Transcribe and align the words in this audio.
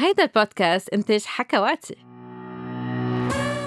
هيدا 0.00 0.22
البودكاست 0.22 0.88
إنتاج 0.88 1.24
حكواتي. 1.24 1.96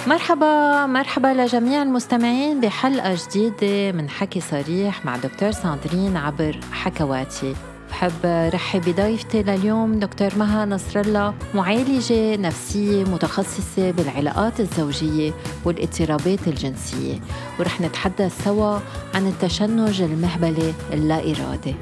مرحبا 0.08 0.85
مرحبا 0.85 1.27
لجميع 1.27 1.81
المستمعين 1.81 2.61
بحلقة 2.61 3.17
جديدة 3.29 3.92
من 3.92 4.09
حكي 4.09 4.39
صريح 4.39 5.05
مع 5.05 5.17
دكتور 5.17 5.52
ساندرين 5.52 6.17
عبر 6.17 6.59
حكواتي. 6.71 7.55
بحب 7.89 8.49
رحب 8.54 8.81
بضيفتي 8.81 9.44
لليوم 9.44 9.99
دكتور 9.99 10.29
مها 10.38 10.65
نصر 10.65 10.99
الله 10.99 11.33
معالجة 11.54 12.36
نفسية 12.36 13.04
متخصصة 13.04 13.92
بالعلاقات 13.92 14.60
الزوجية 14.60 15.34
والإضطرابات 15.66 16.48
الجنسية. 16.48 17.20
ورح 17.59 17.82
نتحدث 17.82 18.44
سوا 18.44 18.80
عن 19.13 19.27
التشنج 19.27 20.02
المهبلي 20.02 20.73
اللا 20.94 21.16
إرادي 21.16 21.76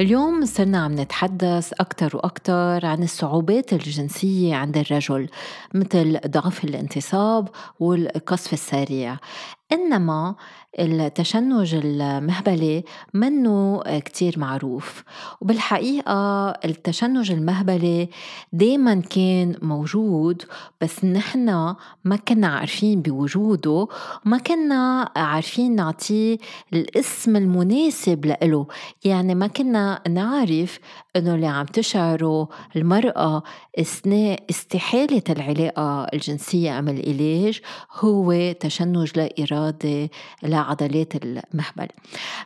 اليوم 0.00 0.44
صرنا 0.44 0.78
عم 0.78 1.00
نتحدث 1.00 1.72
أكثر 1.72 2.16
وأكثر 2.16 2.86
عن 2.86 3.02
الصعوبات 3.02 3.72
الجنسية 3.72 4.54
عند 4.54 4.76
الرجل 4.76 5.28
مثل 5.74 6.20
ضعف 6.26 6.64
الانتصاب 6.64 7.48
والقذف 7.80 8.52
السريع. 8.52 9.16
إنما 9.72 10.34
التشنج 10.78 11.74
المهبلي 11.74 12.84
منه 13.14 13.82
كتير 13.98 14.38
معروف. 14.38 15.04
وبالحقيقة 15.40 16.50
التشنج 16.50 17.30
المهبلي 17.32 18.08
دايما 18.52 18.94
كان 19.00 19.56
موجود 19.62 20.42
بس 20.80 21.04
نحن 21.04 21.74
ما 22.04 22.16
كنا 22.28 22.46
عارفين 22.46 23.02
بوجوده 23.02 23.86
وما 24.26 24.38
كنا 24.38 25.10
عارفين 25.16 25.74
نعطيه 25.74 26.38
الاسم 26.72 27.36
المناسب 27.36 28.26
له 28.42 28.66
يعني 29.04 29.34
ما 29.34 29.46
كنا 29.46 30.00
نعرف 30.08 30.78
إنه 31.16 31.34
اللي 31.34 31.46
عم 31.46 31.66
تشعره 31.66 32.48
المرأة 32.76 33.42
إثناء 33.78 34.44
استحالة 34.50 35.22
العلاقة 35.30 36.04
الجنسية 36.14 36.78
أو 36.78 36.88
الإيلاج 36.88 37.60
هو 38.00 38.52
تشنج 38.52 39.18
لا 39.18 39.28
ارادي 39.40 40.10
لعضلات 40.42 41.12
المهبل. 41.24 41.88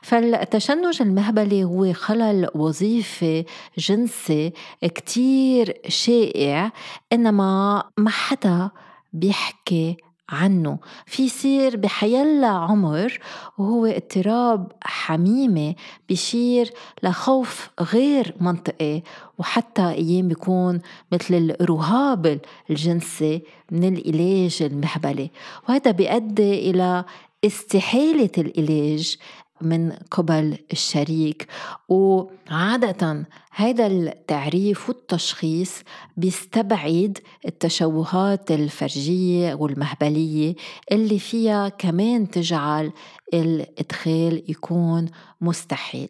فالتشنج 0.02 1.02
المهبلي 1.02 1.64
هو 1.64 1.92
خلل 1.92 2.48
وظيفي 2.54 3.44
جنسي 3.78 4.52
كتير 4.82 5.80
شائع 5.88 6.72
إنما 7.12 7.82
ما 7.98 8.10
حدا 8.10 8.70
بيحكي 9.12 9.96
عنه. 10.30 10.78
في 11.06 11.28
بحيلا 11.76 12.48
عمر 12.48 13.18
وهو 13.58 13.86
اضطراب 13.86 14.72
حميمي 14.82 15.76
بيشير 16.08 16.70
لخوف 17.02 17.70
غير 17.80 18.34
منطقي 18.40 19.02
وحتى 19.38 19.82
أيام 19.82 20.28
بيكون 20.28 20.80
مثل 21.12 21.56
الرهاب 21.60 22.40
الجنسي 22.70 23.42
من 23.70 23.96
العلاج 23.96 24.58
المهبلي. 24.62 25.30
وهذا 25.68 25.90
بيؤدي 25.90 26.70
إلى 26.70 27.04
استحالة 27.44 28.30
العلاج 28.38 29.16
من 29.64 29.92
قبل 30.10 30.58
الشريك. 30.72 31.46
وعادة 31.88 33.26
هذا 33.52 33.86
التعريف 33.86 34.88
والتشخيص 34.88 35.72
بيستبعد 36.16 37.18
التشوهات 37.46 38.50
الفرجية 38.50 39.54
والمهبلية 39.54 40.54
اللي 40.92 41.18
فيها 41.18 41.68
كمان 41.68 42.30
تجعل 42.30 42.92
الإدخال 43.34 44.42
يكون 44.48 45.06
مستحيل. 45.40 46.08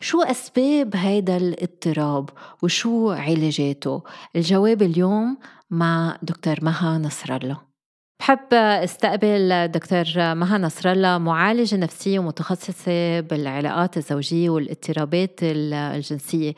شو 0.00 0.22
أسباب 0.22 0.96
هذا 0.96 1.36
الاضطراب 1.36 2.30
وشو 2.62 3.10
علاجاته؟ 3.10 4.02
الجواب 4.36 4.82
اليوم 4.82 5.38
مع 5.70 6.18
دكتور 6.22 6.56
مها 6.62 6.98
نصر 6.98 7.36
الله 7.36 7.75
بحب 8.20 8.54
استقبل 8.54 9.68
دكتور 9.68 10.04
مها 10.16 10.58
نصر 10.58 10.92
الله 10.92 11.18
معالجة 11.18 11.76
نفسية 11.76 12.18
ومتخصصة 12.18 13.20
بالعلاقات 13.20 13.96
الزوجية 13.96 14.50
والاضطرابات 14.50 15.40
الجنسية. 15.42 16.54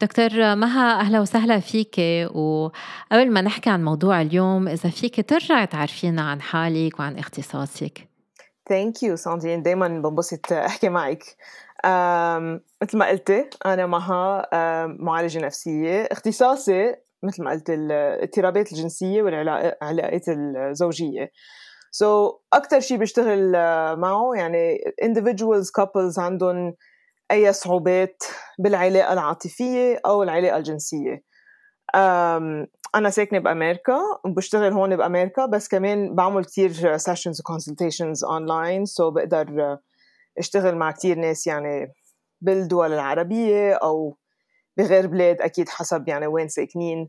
دكتور 0.00 0.54
مها 0.54 1.00
أهلا 1.00 1.20
وسهلا 1.20 1.60
فيك 1.60 1.96
وقبل 2.34 3.30
ما 3.30 3.40
نحكي 3.40 3.70
عن 3.70 3.84
موضوع 3.84 4.20
اليوم 4.20 4.68
إذا 4.68 4.90
فيك 4.90 5.30
ترجعي 5.30 5.66
تعرفينا 5.66 6.22
عن 6.22 6.40
حالك 6.40 7.00
وعن 7.00 7.18
اختصاصك. 7.18 8.08
thank 8.68 9.02
you 9.02 9.16
ساندرين 9.16 9.62
دايما 9.62 9.88
بنبسط 9.88 10.52
أحكي 10.52 10.88
معك 10.88 11.24
مثل 12.82 12.98
ما 12.98 13.08
قلتي 13.08 13.50
أنا 13.66 13.86
مها 13.86 14.48
معالجة 14.98 15.38
نفسية 15.38 16.08
اختصاصي 16.12 16.94
مثل 17.26 17.42
ما 17.44 17.50
قلت 17.50 17.70
الاضطرابات 17.70 18.72
الجنسية 18.72 19.22
والعلاقات 19.22 20.24
الزوجية. 20.28 21.30
so 21.90 22.28
so, 22.28 22.34
أكثر 22.52 22.80
شيء 22.80 22.98
بشتغل 22.98 23.52
معه 23.96 24.32
يعني 24.36 24.78
individuals 25.04 25.66
couples 25.80 26.18
عندهم 26.18 26.74
أي 27.30 27.52
صعوبات 27.52 28.22
بالعلاقة 28.58 29.12
العاطفية 29.12 30.00
أو 30.06 30.22
العلاقة 30.22 30.56
الجنسية. 30.56 31.22
أنا 32.94 33.10
ساكنة 33.10 33.38
بأمريكا 33.38 33.98
وبشتغل 34.24 34.72
هون 34.72 34.96
بأمريكا 34.96 35.46
بس 35.46 35.68
كمان 35.68 36.14
بعمل 36.14 36.44
كثير 36.44 36.96
sessions 36.96 37.40
و 37.40 37.46
consultations 37.46 38.24
online 38.24 38.84
so 38.84 39.10
بقدر 39.10 39.78
أشتغل 40.38 40.76
مع 40.76 40.90
كثير 40.90 41.18
ناس 41.18 41.46
يعني 41.46 41.92
بالدول 42.40 42.92
العربية 42.92 43.74
أو 43.74 44.16
بغير 44.76 45.06
بلاد 45.06 45.40
أكيد 45.40 45.68
حسب 45.68 46.08
يعني 46.08 46.26
وين 46.26 46.48
ساكنين. 46.48 47.08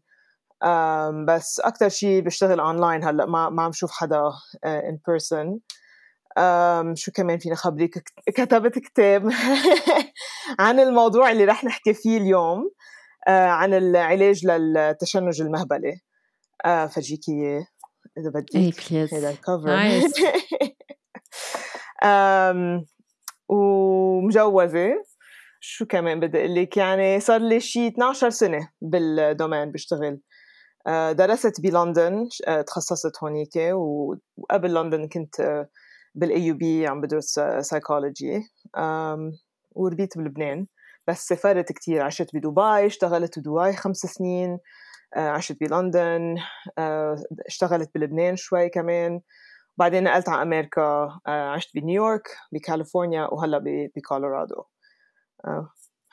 بس 1.28 1.60
أكثر 1.60 1.90
شيء 1.90 2.22
بشتغل 2.22 2.60
اونلاين 2.60 3.04
هلأ 3.04 3.26
ما 3.26 3.50
ما 3.50 3.64
عم 3.64 3.72
شوف 3.72 3.92
حدا 3.92 4.22
in 4.66 5.00
person 5.08 5.60
شو 6.96 7.12
كمان 7.12 7.38
فيني 7.38 7.56
خبريك؟ 7.56 8.04
كتبت 8.36 8.80
كتاب 8.80 9.32
عن 10.60 10.80
الموضوع 10.80 11.32
اللي 11.32 11.46
رح 11.46 11.64
نحكي 11.64 11.94
فيه 11.94 12.18
اليوم 12.18 12.72
عن 13.28 13.74
العلاج 13.74 14.46
للتشنج 14.46 15.42
المهبلي. 15.42 16.00
فرجيك 16.66 17.30
اياه 17.30 17.68
إذا 18.18 18.30
بدك 18.30 18.56
هذا 19.14 19.30
ال 19.36 19.41
cover 19.41 19.70
ومجوزة. 23.50 25.04
شو 25.60 25.86
كمان 25.86 26.20
بدي 26.20 26.40
أقول 26.40 26.56
لك؟ 26.56 26.78
يعني 26.78 27.20
صار 27.20 27.42
لي 27.42 27.60
شي 27.60 27.88
12 27.88 28.30
سنة 28.30 28.70
بال 28.82 29.04
domain 29.04 29.72
بشتغل. 29.72 30.20
آه، 30.88 31.12
درست 31.12 31.62
بلندن 31.62 32.28
آه، 32.48 32.62
تخصصت 32.62 33.24
هونيك 33.24 33.50
وقبل 34.38 34.74
لندن 34.74 35.08
كنت 35.08 35.40
آه، 35.40 35.70
بال 36.16 36.42
AUB 36.42 36.88
عم 36.88 37.02
بدرس 37.02 37.40
سايكولوجي 37.62 38.42
وربيت 39.76 40.18
بلبنان. 40.18 40.68
بس 41.08 41.28
سافرت 41.28 41.72
كتير 41.72 42.02
عشت 42.02 42.36
بدبي 42.36 42.86
اشتغلت 42.86 43.40
بدبي 43.40 43.74
خمس 43.74 43.98
سنين 43.98 44.60
عشت 45.16 45.58
بلندن 45.62 46.36
اشتغلت 47.48 47.92
بلبنان 47.96 48.36
شوي 48.36 48.70
كمان. 48.70 49.22
بعدين 49.78 50.04
نقلت 50.04 50.30
على 50.30 50.42
أمريكا 50.42 51.10
عشت 51.28 51.76
بنيويورك 51.76 52.28
بكاليفورنيا 52.52 53.28
وهلأ 53.34 53.64
بكولورادو. 53.96 54.64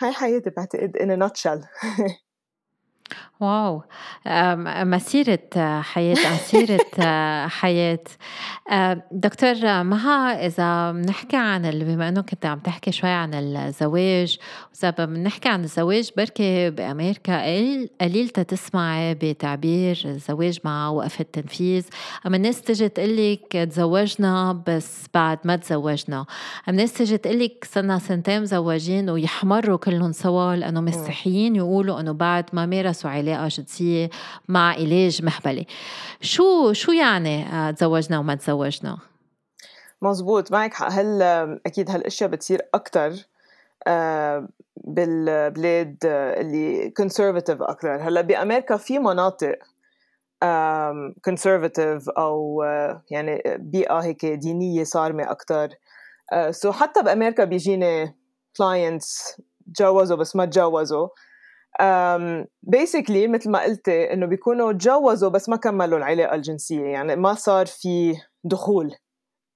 هاي 0.01 0.13
حياتي 0.13 0.51
بعتقد 0.51 0.97
in 0.97 1.11
a 1.11 1.17
nutshell. 1.17 1.61
واو. 3.45 3.83
مسيرة 4.85 5.81
حياة 5.81 6.17
مسيرة 6.35 6.81
حياة. 7.49 7.99
دكتور 9.13 9.55
مها 9.83 10.47
إذا 10.47 10.93
بنحكي 10.93 11.37
عن 11.37 11.71
بما 11.71 12.09
إنه 12.09 12.21
كنت 12.21 12.47
عم 12.47 12.59
تحكي 12.59 12.93
شوي 12.93 13.11
عن 13.11 13.35
الزواج 13.35 14.39
وإذا 14.75 14.91
بنحكي 14.91 15.49
عن 15.49 15.65
الزواج 15.65 16.11
بركي 16.17 16.71
بأمريكا 16.71 17.45
قليل 18.01 18.29
تسمعي 18.29 19.15
بتعبير 19.15 20.03
الزواج 20.05 20.59
مع 20.65 20.89
وقف 20.89 21.21
التنفيذ. 21.21 21.85
أما 22.27 22.37
الناس 22.37 22.63
تجي 22.63 22.89
تقلك 22.89 23.53
تزوجنا 23.71 24.63
بس 24.67 25.05
بعد 25.15 25.39
ما 25.45 25.57
تزوجنا. 25.57 26.17
أما 26.17 26.27
الناس 26.69 26.93
تجي 26.93 27.19
تقلك 27.19 27.69
صرنا 27.73 27.99
سنتين 27.99 28.43
مزوجين 28.43 29.11
ويحمروا 29.11 29.79
كلهم 29.79 30.13
سوا 30.13 30.57
لأنه 30.57 30.81
مستحيين 30.81 31.57
يقولوا 31.57 32.01
إنه 32.01 32.13
بعد 32.13 32.45
ما 32.53 32.67
مارسوا 32.67 33.11
علاقة 33.11 33.34
جنسية 33.49 34.11
مع 34.49 34.73
إيلاج 34.73 35.25
مهبلي 35.25 35.67
شو 36.21 36.73
شو 36.73 36.93
يعني 36.93 37.47
تزوجنا 37.73 38.19
وما 38.19 38.35
تزوجنا؟ 38.35 38.99
مزبوط 40.03 40.53
معك 40.53 40.73
هل 40.83 41.23
أكيد 41.67 41.91
هالأشياء 41.91 42.31
بتصير 42.31 42.63
آه، 43.87 44.49
بالبلاد 44.77 45.97
اللي 46.05 46.91
conservative 46.91 47.63
أكثر 47.63 47.97
هلأ 47.97 48.21
بأمريكا 48.21 48.77
في 48.77 48.99
مناطق 48.99 49.59
conservative 51.25 52.09
أو 52.09 52.63
آه، 52.63 53.03
يعني 53.11 53.43
بيئة 53.47 53.99
هيك 53.99 54.27
دينية 54.27 54.85
صارمة 54.85 55.31
أكثر 55.31 55.69
So 56.51 56.73
حتى 56.73 57.03
بأمريكا 57.03 57.45
بيجيني 57.45 58.17
clients 58.57 59.41
تجوزوا 59.75 60.17
بس 60.17 60.37
ما 60.37 60.45
تجوزوا. 60.45 61.09
basically 62.63 63.29
مثل 63.29 63.51
ما 63.51 63.63
قلتي 63.63 64.13
إنه 64.13 64.27
بيكونوا 64.27 64.73
تجوزوا 64.73 65.31
بس 65.31 65.49
ما 65.49 65.57
كملوا 65.57 65.99
العلاقة 65.99 66.35
الجنسية. 66.35 66.85
يعني 66.85 67.17
ما 67.17 67.35
صار 67.35 67.67
في 67.67 68.15
دخول 68.45 68.95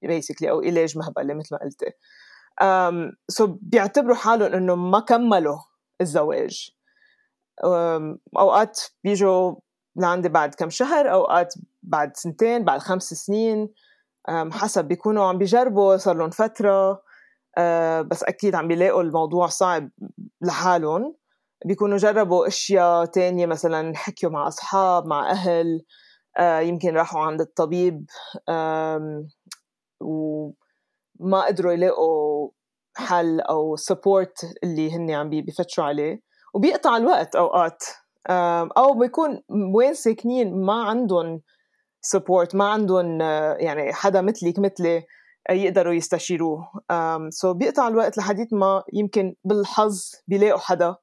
basically 0.02 0.50
أو 0.50 0.60
إيلاج 0.60 0.98
مهبلي 0.98 1.34
مثل 1.34 1.48
ما 1.52 1.58
قلتي 1.58 1.92
so 3.28 3.50
بيعتبروا 3.62 4.14
حالهم 4.14 4.52
إنه 4.54 4.74
ما 4.74 5.00
كملوا 5.00 5.58
الزواج. 6.00 6.70
أوقات 8.38 8.80
بيجوا 9.04 9.54
لعندي 9.96 10.28
بعد 10.28 10.54
كم 10.54 10.70
شهر 10.70 11.12
أوقات 11.12 11.54
بعد 11.82 12.16
سنتين 12.16 12.64
بعد 12.64 12.80
خمس 12.80 13.14
سنين. 13.14 13.68
حسب 14.28 14.84
بيكونوا 14.84 15.28
عم 15.28 15.38
بيجربوا 15.38 15.96
صار 15.96 16.16
لهم 16.16 16.30
فترة. 16.30 17.02
أه، 17.58 18.02
بس 18.02 18.24
أكيد 18.24 18.54
عم 18.54 18.68
بيلاقوا 18.68 19.02
الموضوع 19.02 19.46
صعب 19.46 19.90
لحالهم. 20.42 21.14
بيكونوا 21.64 21.98
جربوا 21.98 22.46
أشياء 22.46 23.04
تانية 23.04 23.46
مثلا 23.46 23.96
حكيوا 23.96 24.32
مع 24.32 24.48
أصحاب 24.48 25.06
مع 25.06 25.30
أهل 25.30 25.84
أه، 26.38 26.60
يمكن 26.60 26.94
راحوا 26.94 27.20
عند 27.20 27.40
الطبيب 27.40 28.06
وما 30.00 31.42
قدروا 31.46 31.72
يلاقوا 31.72 32.50
حل 32.96 33.40
أو 33.40 33.76
سبورت 33.76 34.38
اللي 34.64 34.96
هن 34.96 35.10
عم 35.10 35.30
بيفتشوا 35.30 35.84
عليه. 35.84 36.22
وبيقطع 36.54 36.96
الوقت 36.96 37.36
أوقات. 37.36 37.82
أو 38.78 38.94
بيكون 38.98 39.42
وين 39.74 39.94
ساكنين 39.94 40.64
ما 40.64 40.82
عندهم 40.84 41.40
support 42.00 42.54
ما 42.54 42.64
عندهم 42.68 43.20
يعني 43.60 43.92
حدا 43.92 44.20
مثلك 44.20 44.58
مثلي 44.58 45.04
يقدروا 45.50 45.92
يستشيروه. 45.92 46.70
so 47.30 47.56
بيقطع 47.56 47.88
الوقت 47.88 48.18
لحديت 48.18 48.54
ما 48.54 48.82
يمكن 48.92 49.34
بالحظ 49.44 50.12
بيلاقوا 50.26 50.60
حدا. 50.60 50.96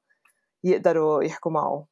يقدروا 0.66 1.22
يحكوا 1.22 1.52
معه 1.52 1.86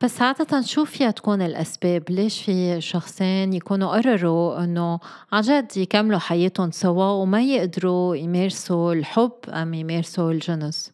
بس 0.00 0.22
عادة 0.22 0.60
شو 0.60 0.84
فيها 0.84 1.10
تكون 1.10 1.42
الأسباب؟ 1.42 2.10
ليش 2.10 2.44
في 2.44 2.80
شخصين 2.80 3.52
يكونوا 3.52 3.96
قرروا 3.96 4.64
إنه 4.64 5.00
عن 5.32 5.40
جد 5.40 5.76
يكملوا 5.76 6.18
حياتهم 6.18 6.70
سوا 6.70 7.04
وما 7.04 7.42
يقدروا 7.42 8.16
يمارسوا 8.16 8.92
الحب 8.92 9.32
أم 9.48 9.74
يمارسوا 9.74 10.30
الجنس؟ 10.32 10.92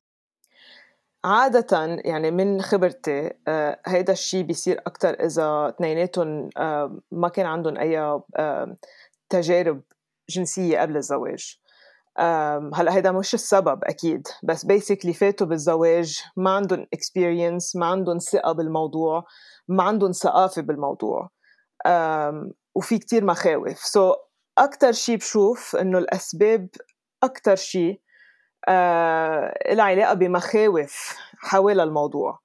عادة 1.24 2.00
يعني 2.04 2.30
من 2.30 2.62
خبرتي 2.62 3.30
آه، 3.48 3.80
هيدا 3.86 4.12
الشيء 4.12 4.42
بيصير 4.42 4.80
أكتر 4.86 5.24
إذا 5.24 5.68
اثنيناتهم 5.68 6.48
آه، 6.56 6.98
ما 7.12 7.28
كان 7.28 7.46
عندهم 7.46 7.76
أي 7.76 7.98
آه، 7.98 8.76
تجارب 9.28 9.82
جنسية 10.28 10.80
قبل 10.80 10.96
الزواج 10.96 11.58
هلا 12.74 12.94
هيدا 12.94 13.12
مش 13.12 13.34
السبب 13.34 13.84
أكيد 13.84 14.28
بس 14.42 14.64
basically 14.64 15.12
فاتوا 15.12 15.46
بالزواج 15.46 16.22
ما 16.36 16.50
عندهم 16.50 16.86
experience 16.92 17.76
ما 17.76 17.86
عندهم 17.86 18.18
ثقة 18.18 18.52
بالموضوع 18.52 19.24
ما 19.68 19.82
عندهم 19.82 20.12
ثقافة 20.12 20.62
بالموضوع. 20.62 21.30
وفي 22.74 22.98
كتير 22.98 23.24
مخاوف. 23.24 23.78
so, 23.78 24.16
أكثر 24.58 24.92
شيء 24.92 25.16
بشوف 25.16 25.76
إنه 25.76 25.98
الأسباب 25.98 26.68
أكثر 27.22 27.56
شيء 27.56 28.00
لها 28.68 29.84
علاقة 29.84 30.14
بمخاوف 30.14 31.16
حول 31.38 31.80
الموضوع. 31.80 32.38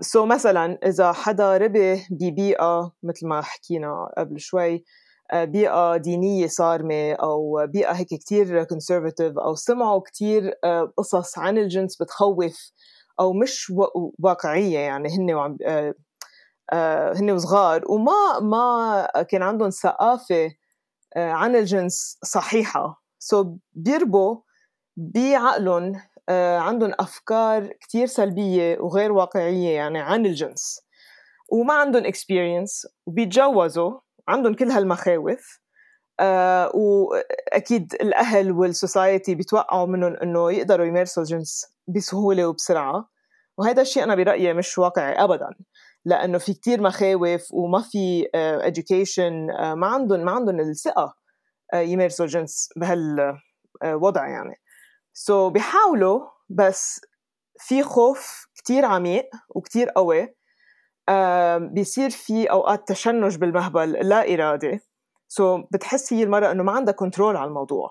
so 0.00 0.28
مثلا 0.28 0.78
إذا 0.86 1.12
حدا 1.12 1.56
ربي 1.56 2.06
ببيئة 2.10 2.92
مثل 3.02 3.26
ما 3.26 3.42
حكينا 3.42 4.12
قبل 4.18 4.40
شوي 4.40 4.84
بيئة 5.34 5.96
دينية 5.96 6.46
صارمة 6.46 7.12
أو 7.12 7.66
بيئة 7.66 7.92
هيك 7.92 8.08
كتير 8.08 8.64
conservative 8.64 9.38
أو 9.38 9.54
سمعوا 9.54 10.00
كتير 10.00 10.54
آه، 10.64 10.92
قصص 10.96 11.38
عن 11.38 11.58
الجنس 11.58 12.02
بتخوف 12.02 12.72
أو 13.20 13.32
مش 13.32 13.72
واقعية 14.18 14.78
يعني 14.78 15.08
هن 15.08 15.34
وعم 15.34 15.56
آه، 15.66 15.94
آه، 16.72 17.12
هن 17.12 17.30
وصغار 17.30 17.82
وما 17.88 18.40
ما 18.40 19.24
كان 19.28 19.42
عندهم 19.42 19.70
ثقافة 19.70 20.50
عن 21.16 21.56
الجنس 21.56 22.18
صحيحة. 22.24 23.02
so 23.18 23.46
بيربوا 23.72 24.36
بعقلهم 24.96 25.92
عندهم 26.58 26.92
أفكار 27.00 27.66
كتير 27.66 28.06
سلبية 28.06 28.78
وغير 28.80 29.12
واقعية 29.12 29.70
يعني 29.70 29.98
عن 30.00 30.26
الجنس. 30.26 30.80
وما 31.52 31.74
عندهم 31.74 32.02
experience 32.04 32.90
وبيتجوزوا. 33.06 34.00
عندهم 34.30 34.54
كل 34.54 34.70
هالمخاوف. 34.70 35.60
آه 36.20 36.70
وأكيد 36.74 37.94
الأهل 37.94 38.52
وال 38.52 38.70
society 38.70 39.34
بيتوقعوا 39.34 39.86
منهم 39.86 40.16
إنه 40.16 40.52
يقدروا 40.52 40.86
يمارسوا 40.86 41.22
الجنس 41.22 41.66
بسهولة 41.88 42.46
وبسرعة. 42.46 43.08
وهذا 43.58 43.82
الشيء 43.82 44.02
أنا 44.04 44.14
برأيي 44.14 44.54
مش 44.54 44.78
واقعي 44.78 45.12
ابدا 45.12 45.48
لأنه 46.04 46.38
في 46.38 46.54
كتير 46.54 46.80
مخاوف 46.82 47.52
وما 47.52 47.82
في 47.82 48.24
education 48.70 49.60
آه 49.60 49.74
ما 49.74 49.86
عندهم 49.86 50.20
ما 50.24 50.32
عندهم 50.32 50.60
الثقة 50.60 51.14
آه 51.74 51.80
يمارسوا 51.80 52.24
الجنس 52.26 52.68
بهالوضع 52.76 54.28
يعني. 54.28 54.54
so 55.12 55.52
بيحاولوا 55.52 56.20
بس 56.48 57.00
في 57.58 57.82
خوف 57.82 58.46
كتير 58.54 58.84
عميق 58.84 59.24
وكتير 59.48 59.88
قوي. 59.90 60.34
بيصير 61.58 62.10
في 62.10 62.50
أوقات 62.50 62.88
تشنج 62.88 63.36
بالمهبل 63.36 63.92
لا 63.92 64.34
ارادي 64.34 64.80
so 65.28 65.64
بتحس 65.72 66.12
هي 66.12 66.22
المرأة 66.22 66.52
إنه 66.52 66.62
ما 66.62 66.72
عندها 66.72 66.94
control 66.94 67.36
على 67.36 67.48
الموضوع. 67.48 67.90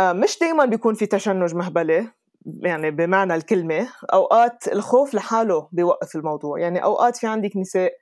مش 0.00 0.38
دائما 0.38 0.64
بيكون 0.64 0.94
في 0.94 1.06
تشنج 1.06 1.54
مهبلي 1.54 2.12
يعني 2.46 2.90
بمعنى 2.90 3.34
الكلمة. 3.34 3.88
أوقات 4.12 4.68
الخوف 4.68 5.14
لحاله 5.14 5.68
بيوقف 5.72 6.16
الموضوع. 6.16 6.58
يعني 6.60 6.84
أوقات 6.84 7.16
في 7.16 7.26
عندك 7.26 7.56
نساء 7.56 7.92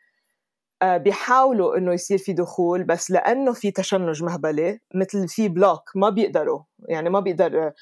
بيحاولوا 0.85 1.77
إنه 1.77 1.93
يصير 1.93 2.19
في 2.19 2.33
دخول 2.33 2.85
بس 2.85 3.11
لأنه 3.11 3.53
في 3.53 3.71
تشنج 3.71 4.23
مهبلي 4.23 4.79
مثل 4.95 5.29
في 5.29 5.49
block 5.49 5.91
ما 5.95 6.11
بيقدروا. 6.11 6.61
يعني 6.89 7.11
ما 7.11 7.21
بيقدر 7.21 7.73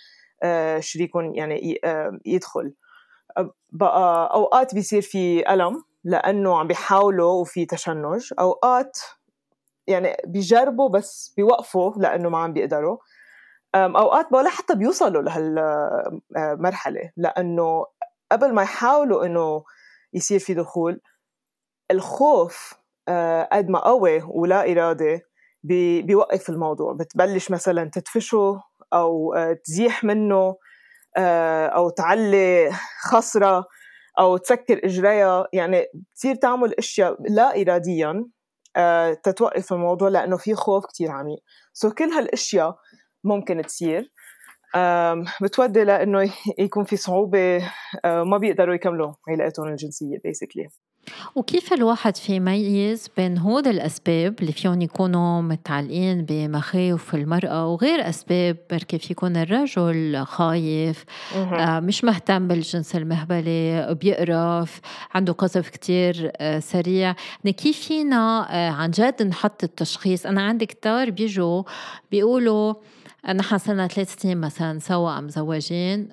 شريكهم 0.80 1.34
يعني 1.34 1.80
يدخل. 2.26 2.74
بقى 3.72 4.30
أوقات 4.34 4.74
بيصير 4.74 5.02
في 5.02 5.52
ألم. 5.52 5.84
لأنه 6.04 6.58
عم 6.58 6.66
بيحاولوا 6.66 7.32
وفي 7.40 7.66
تشنج 7.66 8.32
أوقات 8.40 8.98
يعني 9.86 10.16
بيجربوا 10.26 10.88
بس 10.88 11.34
بيوقفوا 11.36 11.92
لأنه 11.96 12.28
ما 12.28 12.38
عم 12.38 12.52
بيقدروا. 12.52 12.98
أوقات 13.74 14.26
ولا 14.32 14.50
حتى 14.50 14.74
بيوصلوا 14.74 15.22
لهالمرحله 15.22 17.10
لأنه 17.16 17.86
قبل 18.32 18.52
ما 18.54 18.62
يحاولوا 18.62 19.26
إنه 19.26 19.64
يصير 20.12 20.38
في 20.38 20.54
دخول 20.54 21.00
الخوف 21.90 22.74
قد 23.52 23.68
ما 23.68 23.78
قوي 23.78 24.22
ولا 24.26 24.72
إرادة 24.72 25.22
بيوقف 26.02 26.50
الموضوع. 26.50 26.92
بتبلش 26.92 27.50
مثلا 27.50 27.90
تدفشه 27.92 28.62
أو 28.92 29.34
تزيح 29.64 30.04
منه 30.04 30.56
أو 31.76 31.90
تعلي 31.90 32.72
خصره 33.02 33.66
أو 34.18 34.36
تسكر 34.36 34.80
إجريها. 34.84 35.46
يعني 35.52 35.86
بتصير 35.94 36.34
تعمل 36.34 36.74
أشياء 36.74 37.16
لا 37.28 37.62
اراديا 37.62 38.24
آه، 38.76 39.12
تتوقف 39.12 39.72
الموضوع 39.72 40.08
لأنه 40.08 40.36
في 40.36 40.54
خوف 40.54 40.86
كتير 40.86 41.10
عميق. 41.10 41.38
سو 41.72 41.90
كل 41.90 42.04
هالأشياء 42.04 42.76
ممكن 43.24 43.62
تصير. 43.62 44.12
بتودي 45.42 45.84
لأنه 45.84 46.32
يكون 46.58 46.84
في 46.84 46.96
صعوبة 46.96 47.56
آه، 48.04 48.22
ما 48.22 48.38
بيقدروا 48.38 48.74
يكملوا 48.74 49.12
علاقتهم 49.28 49.68
الجنسية 49.68 50.18
بيسكلي 50.24 50.68
وكيف 51.34 51.72
الواحد 51.72 52.16
في 52.16 52.36
يميز 52.36 53.08
بين 53.16 53.38
هود 53.38 53.66
الأسباب 53.66 54.40
اللي 54.40 54.52
فيهم 54.52 54.82
يكونوا 54.82 55.42
متعلقين 55.42 56.24
بمخاوف 56.24 57.14
المرأة 57.14 57.66
وغير 57.66 58.08
أسباب 58.08 58.56
بركي 58.70 58.98
في 58.98 59.12
يكون 59.12 59.36
الرجل 59.36 60.24
خايف 60.26 61.04
آه 61.34 61.80
مش 61.80 62.04
مهتم 62.04 62.48
بالجنس 62.48 62.96
المهبلة 62.96 63.92
بيقرف 63.92 64.80
عنده 65.14 65.32
قذف 65.32 65.68
كتير 65.68 66.32
آه 66.36 66.58
سريع. 66.58 67.14
يعني 67.44 67.52
كيف 67.52 67.78
فينا 67.78 68.46
آه 68.50 68.70
عن 68.70 68.90
جد 68.90 69.22
نحط 69.22 69.64
التشخيص؟ 69.64 70.26
أنا 70.26 70.42
عندي 70.42 70.66
كتار 70.66 71.10
بيجوا 71.10 71.62
بيقولوا 72.10 72.74
نحن 73.34 73.58
صرنا 73.58 73.86
ثلاث 73.86 74.14
سنين 74.22 74.40
مثلا 74.40 74.78
سوا 74.78 75.20
مزوجين 75.20 76.08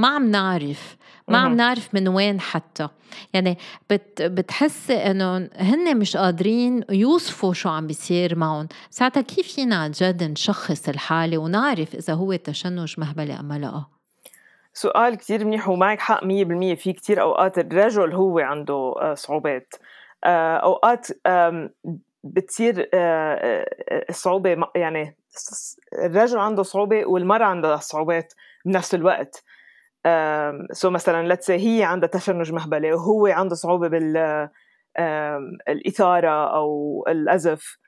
ما 0.00 0.08
عم 0.08 0.30
نعرف 0.30 0.96
ما 1.30 1.38
عم 1.38 1.56
نعرف 1.56 1.94
من 1.94 2.08
وين 2.08 2.40
حتى. 2.40 2.88
يعني 3.32 3.58
بت 3.90 4.22
بتحس 4.22 4.90
إنه 4.90 5.50
هن 5.56 5.98
مش 5.98 6.16
قادرين 6.16 6.84
يوصفوا 6.90 7.52
شو 7.52 7.68
عم 7.68 7.86
بيصير 7.86 8.38
معهم 8.38 8.68
ساعتها 8.90 9.20
كيف 9.20 9.52
فينا 9.52 9.76
عن 9.76 9.90
جد 9.90 10.22
نشخص 10.22 10.88
الحالة 10.88 11.38
ونعرف 11.38 11.94
إذا 11.94 12.14
هو 12.14 12.34
تشنج 12.34 12.94
مهبلي 12.98 13.32
أم 13.32 13.52
لا؟ 13.52 13.84
سؤال 14.72 15.14
كتير 15.14 15.44
منيح 15.44 15.68
ومعك 15.68 16.00
حق 16.00 16.24
100% 16.24 16.74
في 16.74 16.92
كتير 16.92 17.20
أوقات 17.20 17.58
الرجل 17.58 18.12
هو 18.12 18.38
عنده 18.38 18.94
آه، 19.00 19.14
صعوبات. 19.14 19.74
آه، 20.24 20.56
أوقات 20.56 21.06
بتصير 22.24 22.88
آه، 22.94 23.66
الصعوبة 24.10 24.56
يعني 24.74 25.16
الرجل 26.04 26.38
عنده 26.38 26.62
صعوبة 26.62 27.06
والمرأة 27.06 27.44
عندها 27.44 27.76
صعوبات 27.76 28.34
بنفس 28.64 28.94
الوقت. 28.94 29.44
so 30.72 30.90
مثلا 30.90 31.36
say 31.36 31.50
هي 31.50 31.84
عندها 31.84 32.08
تشنج 32.08 32.52
مهبلي 32.52 32.92
وهو 32.92 33.26
عنده 33.26 33.54
صعوبة 33.54 33.88
بال 33.88 34.48
الإثارة 35.68 36.56
أو 36.56 37.04
القذف. 37.08 37.78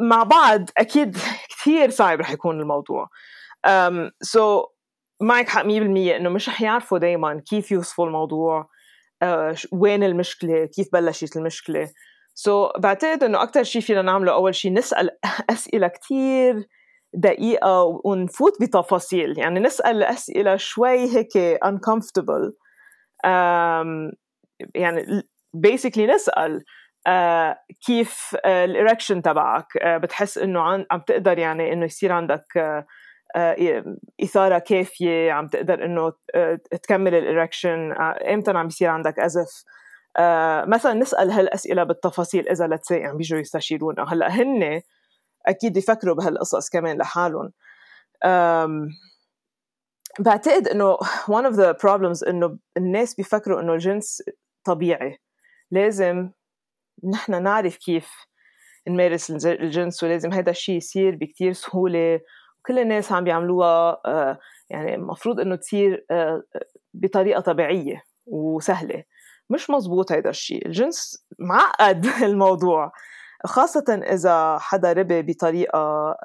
مع 0.00 0.22
بعض 0.22 0.70
أكيد 0.78 1.16
كثير 1.50 1.90
صعب 1.90 2.20
رح 2.20 2.30
يكون 2.30 2.60
الموضوع. 2.60 3.08
so 4.22 4.66
معك 5.20 5.48
حق 5.48 5.62
100% 5.62 5.66
إنه 5.66 6.30
مش 6.30 6.48
رح 6.48 6.62
يعرفوا 6.62 6.98
دايما 6.98 7.42
كيف 7.50 7.72
يوصفوا 7.72 8.06
الموضوع 8.06 8.68
uh, 9.24 9.66
وين 9.72 10.04
المشكلة 10.04 10.66
كيف 10.66 10.86
بلشت 10.92 11.36
المشكلة. 11.36 11.90
سو 12.34 12.68
so, 12.68 12.80
بعتقد 12.80 13.24
إنه 13.24 13.42
أكثر 13.42 13.62
شيء 13.62 13.82
فينا 13.82 14.02
نعمله 14.02 14.32
أول 14.32 14.54
شيء 14.54 14.72
نسأل 14.72 15.10
أسئلة 15.50 15.88
كثير 15.88 16.68
دقيقة 17.14 18.00
ونفوت 18.04 18.62
بتفاصيل. 18.62 19.38
يعني 19.38 19.60
نسأل 19.60 20.02
أسئلة 20.02 20.56
شوي 20.56 21.16
هيك 21.16 21.58
uncomfortable. 21.64 22.52
يعني 24.74 25.22
basically 25.66 25.98
نسأل 25.98 26.64
uh, 27.08 27.54
كيف 27.86 28.36
uh, 28.36 28.46
الإركشن 28.46 29.22
تبعك؟ 29.22 29.66
uh, 29.78 29.86
بتحس 29.86 30.38
إنه 30.38 30.60
عن, 30.60 30.86
عم 30.90 31.00
تقدر 31.00 31.38
يعني 31.38 31.72
إنه 31.72 31.84
يصير 31.84 32.12
عندك 32.12 32.46
إثارة 34.22 34.58
كافية؟ 34.58 35.32
عم 35.32 35.46
تقدر 35.46 35.84
إنه 35.84 36.12
تكمل 36.82 37.14
الإركشن 37.14 37.92
إمتى 38.32 38.50
عم 38.50 38.66
يصير 38.66 38.88
عندك 38.88 39.18
أزف 39.18 39.64
مثلا 40.68 40.92
نسأل 40.92 41.30
هالأسئلة 41.30 41.84
بالتفاصيل 41.84 42.48
إذا 42.48 42.66
لتسي 42.66 43.04
عم 43.04 43.16
بيجوا 43.16 43.38
يستشيرونا 43.38 44.12
هلأ 44.12 44.28
هن 44.28 44.82
أكيد 45.46 45.76
يفكروا 45.76 46.14
بهالقصص 46.14 46.68
كمان 46.70 46.98
لحالهم. 46.98 47.52
بعتقد 50.18 50.68
إنه 50.68 50.96
one 51.26 51.44
of 51.50 51.56
the 51.56 51.74
problems 51.86 52.28
إنه 52.28 52.58
الناس 52.76 53.14
بيفكروا 53.14 53.60
إنه 53.60 53.72
الجنس 53.74 54.22
طبيعي. 54.64 55.18
لازم 55.70 56.30
نحن 57.12 57.42
نعرف 57.42 57.76
كيف 57.76 58.10
نمارس 58.88 59.46
الجنس 59.46 60.02
ولازم 60.04 60.32
هذا 60.32 60.50
الشيء 60.50 60.76
يصير 60.76 61.16
بكتير 61.16 61.52
سهولة. 61.52 62.20
وكل 62.60 62.78
الناس 62.78 63.12
عم 63.12 63.24
بيعملوها 63.24 64.00
يعني 64.70 64.94
المفروض 64.94 65.40
إنه 65.40 65.56
تصير 65.56 66.06
بطريقة 66.94 67.40
طبيعية 67.40 68.02
وسهلة. 68.26 69.04
مش 69.50 69.70
مزبوط 69.70 70.12
هذا 70.12 70.30
الشيء 70.30 70.66
الجنس 70.66 71.26
معقد 71.38 72.06
الموضوع. 72.28 72.92
خاصة 73.46 74.00
إذا 74.12 74.58
حدا 74.58 74.92
ربي 74.92 75.22
بطريقة 75.22 76.16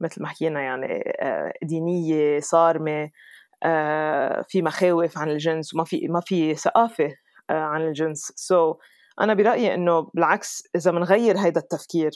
مثل 0.00 0.22
ما 0.22 0.28
حكينا 0.28 0.62
يعني 0.62 1.14
آه، 1.20 1.52
دينية 1.62 2.40
صارمة 2.40 3.10
آه، 3.62 4.44
في 4.48 4.62
مخاوف 4.62 5.18
عن 5.18 5.30
الجنس 5.30 5.74
وما 5.74 5.84
في 5.84 6.08
ما 6.08 6.20
في 6.20 6.54
ثقافة 6.54 7.14
آه، 7.50 7.52
عن 7.52 7.82
الجنس. 7.82 8.32
سو 8.36 8.72
so, 8.72 8.76
أنا 9.20 9.34
برأيي 9.34 9.74
إنه 9.74 10.10
بالعكس 10.14 10.62
إذا 10.76 10.90
بنغير 10.90 11.38
هيدا 11.38 11.60
التفكير 11.60 12.10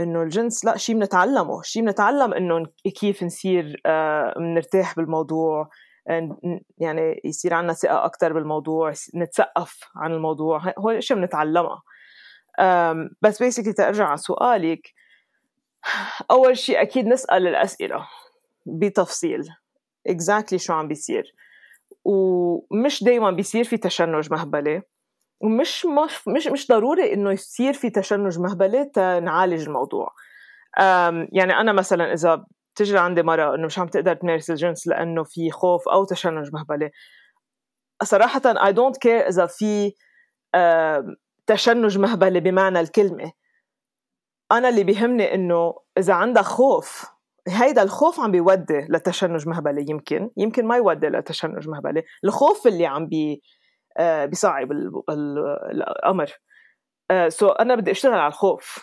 إنه 0.00 0.22
الجنس 0.22 0.64
لا 0.64 0.76
شيء 0.76 0.94
بنتعلمه 0.94 1.62
شيء 1.62 1.82
بنتعلم 1.82 2.34
إنه 2.34 2.66
كيف 3.00 3.22
نصير 3.22 3.80
بنرتاح 4.36 4.96
بالموضوع 4.96 5.68
يعني 6.78 7.20
يصير 7.24 7.54
عندنا 7.54 7.72
ثقة 7.72 8.04
أكثر 8.04 8.32
بالموضوع 8.32 8.92
نتثقف 9.14 9.80
عن 9.96 10.12
الموضوع 10.12 10.74
هو 10.78 10.90
الأشياء 10.90 11.18
بنتعلمها 11.18 11.82
بس 13.22 13.42
بيسكلي 13.42 13.72
ترجع 13.72 14.06
على 14.06 14.16
سؤالك 14.16 14.80
أول 16.30 16.58
شيء 16.58 16.82
أكيد 16.82 17.06
نسأل 17.06 17.46
الأسئلة 17.46 18.06
بتفصيل 18.66 19.48
exactly 20.08 20.56
شو 20.56 20.72
عم 20.72 20.88
بيصير. 20.88 21.34
ومش 22.04 23.04
دايما 23.04 23.30
بيصير 23.30 23.64
في 23.64 23.76
تشنج 23.76 24.32
مهبلة 24.32 24.82
ومش 25.40 25.86
مش 26.28 26.46
مش 26.46 26.68
ضروري 26.68 27.12
إنه 27.12 27.32
يصير 27.32 27.72
في 27.72 27.90
تشنج 27.90 28.38
مهبلي 28.38 28.82
تنعالج 28.94 29.66
الموضوع. 29.66 30.12
يعني 31.32 31.60
أنا 31.60 31.72
مثلا 31.72 32.12
إذا 32.12 32.44
بتجي 32.74 32.98
عندي 32.98 33.22
مرة 33.22 33.54
إنه 33.54 33.66
مش 33.66 33.78
عم 33.78 33.88
تقدر 33.88 34.14
تمارس 34.14 34.50
الجنس 34.50 34.86
لأنه 34.86 35.24
في 35.24 35.50
خوف 35.50 35.88
أو 35.88 36.04
تشنج 36.04 36.50
مهبلي 36.52 36.90
صراحة 38.02 38.40
I 38.40 38.72
don't 38.72 38.98
care 39.04 39.28
إذا 39.28 39.46
في 39.46 39.92
تشنج 41.46 41.98
مهبلي 41.98 42.40
بمعنى 42.40 42.80
الكلمة. 42.80 43.32
أنا 44.52 44.68
اللي 44.68 44.84
بيهمني 44.84 45.34
إنه 45.34 45.74
إذا 45.98 46.14
عندها 46.14 46.42
خوف 46.42 47.06
هيدا 47.48 47.82
الخوف 47.82 48.20
عم 48.20 48.30
بيودي 48.30 48.86
لتشنج 48.90 49.48
مهبلي 49.48 49.84
يمكن 49.88 50.30
يمكن 50.36 50.66
ما 50.66 50.76
يودي 50.76 51.06
لتشنج 51.06 51.68
مهبلي. 51.68 52.02
الخوف 52.24 52.66
اللي 52.66 52.86
عم 52.86 53.06
بي 53.06 53.42
آه 53.98 54.26
بيصعب 54.26 54.72
الأمر. 55.70 56.32
so 57.28 57.60
أنا 57.60 57.74
بدي 57.74 57.90
أشتغل 57.90 58.18
على 58.18 58.28
الخوف. 58.28 58.78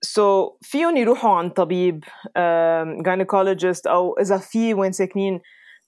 so 0.00 0.56
فيهم 0.62 0.96
يروحوا 0.96 1.30
عند 1.30 1.52
طبيب 1.52 2.04
gynecologist 3.04 3.86
أو 3.86 4.18
إذا 4.20 4.38
في 4.38 4.74
وين 4.74 4.92
ساكنين 4.92 5.40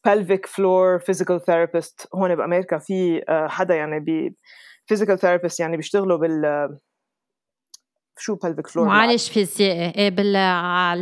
pelvic 0.08 0.46
floor 0.48 1.00
physical 1.02 1.38
therapist. 1.40 2.06
هون 2.14 2.34
بأمريكا 2.34 2.78
في 2.78 3.20
uh, 3.20 3.50
حدا 3.50 3.74
يعني 3.74 4.00
بي 4.00 4.36
physical 4.86 5.18
therapist 5.18 5.60
يعني 5.60 5.76
بيشتغلوا 5.76 6.18
بال 6.18 6.68
شو 8.18 8.36
pelvic 8.36 8.70
floor 8.70 8.76
معالج 8.76 9.30
فيزيائي. 9.30 9.94
إيه 9.94 10.08
بال 10.08 10.32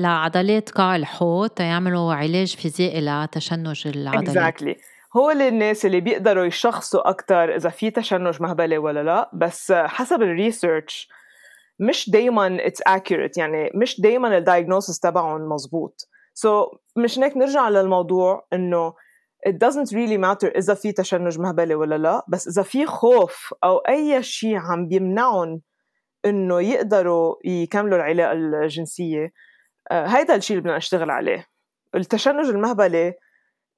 لعضلات 0.02 0.70
قاع 0.70 0.96
الحوض 0.96 1.60
يعملوا 1.60 2.14
علاج 2.14 2.56
فيزيائي 2.56 3.00
لتشنج 3.00 3.88
العضلات. 3.88 4.62
Exactly. 4.62 4.76
هو 5.16 5.30
الناس 5.30 5.86
اللي 5.86 6.00
بيقدروا 6.00 6.44
يشخصوا 6.44 7.08
أكتر 7.08 7.56
إذا 7.56 7.68
في 7.68 7.90
تشنج 7.90 8.42
مهبلي 8.42 8.78
ولا 8.78 9.02
لا 9.02 9.30
بس 9.32 9.72
حسب 9.72 10.22
ال 10.22 10.32
research 10.32 11.08
مش 11.80 12.10
دايما 12.10 12.66
it's 12.66 12.82
accurate. 12.82 13.38
يعني 13.38 13.70
مش 13.74 14.00
دايما 14.00 14.38
ال 14.38 14.45
diagnosis 14.45 15.00
تبعهم 15.00 15.48
مزبوط 15.48 16.08
so, 16.34 16.78
مش 16.96 17.18
هيك 17.18 17.36
نرجع 17.36 17.68
للموضوع 17.68 18.46
إنه 18.52 18.94
it 19.48 19.58
doesn't 19.58 19.92
really 19.92 20.18
matter 20.18 20.56
إذا 20.56 20.74
في 20.74 20.92
تشنج 20.92 21.38
مهبلي 21.38 21.74
ولا 21.74 21.98
لا 21.98 22.24
بس 22.28 22.48
إذا 22.48 22.62
في 22.62 22.86
خوف 22.86 23.54
أو 23.64 23.78
أي 23.78 24.22
شيء 24.22 24.56
عم 24.56 24.88
بيمنعهم 24.88 25.60
إنه 26.24 26.60
يقدروا 26.60 27.36
يكملوا 27.44 27.96
العلاقة 27.96 28.32
الجنسية 28.32 29.32
آه 29.90 30.06
هيدا 30.06 30.34
الشيء 30.34 30.56
اللي 30.56 30.64
بدنا 30.64 30.76
نشتغل 30.76 31.10
عليه. 31.10 31.46
التشنج 31.94 32.46
المهبلي 32.48 33.14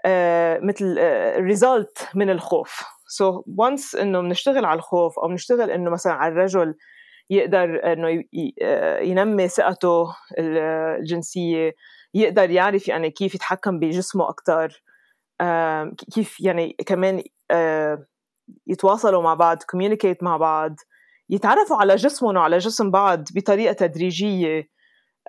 آه 0.04 0.58
مثل 0.58 0.98
result 1.38 1.98
آه 2.02 2.18
من 2.18 2.30
الخوف. 2.30 2.84
so 3.06 3.44
once 3.44 4.00
إنه 4.00 4.20
بنشتغل 4.20 4.64
على 4.64 4.78
الخوف 4.78 5.18
أو 5.18 5.28
بنشتغل 5.28 5.70
إنه 5.70 5.90
مثلا 5.90 6.12
على 6.12 6.32
الرجل 6.32 6.74
يقدر 7.30 7.80
آه، 8.62 8.98
ينمي 8.98 9.48
ثقته 9.48 10.06
الجنسية 10.38 11.74
يقدر 12.14 12.50
يعرف 12.50 12.88
يعني 12.88 13.10
كيف 13.10 13.34
يتحكم 13.34 13.78
بجسمه 13.78 14.28
أكثر 14.28 14.82
كيف 16.14 16.40
يعني 16.40 16.76
كمان 16.86 17.22
يتواصلوا 18.66 19.22
مع 19.22 19.34
بعض 19.34 19.62
communicate 19.62 20.22
مع 20.22 20.36
بعض 20.36 20.76
يتعرفوا 21.30 21.76
على 21.76 21.96
جسمهم 21.96 22.36
وعلى 22.36 22.58
جسم 22.58 22.90
بعض 22.90 23.24
بطريقة 23.34 23.72
تدريجية 23.72 24.68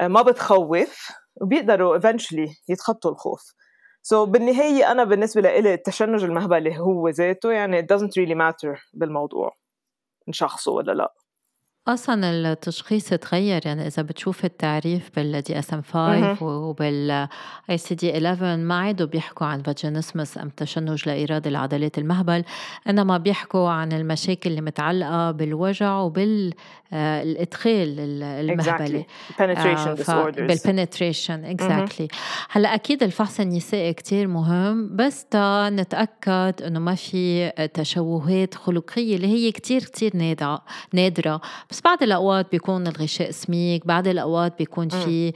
ما 0.02 0.22
بتخوف 0.22 1.12
وبيقدروا 1.42 2.00
eventually 2.00 2.50
يتخطوا 2.70 3.12
الخوف. 3.12 3.54
so 4.02 4.30
بالنهاية 4.30 4.92
أنا 4.92 5.04
بالنسبة 5.04 5.42
لي 5.42 5.74
التشنج 5.74 6.24
المهبلي 6.24 6.80
هو 6.80 7.10
ذاته 7.10 7.52
يعني 7.52 7.82
it 7.82 7.86
doesn't 7.86 8.12
really 8.20 8.36
matter 8.36 8.80
بالموضوع 8.94 9.56
نشخصه 10.28 10.72
ولا 10.72 10.92
لا. 10.92 11.14
أصلا 11.88 12.32
التشخيص 12.52 13.10
تغير 13.10 13.62
يعني 13.66 13.88
إذا 13.88 14.04
بتشوف 14.04 14.46
التعريف 14.46 15.10
بال 15.16 15.60
DSM 15.60 15.82
5 15.82 16.44
وبال 16.44 17.28
ICD 17.70 18.12
11 18.14 18.58
ما 18.58 18.80
عادوا 18.80 19.08
بيحكوا 19.08 19.48
عن 19.48 19.62
vaginismus 19.62 20.38
أم 20.38 20.50
تشنج 20.50 21.10
لاإرادي 21.10 21.48
لعضلات 21.48 21.98
المهبل 21.98 22.44
إنما 22.90 23.18
بيحكوا 23.18 23.70
عن 23.70 23.92
المشاكل 23.92 24.50
اللي 24.50 24.62
متعلقة 24.62 25.32
بالوجع 25.32 25.98
وبالإدخال 25.98 27.96
المهبلي. 28.22 29.06
Penetration 29.38 30.04
disorders. 30.04 30.42
بال 30.42 30.58
penetration 30.58 31.46
exactly 31.46 32.08
هلأ 32.50 32.74
أكيد 32.74 33.04
الفحص 33.04 33.40
النسائي 33.40 33.94
كتير 33.94 34.28
مهم 34.28 34.96
بس 34.96 35.26
تا 35.26 35.70
نتأكد 35.70 36.62
إنه 36.62 36.80
ما 36.80 36.96
في 36.96 37.50
تشوهات 37.74 38.56
خلقية 38.56 39.16
اللي 39.16 39.28
هي 39.28 39.52
كتير 39.52 39.84
كتير 39.84 40.18
نادرة 40.18 40.62
نادرة. 40.94 41.42
بس 41.70 41.77
بعض 41.82 42.04
الأوقات 42.04 42.52
بيكون 42.52 42.88
الغشاء 42.88 43.32
سميك 43.32 43.88
بعض 43.88 44.08
الأوقات 44.08 44.58
بيكون 44.58 44.90
في 44.90 45.34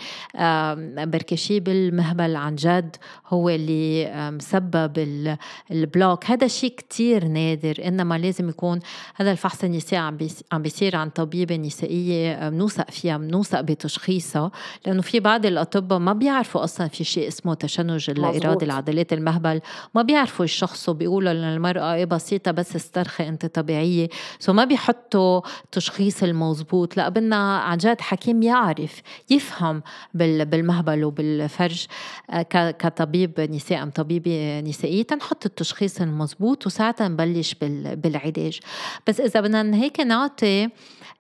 بركي 1.06 1.38
شيء 1.38 1.60
بالمهبل 1.60 2.36
عن 2.36 2.56
جد 2.56 2.96
هو 3.28 3.50
اللي 3.50 4.12
مسبب 4.32 5.28
ال 5.72 5.79
block. 5.79 6.26
هذا 6.26 6.48
شيء 6.48 6.76
كتير 6.76 7.28
نادر 7.28 7.76
إنما 7.86 8.18
لازم 8.18 8.50
يكون 8.50 8.80
هذا 9.16 9.32
الفحص 9.32 9.64
النسائي 9.64 10.02
عم 10.02 10.18
عم 10.52 10.62
بيصير 10.62 10.96
عن 10.96 11.10
طبيبة 11.10 11.56
نسائية 11.56 12.50
بنوثق 12.50 12.92
فيها 12.92 13.18
بنوثق 13.18 13.62
بتشخيصها 13.62 14.52
لأنه 14.86 15.02
في 15.02 15.20
بعض 15.20 15.46
الأطباء 15.46 16.00
ما 16.00 16.14
بيعرفوا 16.14 16.64
أصلا 16.64 16.88
في 16.88 17.04
شيء 17.04 17.28
اسمه 17.28 17.54
تشنج 17.54 18.10
لاإرادي 18.10 18.66
لعضلات 18.66 19.14
المهبل. 19.14 19.62
ما 19.96 20.02
بيعرفوا 20.02 20.46
يشخصوا 20.46 20.94
بيقولوا 20.94 21.34
للمرأة 21.34 21.94
إيه 21.94 22.06
بسيطة 22.06 22.52
بس 22.52 22.76
استرخي 22.76 23.28
أنت 23.28 23.46
طبيعية. 23.46 24.10
so 24.40 24.54
ما 24.54 24.66
بيحطوا 24.66 25.42
تشخيص 25.72 26.24
المزبوط 26.32 26.98
لا 26.98 27.10
بدنا 27.10 27.58
عن 27.58 27.78
جد 27.78 28.02
حكيم 28.02 28.44
يعرف 28.44 29.02
يفهم 29.30 29.84
بالمهبل 30.14 31.04
وبالفرج. 31.04 31.86
آه، 32.30 32.42
كطبيب 32.72 33.42
نساء 33.42 33.84
أم 33.84 33.90
طبيبة 33.90 34.60
نسائية 34.60 35.04
تنحط 35.04 35.46
التشخيص 35.46 36.02
المزبوط 36.02 36.66
وساعتها 36.66 37.08
نبلش 37.08 37.56
بالعلاج. 37.96 38.60
بس 39.08 39.20
إذا 39.20 39.42
بدنا 39.42 39.76
هيك 39.76 40.00
نعطي 40.00 40.70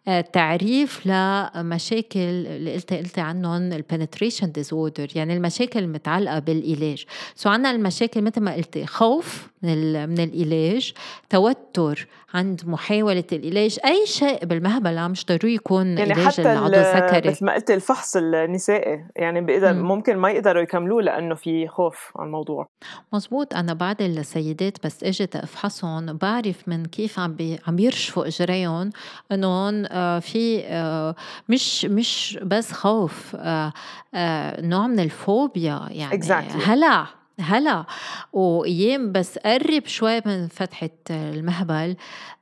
آه، 0.07 0.21
تعريف 0.21 1.07
لمشاكل 1.07 2.19
اللي 2.19 2.73
قلت 2.73 2.93
قلت 2.93 3.19
عنهم 3.19 3.73
ال 3.73 3.80
penetration 3.80 4.51
disorder 4.51 5.07
يعني 5.15 5.37
المشاكل 5.37 5.79
المتعلقة 5.79 6.39
بالإيلاج. 6.39 7.05
so 7.35 7.49
عنا 7.49 7.71
المشاكل 7.71 8.21
مثل 8.21 8.41
ما 8.41 8.53
قلتي 8.53 8.85
خوف 8.85 9.50
من, 9.63 10.09
من 10.09 10.19
الإيلاج 10.19 10.93
توتر 11.29 12.07
عند 12.33 12.61
محاولة 12.65 13.23
الإيلاج 13.31 13.79
أي 13.85 14.05
شيء 14.05 14.45
بالمهبل 14.45 15.07
مش 15.07 15.25
ضروري 15.25 15.55
يكون 15.55 15.97
يعني 15.97 16.13
إيلاج 16.13 16.27
حتى 16.27 16.53
العضو 16.53 16.73
الذكري 16.73 17.29
مثل 17.29 17.45
ما 17.45 17.53
قلت 17.53 17.71
الفحص 17.71 18.15
النسائي. 18.15 19.05
يعني 19.15 19.41
بيقدر 19.41 19.73
ممكن 19.73 20.17
ما 20.17 20.31
يقدروا 20.31 20.61
يكملوه 20.61 21.01
لأنه 21.01 21.35
في 21.35 21.67
خوف 21.67 22.11
على 22.15 22.25
الموضوع. 22.25 22.67
مزبوط. 23.13 23.53
أنا 23.53 23.73
بعض 23.73 24.01
السيدات 24.01 24.85
بس 24.85 25.03
إجت 25.03 25.35
أفحصهم 25.35 26.17
بعرف 26.17 26.67
من 26.67 26.85
كيف 26.85 27.19
عم 27.19 27.33
بي 27.33 27.59
عم 27.67 27.79
يرشفوا 27.79 28.27
إجريهم 28.27 28.89
إنهم 29.31 29.85
آه، 29.85 30.19
في 30.19 30.63
آه، 30.65 31.15
مش 31.49 31.85
مش 31.85 32.39
بس 32.43 32.71
خوف 32.71 33.35
آه، 33.35 33.73
نوع 34.61 34.87
من 34.87 34.99
الفوبيا. 34.99 35.87
يعني 35.89 36.21
exactly. 36.21 36.67
هلع. 36.67 37.20
هلا 37.41 37.85
وأيام 38.33 39.11
بس 39.11 39.37
قرب 39.37 39.87
شوي 39.87 40.21
من 40.25 40.47
فتحة 40.47 40.89
المهبل 41.09 41.95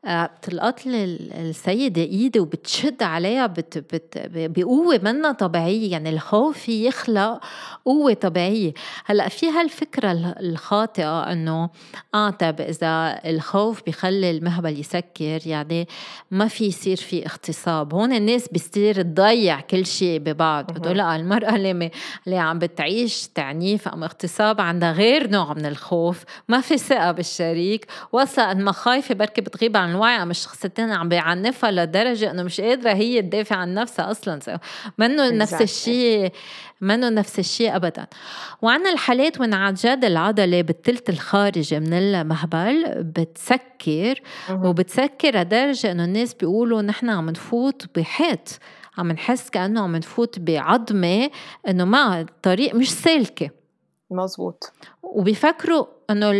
بتلقط 0.08 0.88
آه، 0.88 1.03
السيدة 1.50 2.01
ايدي 2.01 2.39
وبتشد 2.39 3.03
عليها 3.03 3.48
بت 3.48 3.77
بت 3.77 4.29
بقوة 4.34 5.00
منا 5.03 5.32
طبيعية. 5.32 5.91
يعني 5.91 6.10
الخوف 6.10 6.70
يخلق 6.70 7.39
قوة 7.86 8.13
طبيعية. 8.13 8.74
هلأ 9.06 9.29
في 9.29 9.50
هالفكرة 9.50 10.12
الخاطئة 10.39 11.32
إنه 11.32 11.70
آه 12.15 12.29
طب 12.29 12.62
إذا 12.62 13.20
الخوف 13.25 13.82
بخلي 13.88 14.32
المهبل 14.32 14.79
يسكر 14.79 15.39
يعني 15.46 15.88
ما 16.32 16.48
في 16.48 16.65
يصير 16.65 16.98
في 16.98 17.25
اغتصاب. 17.25 17.94
هون 17.94 18.13
الناس 18.13 18.48
بتصير 18.48 19.01
تضيع 19.01 19.62
كل 19.62 19.86
شيء 19.86 20.20
ببعض. 20.20 20.72
بتقول 20.72 20.98
لا 20.98 21.15
المرأة 21.15 21.56
اللي, 21.56 21.91
اللي 22.27 22.38
عم 22.38 22.60
بتعيش 22.60 23.27
تعنيف 23.27 23.88
أم 23.88 24.03
اغتصاب 24.03 24.62
عندها 24.62 24.91
غير 24.91 25.29
نوع 25.29 25.53
من 25.53 25.65
الخوف. 25.65 26.24
ما 26.48 26.62
في 26.62 26.77
ثقة 26.77 27.12
بالشريك. 27.12 27.88
وصل 28.12 28.58
ما 28.58 28.72
خايفة 28.72 29.15
بركي 29.15 29.41
بتغيب 29.41 29.77
عن 29.77 29.88
الوعي 29.89 30.15
عم 30.15 30.29
الشخص 30.29 30.65
الثاني 30.65 30.93
عم 30.93 31.10
بيعنفها 31.10 31.72
لدرجة 31.72 32.31
إنه 32.31 32.43
مش 32.43 32.62
قادرة 32.62 32.93
هي 32.93 33.22
تدافع 33.22 33.55
عن 33.55 33.74
نفسها 33.74 34.12
أصلا. 34.12 34.39
منه 34.98 35.29
نفس 35.29 35.62
الشيء 35.62 36.31
منه 36.81 37.10
نفس 37.10 37.39
الشيء 37.39 37.75
ابدا. 37.75 38.08
وعنا 38.62 38.89
الحالات 38.89 39.39
وين 39.41 39.53
عن 39.53 39.74
جد 39.74 40.05
العضلة 40.05 40.62
بالثلث 40.62 41.10
الخارجي 41.10 41.79
من 41.79 41.93
المهبل 41.93 43.03
بتسكر 43.03 44.22
وبتسكر 44.50 45.39
لدرجة 45.39 45.91
إنه 45.91 46.03
الناس 46.03 46.34
بيقولوا 46.34 46.81
نحن 46.81 47.10
عم 47.10 47.29
نفوت 47.29 47.98
بحيط. 47.98 48.60
عم 48.98 49.12
نحس 49.12 49.50
كأنه 49.50 49.81
عم 49.81 49.96
نفوت 49.96 50.39
بعظمة 50.39 51.29
إنه 51.67 51.86
ما 51.86 52.19
الطريق 52.22 52.75
مش 52.75 52.91
سالكة. 52.93 53.50
مزبوط. 54.12 54.74
وبيفكروا 55.16 55.86
إنه 56.10 56.32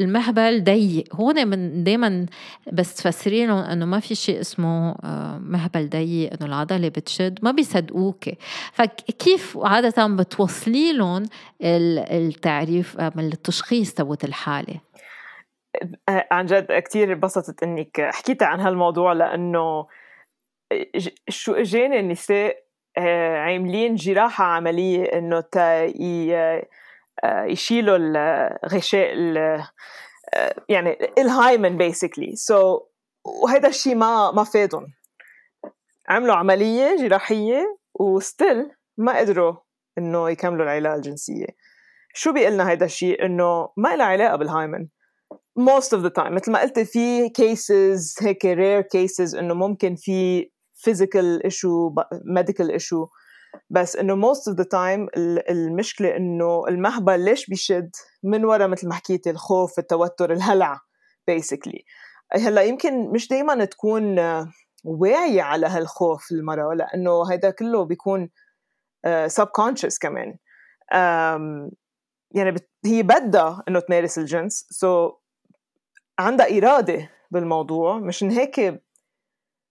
المهبل 0.00 0.64
ضيق. 0.64 1.04
هون 1.14 1.48
من 1.48 1.84
دائما 1.84 2.26
بس 2.72 2.94
تفسري 2.94 3.46
لهم 3.46 3.58
إنه 3.58 3.84
ما 3.84 4.00
في 4.00 4.14
شيء 4.14 4.40
اسمه 4.40 4.90
آه، 4.90 5.38
مهبل 5.38 5.88
ضيق 5.88 6.32
إنه 6.32 6.46
العضلة 6.46 6.88
بتشد 6.88 7.38
ما 7.42 7.50
بيصدقوك. 7.50 8.24
فكيف 8.72 9.58
عادة 9.62 10.06
بتوصلي 10.06 10.92
لهم 10.92 11.22
التعريف 11.62 13.00
آه، 13.00 13.12
من 13.16 13.24
التشخيص 13.24 13.94
تبوت 13.94 14.24
الحالة؟ 14.24 14.80
آه، 16.08 16.26
عن 16.30 16.46
جد 16.46 16.72
كثير 16.72 17.12
انبسطت 17.12 17.62
إنك 17.62 18.00
حكيتي 18.00 18.44
عن 18.44 18.60
هالموضوع 18.60 19.12
لأنه 19.12 19.86
شو 21.28 21.52
إجاني 21.52 22.00
النساء 22.00 22.56
عاملين 22.96 23.94
جراحة 23.94 24.44
عملية 24.44 25.04
إنه 25.04 25.44
آه، 25.56 26.68
يشيلوا 27.24 27.96
الغشاء 28.64 29.14
آه، 30.34 30.54
يعني 30.68 30.98
الهايمن 31.18 31.76
بيسكلي 31.76 32.36
سو 32.36 32.80
وهذا 33.24 33.68
الشيء 33.68 33.94
ما 33.94 34.30
ما 34.30 34.44
فادهم. 34.44 34.86
عملوا 36.08 36.34
عملية 36.34 36.96
جراحية 36.96 37.78
وستيل 37.94 38.70
ما 38.96 39.18
قدروا 39.18 39.54
إنه 39.98 40.30
يكملوا 40.30 40.64
العلاقه 40.64 40.96
الجنسية. 40.96 41.46
شو 42.14 42.32
بيقلنا 42.32 42.72
هذا 42.72 42.84
الشيء؟ 42.84 43.24
إنه 43.24 43.68
ما 43.76 43.96
لها 43.96 44.06
علاقة 44.06 44.36
بالهايمن. 44.36 44.88
Most 45.58 45.92
of 45.96 46.02
the 46.02 46.10
time 46.10 46.30
مثل 46.30 46.52
ما 46.52 46.60
قلت 46.60 46.78
في 46.78 47.28
cases 47.28 48.22
هيك 48.22 48.46
rare 48.46 48.84
cases 48.84 49.38
إنه 49.38 49.54
ممكن 49.54 49.96
في 49.96 50.50
physical 50.88 51.46
issue 51.46 51.94
medical 52.24 52.70
issue. 52.70 53.08
بس 53.70 53.96
إنه 53.96 54.32
most 54.32 54.52
of 54.52 54.56
the 54.56 54.64
time 54.64 55.08
المشكلة 55.50 56.16
إنه 56.16 56.68
المهبل 56.68 57.24
ليش 57.24 57.46
بيشد؟ 57.46 57.90
من 58.22 58.44
ورا 58.44 58.66
مثل 58.66 58.88
ما 58.88 58.94
حكيتي 58.94 59.30
الخوف 59.30 59.78
التوتر 59.78 60.32
الهلع 60.32 60.80
basically. 61.30 61.82
هلأ 62.32 62.62
يمكن 62.62 63.10
مش 63.10 63.28
دائما 63.28 63.64
تكون 63.64 64.18
واعية 64.84 65.42
على 65.42 65.66
هالخوف 65.66 66.32
المرأة 66.32 66.74
لأنه 66.74 67.32
هيدا 67.32 67.50
كله 67.50 67.84
بيكون 67.84 68.30
subconscious 69.06 69.98
كمان. 70.00 70.36
يعني 72.34 72.54
هي 72.84 73.02
بدها 73.02 73.62
إنه 73.68 73.80
تمارس 73.80 74.18
الجنس. 74.18 74.66
سو 74.70 75.08
so 75.08 75.14
عندها 76.18 76.58
إرادة 76.58 77.10
بالموضوع. 77.30 77.98
مشان 77.98 78.30
هيك 78.30 78.82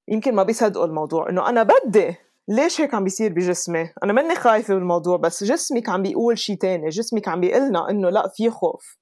يمكن 0.08 0.36
ما 0.36 0.44
بيصدقوا 0.44 0.86
الموضوع. 0.86 1.30
إنه 1.30 1.50
أنا 1.50 1.63
بدي 1.63 2.15
ليش 2.49 2.81
هيك 2.81 2.93
عم 2.93 3.03
بيصير 3.03 3.33
بجسمي؟ 3.33 3.89
أنا 4.03 4.13
ماني 4.13 4.35
خايفة 4.35 4.73
بالموضوع 4.75 5.17
بس 5.17 5.43
جسمك 5.43 5.89
عم 5.89 6.03
بيقول 6.03 6.38
شيء 6.38 6.55
تاني، 6.57 6.89
جسمك 6.89 7.27
عم 7.27 7.41
بيقلنا 7.41 7.89
إنه 7.89 8.09
لا 8.09 8.27
في 8.38 8.49
خوف، 8.49 8.97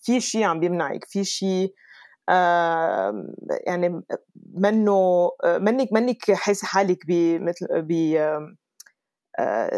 في 0.00 0.20
شيء 0.20 0.44
عم 0.44 0.60
بيمنعك، 0.60 1.04
في 1.08 1.24
شيء 1.24 1.74
آه 2.28 3.26
يعني 3.66 4.02
منه 4.54 5.30
منك 5.46 5.92
منك 5.92 6.32
حاسة 6.32 6.66
حالك 6.66 7.06
بمثل 7.08 7.66
ب 7.72 7.92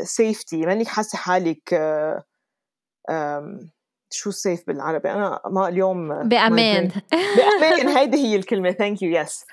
safety، 0.05 0.67
منك 0.67 0.89
حاسة 0.89 1.19
حالك 1.19 1.75
آه 1.75 2.25
شو 4.11 4.31
safe 4.31 4.67
بالعربي؟ 4.67 5.11
أنا 5.11 5.41
ما 5.47 5.69
اليوم 5.69 6.09
بأمان. 6.09 6.91
بأمان. 7.09 7.89
هيدي 7.97 8.17
هي 8.17 8.37
الكلمة. 8.37 8.73
thank 8.73 9.03
you 9.03 9.11
yes 9.11 9.45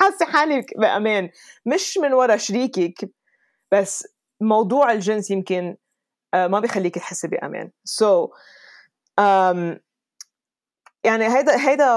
حاسة 0.00 0.26
حالك 0.26 0.78
بأمان. 0.78 1.30
مش 1.66 1.98
من 1.98 2.12
ورا 2.12 2.36
شريكك 2.36 3.10
بس 3.72 4.08
موضوع 4.40 4.92
الجنس 4.92 5.30
يمكن 5.30 5.76
آه، 6.34 6.46
ما 6.46 6.60
بيخليك 6.60 6.94
تحسي 6.94 7.28
بأمان. 7.28 7.70
so, 7.84 8.30
um, 9.20 9.78
يعني 11.04 11.36
هيدا 11.36 11.68
هيدا 11.68 11.90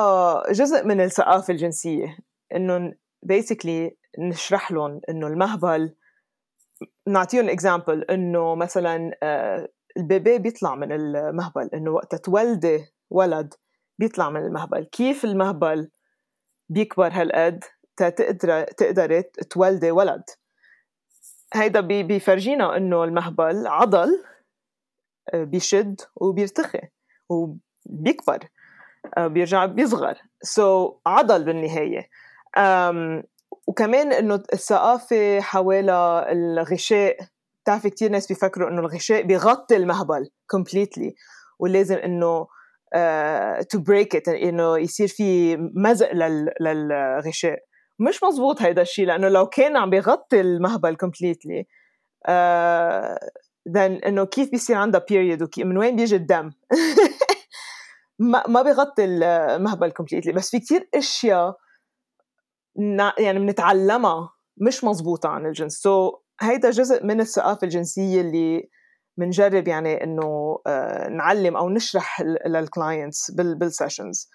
جزء 0.51 0.85
من 0.85 1.01
الثقافة 1.01 1.51
الجنسية 1.51 2.17
انه 2.55 2.93
basically 3.23 3.97
نشرح 4.19 4.71
لهم 4.71 5.01
إنه 5.09 5.27
المهبل 5.27 5.95
نعطيهم 7.07 7.49
example 7.49 8.03
إنه 8.03 8.55
مثلا 8.55 9.11
uh, 9.11 9.78
ال 9.97 10.05
baby 10.05 10.37
بيطلع 10.37 10.75
من 10.75 10.91
المهبل 10.91 11.69
إنه 11.73 11.91
وقت 11.91 12.15
تولدي 12.15 12.85
ولد 13.09 13.53
بيطلع 13.99 14.29
من 14.29 14.41
المهبل. 14.41 14.83
كيف 14.83 15.25
المهبل 15.25 15.89
بيكبر 16.69 17.09
هالقد؟ 17.11 17.63
تقدر 17.97 18.63
تقدري 18.63 19.23
تولدي 19.23 19.91
ولد. 19.91 20.23
هيدا 21.53 21.81
بيفرجينا 21.81 22.77
إنه 22.77 23.03
المهبل 23.03 23.67
عضل 23.67 24.23
آه، 25.33 25.43
بيشد 25.43 26.01
وبيرتخي 26.15 26.81
وبيكبر 27.29 28.39
آه، 29.17 29.27
بيرجع 29.27 29.65
بيصغر. 29.65 30.17
so, 30.41 30.93
عضل 31.05 31.43
بالنهاية. 31.43 32.09
وكمان 33.67 34.13
إنه 34.13 34.43
الثقافة 34.53 35.41
حوالي 35.41 36.25
الغشاء 36.31 37.17
بتعرفي 37.63 37.89
كثير 37.89 38.11
ناس 38.11 38.27
بيفكروا 38.27 38.69
إنه 38.69 38.79
الغشاء 38.79 39.21
بيغطي 39.21 39.75
المهبل 39.75 40.29
completely 40.47 41.15
ولازم 41.59 41.95
إنه 41.95 42.47
to 43.69 43.79
break 43.79 44.15
it 44.15 44.27
إنه 44.27 44.77
يصير 44.77 45.07
في 45.07 45.57
مزق 45.75 46.11
للغشاء. 46.61 47.59
مش 47.99 48.23
مزبوط 48.23 48.61
هيدا 48.61 48.81
الشيء 48.81 49.05
لأنه 49.05 49.27
لو 49.27 49.45
كان 49.45 49.77
عم 49.77 49.89
بيغطي 49.89 50.41
المهبل 50.41 50.95
completely 50.95 51.65
then 53.69 53.91
إنه 54.05 54.25
كيف 54.25 54.51
بيصير 54.51 54.75
عندها 54.75 55.05
period 55.09 55.49
ومن 55.59 55.77
وين 55.77 55.95
بيجي 55.95 56.15
الدم؟ 56.15 56.51
ما 58.19 58.43
ما 58.47 58.61
بيغطي 58.61 59.05
المهبل 59.05 59.91
completely 59.91 60.31
بس 60.33 60.49
في 60.49 60.59
كثير 60.59 60.89
أشياء 60.95 61.57
يعني 63.19 63.39
بنتعلمها 63.39 64.33
مش 64.57 64.83
مزبوطة 64.83 65.29
عن 65.29 65.45
الجنس. 65.45 65.73
so, 65.73 66.28
هيدا 66.41 66.69
جزء 66.69 67.05
من 67.05 67.21
الثقافة 67.21 67.59
الجنسية 67.63 68.21
اللي 68.21 68.69
بنجرب 69.17 69.67
يعني 69.67 70.03
إنه 70.03 70.57
uh, 70.67 71.09
نعلم 71.09 71.57
أو 71.57 71.69
نشرح 71.69 72.21
لل 72.47 72.66
clients 72.66 73.31
بال 73.31 73.51
sessions 73.51 74.29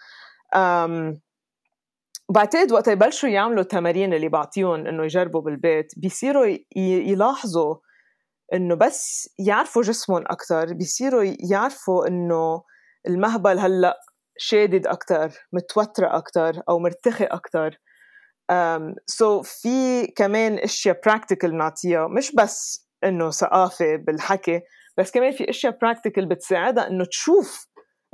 بعتقد 2.30 2.72
وقت 2.72 2.88
يبلشوا 2.88 3.28
يعملوا 3.28 3.62
التمارين 3.62 4.14
اللي 4.14 4.28
بعطيهم 4.28 4.86
إنه 4.86 5.04
يجربوا 5.04 5.40
بالبيت 5.40 5.92
بيصيروا 5.96 6.56
يلاحظوا 6.76 7.76
إنه 8.54 8.74
بس 8.74 9.28
يعرفوا 9.38 9.82
جسمهم 9.82 10.22
أكثر 10.26 10.72
بيصيروا 10.72 11.34
يعرفوا 11.50 12.06
إنه 12.08 12.62
المهبل 13.08 13.58
هلأ 13.58 14.00
شادد 14.38 14.86
أكثر 14.86 15.32
متوترة 15.52 16.16
أكثر 16.16 16.62
أو 16.68 16.78
مرتخي 16.78 17.24
أكثر 17.24 17.78
so 19.06 19.46
في 19.46 20.07
كمان 20.07 20.59
أشياء 20.59 21.00
practical 21.06 21.50
بنعطيها 21.50 22.07
مش 22.09 22.35
بس 22.35 22.88
إنه 23.04 23.30
ثقافة 23.30 23.96
بالحكي 23.96 24.61
بس 24.98 25.11
كمان 25.11 25.33
في 25.33 25.50
أشياء 25.50 25.78
practical 25.82 26.26
بتساعدها 26.26 26.88
إنه 26.88 27.04
تشوف 27.04 27.66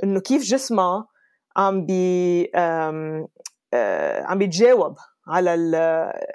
إنه 0.03 0.19
كيف 0.19 0.41
جسمها 0.41 1.07
عم 1.57 1.85
بي 1.85 2.51
عم 4.23 4.37
بيتجاوب 4.37 4.95
على 5.27 5.53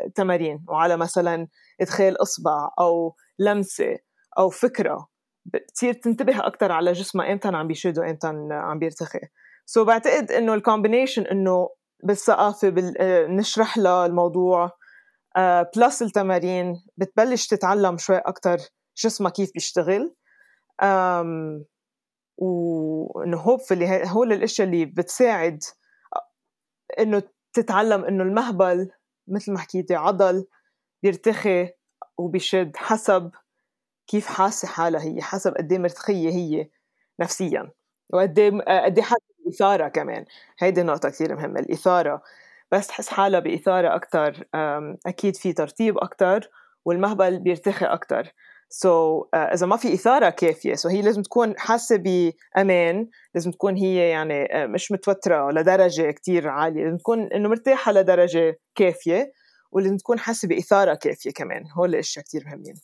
التمارين 0.06 0.64
وعلى 0.68 0.96
مثلا 0.96 1.48
إدخال 1.80 2.22
إصبع 2.22 2.70
أو 2.80 3.14
لمسة 3.38 3.96
أو 4.38 4.50
فكرة 4.50 5.08
بتصير 5.46 5.92
تنتبه 5.92 6.46
أكثر 6.46 6.72
على 6.72 6.92
جسمها 6.92 7.32
إمتى 7.32 7.48
عم 7.48 7.66
بيشد 7.66 7.98
وإمتى 7.98 8.26
عم 8.50 8.78
بيرتخي. 8.78 9.20
so 9.66 9.86
بعتقد 9.86 10.32
إنه 10.32 10.54
ال 10.54 10.60
combination 10.60 11.22
إنه 11.22 11.68
بالثقافة 12.04 12.68
بال... 12.68 12.94
آه، 12.98 13.26
لها 13.76 14.06
الموضوع. 14.06 14.70
plus 15.76 16.02
آه، 16.02 16.06
التمارين 16.06 16.82
بتبلش 16.96 17.46
تتعلم 17.46 17.98
شوي 17.98 18.16
أكثر 18.16 18.58
جسمها 18.96 19.30
كيف 19.30 19.50
بيشتغل. 19.54 20.14
وإنه 22.38 23.36
hopefully 23.36 24.02
هول 24.06 24.32
الأشياء 24.32 24.68
اللي 24.68 24.84
بتساعد 24.84 25.58
إنه 26.98 27.22
تتعلم 27.52 28.04
إنه 28.04 28.22
المهبل 28.24 28.90
مثل 29.28 29.52
ما 29.52 29.58
حكيتي 29.58 29.94
عضل 29.94 30.46
بيرتخي 31.02 31.70
وبيشد 32.18 32.76
حسب 32.76 33.30
كيف 34.06 34.26
حاسة 34.26 34.68
حالها 34.68 35.02
هي 35.02 35.22
حسب 35.22 35.54
قد 35.54 35.72
إيه 35.72 35.78
مرتخية 35.78 36.30
هي 36.30 36.70
نفسيا. 37.20 37.72
وقد 38.12 38.38
إيه 38.38 38.50
قد 38.84 38.98
إيه 38.98 39.04
حاسة 39.04 39.35
بالاثاره 39.46 39.88
كمان. 39.88 40.24
هيدي 40.58 40.82
نقطة 40.82 41.08
كثير 41.08 41.36
مهمة 41.36 41.60
الإثارة. 41.60 42.22
بس 42.72 42.86
تحس 42.86 43.08
حالها 43.08 43.40
بإثارة 43.40 43.94
أكثر 43.94 44.44
أكيد 45.06 45.36
في 45.36 45.52
ترطيب 45.52 45.98
أكثر 45.98 46.50
والمهبل 46.84 47.38
بيرتخي 47.38 47.86
أكثر 47.86 48.32
so, 48.68 49.24
uh, 49.24 49.38
إذا 49.38 49.66
ما 49.66 49.76
في 49.76 49.94
إثارة 49.94 50.30
كافية 50.30 50.74
so 50.74 50.92
هي 50.92 51.02
لازم 51.02 51.22
تكون 51.22 51.58
حاسة 51.58 51.96
بأمان 51.96 53.08
لازم 53.34 53.50
تكون 53.50 53.76
هي 53.76 54.10
يعني 54.10 54.46
uh, 54.46 54.56
مش 54.56 54.92
متوترة 54.92 55.50
لدرجة 55.50 56.10
كتير 56.10 56.48
عالية 56.48 56.84
لازم 56.84 56.96
تكون 56.96 57.32
إنه 57.32 57.48
مرتاحة 57.48 57.92
لدرجة 57.92 58.58
كافية 58.74 59.32
ولازم 59.72 59.96
تكون 59.96 60.18
حاسة 60.18 60.48
بإثارة 60.48 60.94
كافية 60.94 61.30
كمان. 61.30 61.64
هول 61.78 61.88
الأشياء 61.88 62.24
كثير 62.24 62.44
مهمين. 62.46 62.74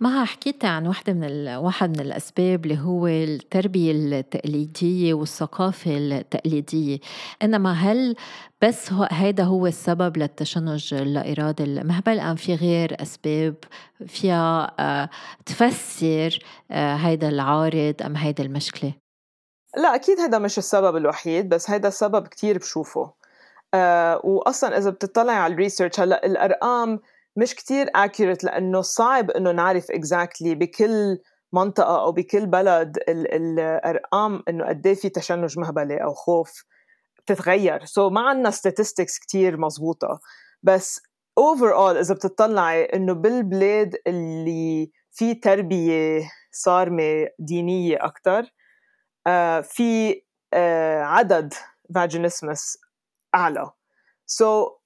ما 0.00 0.24
حكيت 0.24 0.64
عن 0.64 0.86
واحدة 0.86 1.12
من 1.12 1.24
ال... 1.24 1.56
واحد 1.56 1.90
من 1.90 2.00
الأسباب 2.00 2.64
اللي 2.64 2.78
هو 2.78 3.06
التربية 3.06 3.92
التقليدية 3.92 5.14
والثقافة 5.14 5.96
التقليدية. 5.96 6.98
إنما 7.42 7.72
هل 7.72 8.16
بس 8.62 8.92
هو 8.92 9.08
هيدا 9.10 9.44
هو 9.44 9.66
السبب 9.66 10.16
للتشنج 10.16 10.94
اللاإرادي 11.16 11.64
المهبل 11.64 12.20
أم 12.20 12.36
في 12.36 12.54
غير 12.54 13.02
أسباب؟ 13.02 13.54
فيها 14.06 14.74
آه، 14.78 15.10
تفسر 15.46 16.38
آه، 16.70 16.94
هيدا 16.94 17.28
العارض 17.28 17.94
أم 18.04 18.16
هيدا 18.16 18.44
المشكلة؟ 18.44 18.94
لا 19.76 19.94
أكيد 19.94 20.20
هذا 20.20 20.38
مش 20.38 20.58
السبب 20.58 20.96
الوحيد 20.96 21.48
بس 21.48 21.70
هذا 21.70 21.88
السبب 21.88 22.26
كتير 22.26 22.58
بشوفه. 22.58 23.12
آه 23.74 24.20
واصلا 24.24 24.78
إذا 24.78 24.90
بتطلع 24.90 25.32
على 25.32 25.52
ال 25.54 25.59
research 25.59 26.00
هلأ 26.00 26.26
الأرقام 26.26 27.00
مش 27.36 27.54
كتير 27.54 27.86
accurate 27.86 28.44
لأنه 28.44 28.80
صعب 28.80 29.30
إنه 29.30 29.52
نعرف 29.52 29.86
exactly 29.92 30.48
بكل 30.56 31.18
منطقة 31.52 32.00
أو 32.00 32.12
بكل 32.12 32.46
بلد 32.46 32.98
الأرقام 33.08 34.42
إنه 34.48 34.68
قد 34.68 34.86
إيه 34.86 34.94
في 34.94 35.08
تشنج 35.08 35.58
مهبلي 35.58 36.02
أو 36.04 36.14
خوف 36.14 36.50
بتتغير. 37.18 37.84
so 37.84 38.12
ما 38.12 38.20
عندنا 38.20 38.50
statistics 38.50 39.20
كتير 39.22 39.56
مزبوطه 39.56 40.20
بس 40.62 41.00
overall 41.40 41.96
إذا 41.96 42.14
بتطلعي 42.14 42.84
إنه 42.84 43.12
بالبلاد 43.12 43.94
اللي 44.06 44.90
في 45.10 45.34
تربية 45.34 46.22
صارمة 46.52 47.26
دينية 47.38 47.96
أكثر 48.00 48.54
آه 49.26 49.60
في 49.60 50.22
آه 50.54 51.02
عدد 51.02 51.54
vaginismus 51.94 52.78
أعلى. 53.34 53.70
so, 54.26 54.81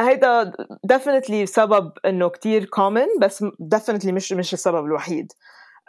هيدا 0.00 0.52
definitely 0.92 1.44
سبب 1.44 1.92
إنه 2.04 2.28
كتير 2.28 2.66
common 2.66 3.20
بس 3.20 3.44
definitely 3.74 4.08
مش 4.08 4.32
مش 4.32 4.54
السبب 4.54 4.84
الوحيد. 4.84 5.32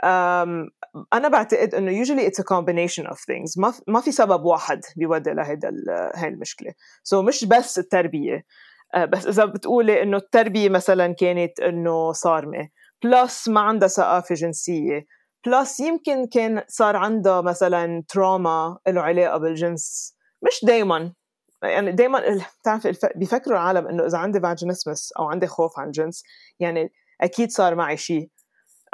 um, 0.04 0.70
أنا 1.14 1.28
بعتقد 1.28 1.76
إنه 1.76 2.04
usually 2.04 2.30
it's 2.30 2.40
a 2.40 2.44
combination 2.44 3.08
of 3.08 3.18
things. 3.18 3.58
ما 3.58 3.74
ما 3.88 4.02
في 4.02 4.12
سبب 4.12 4.46
واحد 4.46 4.82
بيودي 4.98 5.34
لهيدا 5.34 5.72
هاي 6.16 6.28
المشكلة. 6.28 6.72
so 7.04 7.26
مش 7.26 7.46
بس 7.46 7.80
التربية. 7.80 8.46
uh, 8.98 9.00
بس 9.00 9.28
إذا 9.28 9.46
بتقولي 9.46 10.04
إنه 10.04 10.18
التربية 10.18 10.70
مثلا 10.70 11.14
كانت 11.14 11.60
إنه 11.60 12.12
صارمة 12.12 12.70
plus 13.04 13.48
ما 13.48 13.62
عندها 13.62 13.88
ثقافة 13.88 14.36
جنسية 14.36 15.06
plus 15.46 15.80
يمكن 15.80 16.28
كان 16.28 16.64
صار 16.68 16.96
عندها 16.96 17.42
مثلا 17.42 18.04
trauma 18.10 18.78
له 18.88 19.02
علاقة 19.02 19.38
بالجنس. 19.38 20.16
مش 20.42 20.66
دايما. 20.66 21.14
يعني 21.64 21.92
دائما 21.92 22.22
بتعرف 22.62 22.88
بيفكروا 23.16 23.58
العالم 23.58 23.88
إنه 23.88 24.06
إذا 24.06 24.18
عندي 24.18 24.40
vaginismus 24.40 25.12
أو 25.20 25.26
عندي 25.26 25.48
خوف 25.48 25.80
عن 25.80 25.88
الجنس 25.88 26.24
يعني 26.60 26.94
أكيد 27.22 27.52
صار 27.52 27.76
معي 27.76 27.98
شيء 27.98 28.30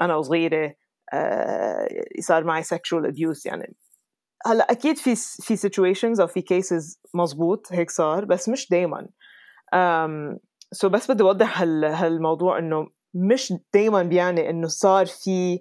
أنا 0.02 0.16
وصغيرة 0.16 0.76
آه 1.14 1.88
صار 2.20 2.44
معي 2.44 2.64
sexual 2.64 3.12
abuse 3.12 3.46
يعني 3.46 3.76
هلأ 4.46 4.72
أكيد 4.72 4.98
في 4.98 5.16
في 5.16 5.58
situations 5.58 6.20
أو 6.20 6.28
في 6.28 6.42
cases 6.42 7.00
مزبوط 7.14 7.74
هيك 7.74 7.92
صار 7.92 8.26
بس 8.26 8.50
مش 8.50 8.70
دائما 8.70 9.08
so 10.72 10.90
بس 10.90 11.12
بدي 11.12 11.24
اوضح 11.24 11.62
هالموضوع 11.62 12.60
إنه 12.60 12.88
مش 13.14 13.54
دائما 13.74 14.04
بيعني 14.04 14.50
إنه 14.50 14.68
صار 14.68 15.06
في 15.06 15.60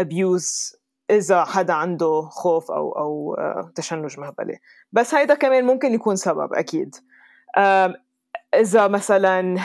abuse 0.00 0.76
إذا 1.10 1.44
حدا 1.44 1.72
عنده 1.72 2.22
خوف 2.22 2.70
أو 2.70 2.92
أو 2.92 3.34
آه، 3.34 3.72
تشنج 3.74 4.20
مهبلي. 4.20 4.58
بس 4.92 5.14
هيدا 5.14 5.34
كمان 5.34 5.64
ممكن 5.64 5.94
يكون 5.94 6.16
سبب 6.16 6.54
أكيد. 6.54 6.96
إذا 8.54 8.88
مثلا 8.88 9.56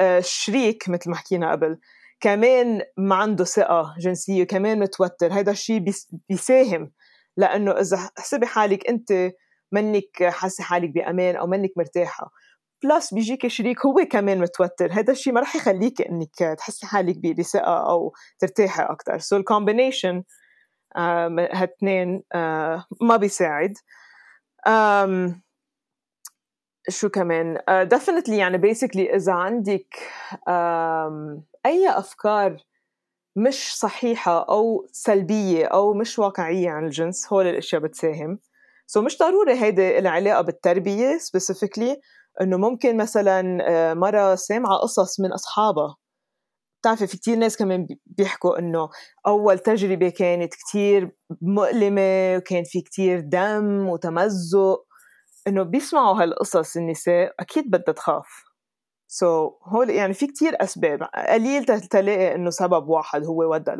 آه، 0.00 0.20
شريك 0.20 0.88
مثل 0.88 1.10
ما 1.10 1.16
حكينا 1.16 1.52
قبل 1.52 1.78
كمان 2.20 2.82
ما 2.96 3.14
عنده 3.14 3.44
ثقة 3.44 3.94
جنسية 3.98 4.44
كمان 4.44 4.78
متوتر 4.78 5.32
هيدا 5.32 5.52
الشيء 5.52 5.84
بيساهم. 6.28 6.90
لأنه 7.36 7.72
إذا 7.72 8.10
حسبي 8.18 8.46
حالك 8.46 8.88
أنت 8.88 9.32
منك 9.72 10.24
حاسة 10.24 10.64
حالك 10.64 10.90
بأمان 10.90 11.36
أو 11.36 11.46
منك 11.46 11.70
مرتاحة. 11.76 12.30
plus 12.84 13.14
بيجيك 13.14 13.46
شريك 13.46 13.86
هو 13.86 14.06
كمان 14.10 14.40
متوتر 14.40 14.92
هذا 14.92 15.12
الشيء 15.12 15.32
ما 15.32 15.40
رح 15.40 15.56
يخليك 15.56 16.02
إنك 16.02 16.56
تحسي 16.58 16.86
حالك 16.86 17.18
بثقة 17.38 17.90
أو 17.90 18.12
ترتاحي 18.38 18.82
أكثر 18.82 19.18
so 19.18 19.36
ال 19.36 19.43
combination 19.43 20.22
هالاثنين 20.96 22.22
آه، 22.34 22.84
ما 23.00 23.16
بيساعد. 23.16 23.74
شو 26.88 27.08
كمان؟ 27.08 27.58
definitely 27.82 28.36
uh, 28.36 28.38
يعني 28.38 28.58
basically 28.58 29.16
إذا 29.16 29.32
عندك 29.32 29.96
أي 31.66 31.88
أفكار 31.88 32.56
مش 33.36 33.76
صحيحة 33.78 34.46
أو 34.48 34.86
سلبية 34.92 35.66
أو 35.66 35.94
مش 35.94 36.18
واقعية 36.18 36.70
عن 36.70 36.84
الجنس 36.84 37.32
هول 37.32 37.46
الأشياء 37.46 37.82
بتساهم. 37.82 38.38
so 38.86 39.04
مش 39.04 39.18
ضروري 39.18 39.52
هيدي 39.52 39.98
العلاقة 39.98 40.40
بالتربية 40.42 41.18
specifically 41.18 42.00
إنه 42.40 42.56
ممكن 42.56 42.96
مثلا 42.96 43.58
آه، 43.68 43.94
مرة 43.94 44.34
سامعة 44.34 44.76
قصص 44.78 45.20
من 45.20 45.32
أصحابها. 45.32 45.96
بتعرفي 46.80 47.06
في 47.06 47.16
كتير 47.16 47.36
ناس 47.36 47.56
كمان 47.56 47.86
بيحكوا 48.06 48.58
إنه 48.58 48.88
أول 49.26 49.58
تجربة 49.58 50.08
كانت 50.08 50.54
كتير 50.54 51.10
مؤلمة 51.42 52.36
وكان 52.36 52.64
في 52.64 52.80
كتير 52.80 53.20
دم 53.20 53.88
وتمزق. 53.88 54.84
إنه 55.46 55.62
بيسمعوا 55.62 56.22
هالقصص 56.22 56.76
النساء 56.76 57.34
أكيد 57.40 57.70
بدها 57.70 57.94
تخاف. 57.94 58.44
so, 59.08 59.68
هول 59.68 59.90
يعني 59.90 60.14
في 60.14 60.26
كتير 60.26 60.52
أسباب. 60.60 61.02
قليل 61.02 61.64
تلاقي 61.64 62.34
إنه 62.34 62.50
سبب 62.50 62.88
واحد 62.88 63.24
هو 63.24 63.54
ودى 63.54 63.72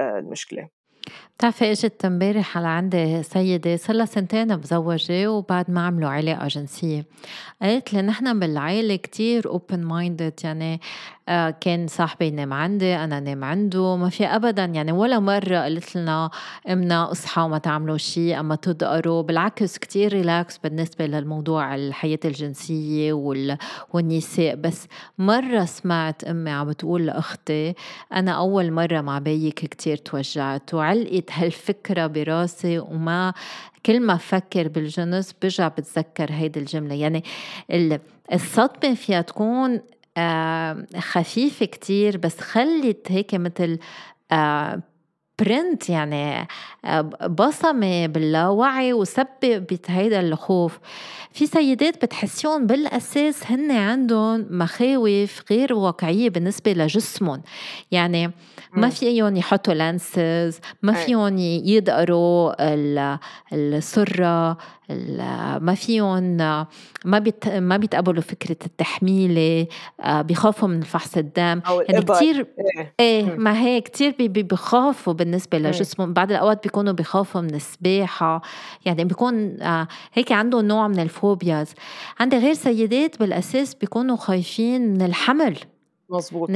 للمشكله 0.00 0.68
بتعرفي 1.36 1.72
إجت 1.72 2.04
امبارح 2.04 2.58
على 2.58 2.68
عندي 2.68 3.22
سيدة 3.22 3.76
صار 3.76 3.96
لها 3.96 4.06
سنتين 4.06 4.56
مزوجة 4.58 5.30
وبعد 5.30 5.70
ما 5.70 5.86
عملوا 5.86 6.08
علاقة 6.08 6.48
جنسية. 6.48 7.04
قالت 7.62 7.92
لي 7.92 8.02
نحن 8.02 8.38
بالعائلة 8.38 8.96
كتير 8.96 9.48
open 9.48 9.84
minded 9.84 10.40
يعني 10.44 10.80
آه، 11.28 11.50
كان 11.60 11.86
صاحبي 11.86 12.26
ينام 12.26 12.52
عندي 12.52 12.94
أنا 12.96 13.20
نام 13.20 13.44
عنده 13.44 13.96
ما 13.96 14.08
في 14.08 14.24
أبدا. 14.26 14.64
يعني 14.64 14.92
ولا 14.92 15.18
مرة 15.20 15.58
قلت 15.64 15.96
لنا 15.96 16.30
امنا 16.68 17.10
اصحى 17.12 17.42
وما 17.42 17.58
تعملوا 17.58 17.96
شيء 17.96 18.40
أما 18.40 18.54
تدقروا. 18.56 19.22
بالعكس 19.22 19.78
كتير 19.78 20.12
ريلاكس 20.12 20.58
بالنسبة 20.58 21.06
للموضوع 21.06 21.74
الحياة 21.74 22.18
الجنسية 22.24 23.12
والنساء. 23.92 24.54
بس 24.54 24.86
مرة 25.18 25.64
سمعت 25.64 26.24
أمي 26.24 26.50
عم 26.50 26.68
بتقول 26.68 27.06
لأختي 27.06 27.74
أنا 28.12 28.32
أول 28.32 28.72
مرة 28.72 29.00
مع 29.00 29.18
بيك 29.18 29.54
كتير 29.54 29.96
توجعت 29.96 30.74
وعلقت 30.74 31.30
هالفكرة 31.32 32.06
براسي 32.06 32.78
وما 32.78 33.32
كل 33.86 34.00
ما 34.00 34.16
فكر 34.16 34.68
بالجنس 34.68 35.34
برجع 35.42 35.68
بتذكر 35.68 36.32
هيدي 36.32 36.60
الجملة. 36.60 36.94
يعني 36.94 37.24
الصدمة 38.32 38.94
فيها 38.94 39.20
تكون 39.20 39.80
خفيفة 40.98 41.66
كتير 41.66 42.16
بس 42.16 42.40
خلت 42.40 43.12
هيك 43.12 43.34
مثل 43.34 43.78
برنت 45.38 45.88
يعني 45.90 46.48
بصمة 47.28 48.06
باللاوعي 48.06 48.92
وسببت 48.92 49.90
هيدا 49.90 50.20
الخوف. 50.20 50.78
في 51.32 51.46
سيدات 51.46 52.04
بتحسيهم 52.04 52.66
بالأساس 52.66 53.50
هن 53.50 53.70
عندهم 53.70 54.46
مخاوف 54.50 55.42
غير 55.50 55.74
واقعية 55.74 56.30
بالنسبة 56.30 56.72
لجسمهم. 56.72 57.42
يعني 57.90 58.32
ما 58.72 58.88
فيهم 58.88 59.36
يحطوا 59.36 59.74
لانسز 59.74 60.60
ما 60.82 60.92
فيهم 60.92 61.38
يدقروا 61.38 62.54
السرة 63.52 64.56
ما 65.58 65.74
فيهم 65.76 66.22
ما 67.04 67.18
بيت 67.18 67.48
ما 67.48 67.76
بيتقبلوا 67.76 68.22
فكرة 68.22 68.56
التحميلة 68.66 69.66
آه، 70.00 70.22
بيخافوا 70.22 70.68
من 70.68 70.80
فحص 70.80 71.16
الدم. 71.16 71.60
يعني 71.88 72.04
كثير 72.04 72.46
إيه, 72.76 72.94
إيه 73.00 73.24
ما 73.24 73.60
هي 73.60 73.80
كثير 73.80 74.14
بيخافوا 74.18 75.12
بالنسبة 75.26 75.58
لجسمهم 75.58 76.12
بعض 76.12 76.30
الأوقات 76.30 76.62
بيكونوا 76.62 76.92
بيخافوا 76.92 77.40
من 77.40 77.54
السباحة. 77.54 78.42
يعني 78.84 79.04
بيكون 79.04 79.62
آه، 79.62 79.88
هيك 80.12 80.32
عندهم 80.32 80.64
نوع 80.64 80.88
من 80.88 81.00
الفوبياز 81.00 81.74
عندي 82.20 82.38
غير 82.38 82.54
سيدات 82.54 83.18
بالأساس 83.18 83.74
بيكونوا 83.74 84.16
خايفين 84.16 84.92
من 84.92 85.02
الحمل. 85.02 85.58
مظبوط 86.10 86.50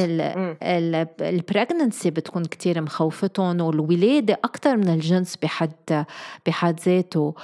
البريجننسي 1.23 2.11
بتكون 2.11 2.45
كتير 2.45 2.81
مخوفتهم 2.81 3.61
والولادة 3.61 4.39
أكتر 4.45 4.77
من 4.77 4.89
الجنس 4.89 5.37
بحد 5.37 6.07
بحد 6.47 6.81
ذاته. 6.81 7.35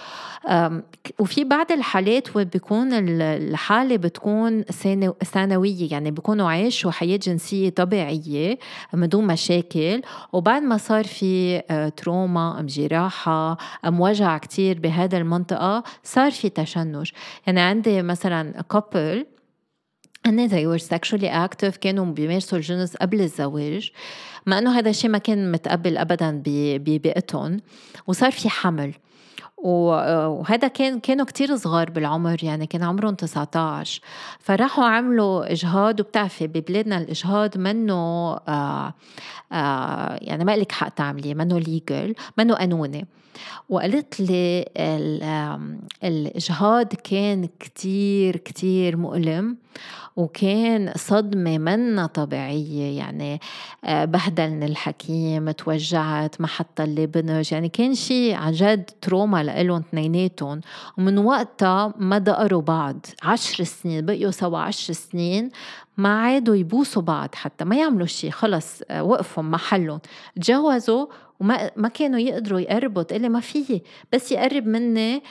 وفي 1.19 1.45
بعض 1.45 1.73
الحالات 1.73 2.39
بيكون 2.39 2.89
الحالة 2.93 3.97
بتكون 3.97 4.63
ثانوية 5.25 5.93
يعني 5.93 6.11
بيكونوا 6.11 6.49
عايشوا 6.49 6.91
حياة 6.91 7.17
جنسية 7.17 7.71
طبيعية 7.71 8.59
من 8.93 9.09
دون 9.09 9.27
مشاكل 9.27 10.03
وبعد 10.33 10.63
ما 10.63 10.77
صار 10.77 11.05
في 11.05 11.63
آه، 11.71 11.89
trauma 11.89 12.61
أم 12.61 12.67
جراحة 12.67 13.57
أم 13.85 14.01
وجع 14.01 14.39
كتير 14.39 14.79
بهذا 14.79 15.19
المنطقة 15.19 15.83
صار 16.03 16.31
في 16.31 16.49
تشنج. 16.49 17.11
يعني 17.47 17.61
عندي 17.61 18.03
مثلا 18.03 18.63
couple 18.71 19.27
هن 20.27 20.49
they 20.49 20.67
were 20.67 20.83
sexually 20.83 21.31
active 21.31 21.77
كانوا 21.81 22.05
بيمارسوا 22.05 22.59
الجنس 22.59 22.97
قبل 22.97 23.21
الزواج 23.21 23.91
مع 24.47 24.59
انه 24.59 24.79
هذا 24.79 24.91
الشيء 24.91 25.11
ما 25.11 25.19
كان 25.19 25.53
متقبل 25.53 25.97
ابدا 25.97 26.43
ببيئتهم 26.45 27.61
وصار 28.07 28.31
في 28.31 28.49
حمل 28.49 28.95
وهذا 29.57 30.69
كان 30.69 31.01
كانوا 31.01 31.27
كتير 31.27 31.57
صغار 31.57 31.91
بالعمر 31.91 32.45
يعني 32.45 32.67
كان 32.67 32.83
عمرهم 32.83 33.15
19 33.15 34.01
فراحوا 34.41 34.85
عملوا 34.85 35.53
اجهاض 35.53 36.01
وبتعرفي 36.01 36.47
ببلادنا 36.47 36.99
الاجهاض 36.99 37.59
منه 37.59 37.95
آه 38.49 38.95
آه 39.53 40.19
يعني 40.21 40.45
ما 40.45 40.57
لك 40.57 40.73
حق 40.73 40.89
تعمليه 40.89 41.35
منه 41.35 41.59
ليجل 41.59 42.15
منه 42.39 42.55
قانوني 42.55 43.07
وقالت 43.69 44.21
لي 44.21 44.65
الإجهاض 46.05 46.87
كان 46.95 47.49
كتير 47.61 48.37
كتير 48.37 48.97
مؤلم 48.97 49.57
وكان 50.17 50.93
صدمة 50.97 51.59
منا 51.59 52.07
طبيعية 52.07 52.99
يعني 52.99 53.41
آه، 53.85 54.05
بهدلني 54.05 54.67
الحكيم 54.67 55.51
توجعت 55.51 56.41
ما 56.41 56.47
حتى 56.47 56.85
اللي 56.85 57.07
بنج 57.07 57.53
يعني 57.53 57.69
كان 57.69 57.95
شيء 57.95 58.35
عن 58.35 58.53
جد 58.53 58.91
تروما 59.01 59.43
لإلهم 59.43 59.79
اثنيناتهم. 59.89 60.61
ومن 60.99 61.19
وقتها 61.19 61.95
ما 61.99 62.19
دقروا 62.19 62.63
بعض 62.63 63.07
عشر 63.23 63.65
سنين 63.65 64.07
بقيوا 64.07 64.31
سوا 64.31 64.59
عشر 64.59 64.93
سنين 64.93 65.51
ما 65.97 66.21
عادوا 66.23 66.57
يبوسوا 66.57 67.03
بعض 67.03 67.35
حتى 67.35 67.65
ما 67.65 67.77
يعملوا 67.77 68.07
شيء 68.07 68.31
خلص 68.31 68.83
آه، 68.91 69.03
وقفوا 69.03 69.43
محلهم. 69.43 70.01
تجوزوا 70.37 71.07
وما 71.41 71.71
ما 71.77 71.89
كانوا 71.89 72.19
يقدروا 72.21 72.61
يقربوا 72.61 73.03
تقلي 73.03 73.29
ما 73.29 73.41
فيي 73.41 73.83
بس 74.13 74.33
يقرب 74.33 74.67
مني 74.67 75.23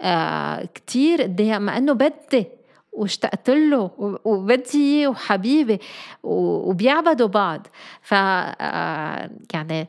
آه 0.00 0.64
كتير 0.74 1.22
قد 1.22 1.42
مع 1.42 1.76
إنه 1.76 1.92
بدي. 1.92 2.46
واشتقت 2.94 3.50
له 3.50 3.90
وبدي 4.24 5.06
وحبيبي 5.06 5.78
وبيعبدوا 6.22 7.28
بعض. 7.28 7.66
ف 8.02 8.14
آه، 8.14 9.30
يعني 9.54 9.88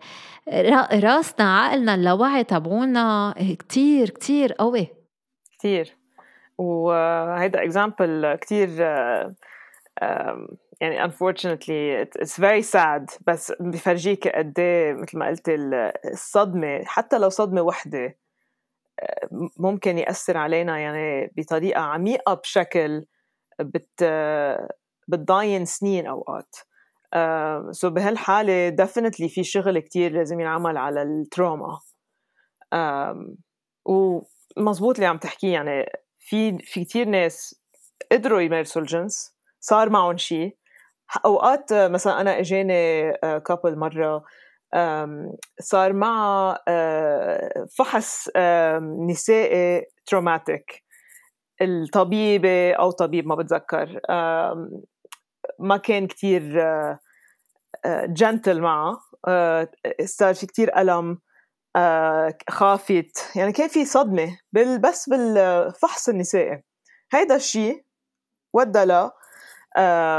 راسنا 0.94 1.58
عقلنا 1.58 1.96
اللاوعي 1.96 2.44
تبعونا 2.44 3.36
كتير 3.60 4.10
كتير 4.10 4.54
قوي. 4.54 4.88
كتير. 5.58 5.98
وهيدا 6.58 7.64
اكزامبل 7.64 8.36
كتير 8.42 8.70
يعني 10.82 11.08
unfortunately 11.08 12.06
it's 12.22 12.38
very 12.38 12.64
sad 12.74 13.18
بس 13.28 13.54
بفرجيك 13.60 14.28
قد 14.28 14.60
إيه 14.60 14.94
مثل 14.94 15.18
ما 15.18 15.28
قلت 15.28 15.50
الصدمة 16.14 16.84
حتى 16.86 17.18
لو 17.18 17.30
صدمة 17.30 17.62
وحدة 17.62 18.18
ممكن 19.60 19.98
يأثر 19.98 20.38
علينا 20.38 20.80
يعني 20.80 21.32
بطريقة 21.38 21.82
عميقة 21.82 22.34
بشكل 22.34 23.06
بت 23.60 24.04
بتضاين 25.08 25.66
سنين 25.66 26.08
أوقات. 26.08 26.56
so 27.72 27.92
بهالحالة 27.92 28.76
definitely 28.86 29.34
في 29.34 29.44
شغل 29.44 29.80
كتير 29.80 30.12
لازم 30.12 30.40
ينعمل 30.40 30.78
على 30.78 31.02
ال 31.02 31.12
trauma. 31.12 31.80
ومزبوط 33.86 34.96
اللي 34.96 35.06
عم 35.06 35.18
تحكيه 35.18 35.54
يعني 35.54 35.86
في 36.20 36.58
في 36.58 36.86
كتير 36.86 37.08
ناس 37.08 37.62
قدروا 38.12 38.42
يمارسوا 38.42 38.82
الجنس 38.82 39.36
صار 39.60 39.90
معهم 39.90 40.18
شيء 40.18 40.58
أوقات 41.26 41.74
مثلا 41.74 42.22
أنا 42.22 42.40
إجاني 42.40 43.12
couple 43.22 43.72
آه، 43.72 43.76
مرة 43.76 44.26
صار 45.60 45.94
مع 45.94 46.58
آه، 46.68 47.66
فحص 47.78 48.30
نسائي 49.10 49.86
traumatic 50.06 50.84
الطبيبة 51.62 52.74
أو 52.74 52.92
طبيب 52.92 53.28
ما 53.28 53.36
بتذكر. 53.36 54.00
ما 55.60 55.78
كان 55.78 56.08
كتير 56.08 56.42
gentle 58.06 58.58
آه، 58.58 58.62
معه 58.62 59.00
صار 60.06 60.34
في 60.34 60.46
كتير 60.46 60.78
ألم 60.78 61.20
خافت. 62.50 63.32
يعني 63.36 63.52
كان 63.52 63.68
في 63.68 63.86
صدمة 63.86 64.38
بس 64.82 65.10
بالفحص 65.10 66.10
النسائي. 66.10 66.64
هيدا 67.14 67.36
الشيء 67.36 67.86
ودى 68.54 68.94
آه، 68.94 69.12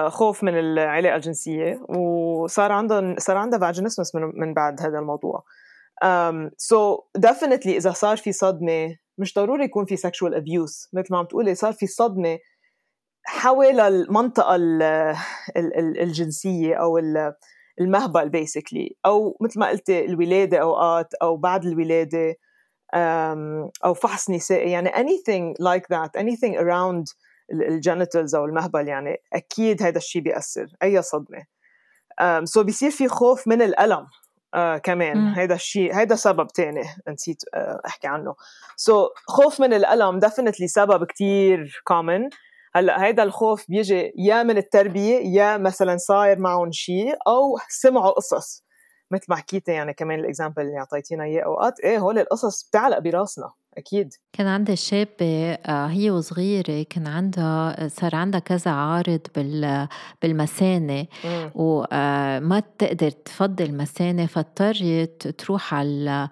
خوف 0.08 0.44
من 0.44 0.58
العلاقة 0.58 1.16
الجنسية 1.16 1.80
وصار 1.88 2.72
عندهم 2.72 3.14
صار 3.18 3.36
عندها 3.36 3.58
vaginismus 3.58 4.14
من, 4.14 4.22
من 4.22 4.54
بعد 4.54 4.80
هذا 4.80 4.98
الموضوع. 4.98 5.44
so 6.56 6.96
um, 6.96 7.20
definitely 7.20 7.72
so 7.72 7.76
إذا 7.76 7.92
صار 7.92 8.16
في 8.16 8.32
صدمة 8.32 8.96
مش 9.18 9.34
ضروري 9.34 9.64
يكون 9.64 9.84
في 9.84 9.96
sexual 9.96 10.34
abuse 10.34 10.88
مثل 10.92 11.06
ما 11.10 11.18
عم 11.18 11.24
تقولي 11.24 11.54
صار 11.54 11.72
في 11.72 11.86
صدمة 11.86 12.38
حول 13.24 13.80
المنطقة 13.80 14.54
ال 14.54 14.82
ال 15.56 16.00
الجنسية 16.00 16.74
أو 16.74 17.00
المهبل 17.80 18.28
basically 18.28 18.96
أو 19.06 19.36
مثل 19.40 19.60
ما 19.60 19.68
قلتي 19.68 20.04
الولادة 20.04 20.58
أوقات 20.58 21.14
أو 21.14 21.36
بعد 21.36 21.64
الولادة 21.64 22.34
أو 23.84 23.94
فحص 23.94 24.30
نسائي 24.30 24.70
يعني 24.70 24.88
anything 24.88 25.54
like 25.62 25.86
that 25.90 26.20
anything 26.20 26.56
around 26.56 27.04
ال 27.52 27.61
genitals 27.61 28.34
أو 28.34 28.44
المهبل 28.44 28.88
يعني 28.88 29.16
أكيد 29.32 29.82
هذا 29.82 29.98
الشيء 29.98 30.22
بيأثر 30.22 30.66
أي 30.82 31.02
صدمة. 31.02 31.44
so 32.44 32.64
بيصير 32.64 32.90
في 32.90 33.08
خوف 33.08 33.48
من 33.48 33.62
الألم 33.62 34.06
uh, 34.56 34.78
كمان. 34.82 35.16
هذا 35.16 35.54
الشيء 35.54 35.94
هذا 35.94 36.14
سبب 36.16 36.46
تاني 36.46 36.82
نسيت 37.08 37.42
uh, 37.42 37.86
أحكي 37.86 38.06
عنه. 38.08 38.34
so, 38.76 39.08
خوف 39.26 39.60
من 39.60 39.72
الألم 39.72 40.18
definitely 40.18 40.68
سبب 40.68 41.04
كتير 41.04 41.80
common 41.84 42.28
هلأ 42.74 43.04
هيدا 43.04 43.22
الخوف 43.22 43.64
بيجي 43.68 44.12
يا 44.18 44.42
من 44.42 44.56
التربية 44.56 45.18
يا 45.18 45.56
مثلا 45.56 45.96
صاير 45.96 46.38
معهم 46.38 46.72
شيء 46.72 47.14
أو 47.26 47.58
سمعوا 47.68 48.10
قصص. 48.10 48.64
مثل 49.10 49.24
ما 49.28 49.36
حكيتي 49.36 49.72
يعني 49.72 49.94
كمان 49.94 50.20
ال 50.20 50.25
example 50.26 50.62
اللي 50.62 50.78
أعطيتينا 50.78 51.24
إياه 51.24 51.44
أوقات 51.44 51.80
إيه 51.80 51.98
هول 51.98 52.18
القصص 52.18 52.68
بتعلق 52.68 52.98
براسنا. 52.98 53.52
أكيد. 53.78 54.14
كان 54.32 54.46
عندي 54.46 54.76
شابة 54.76 55.52
آه، 55.52 55.86
هي 55.86 56.10
وصغيرة 56.10 56.82
كان 56.90 57.06
عندها 57.06 57.88
صار 57.88 58.16
عندها 58.16 58.40
كذا 58.40 58.70
عارض 58.70 59.20
بال 59.36 59.88
بالمثانة 60.22 61.06
وما 61.54 62.56
آه، 62.56 62.62
تقدر 62.78 63.10
تفضي 63.10 63.64
المثانة 63.64 64.26
فاضطرت 64.26 65.28
تروح 65.38 65.74
على 65.74 66.28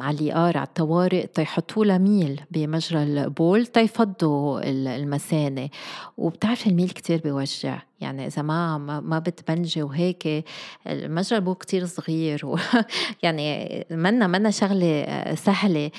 على 0.00 0.16
اليقار 0.18 0.56
على 0.58 0.66
الطوارئ 0.66 1.26
تيحطوا 1.26 1.84
لها 1.84 1.98
ميل 1.98 2.40
بمجرى 2.50 3.02
البول 3.02 3.66
تيفضوا 3.66 4.60
المثانة 4.96 5.68
وبتعرف 6.16 6.66
الميل 6.66 6.90
كتير 6.90 7.20
بيوجع. 7.20 7.87
يعني 8.00 8.26
إذا 8.26 8.42
ما 8.42 8.78
ما 9.00 9.18
بتبنجي 9.18 9.82
وهيك 9.82 10.44
المجرى 10.86 11.38
البول 11.38 11.54
كتير 11.54 11.86
صغير 11.86 12.46
و 12.46 12.58
يعني 13.22 13.86
منا 13.90 14.26
منا 14.26 14.50
شغلة 14.50 15.02
آه، 15.02 15.34
سهلة. 15.34 15.90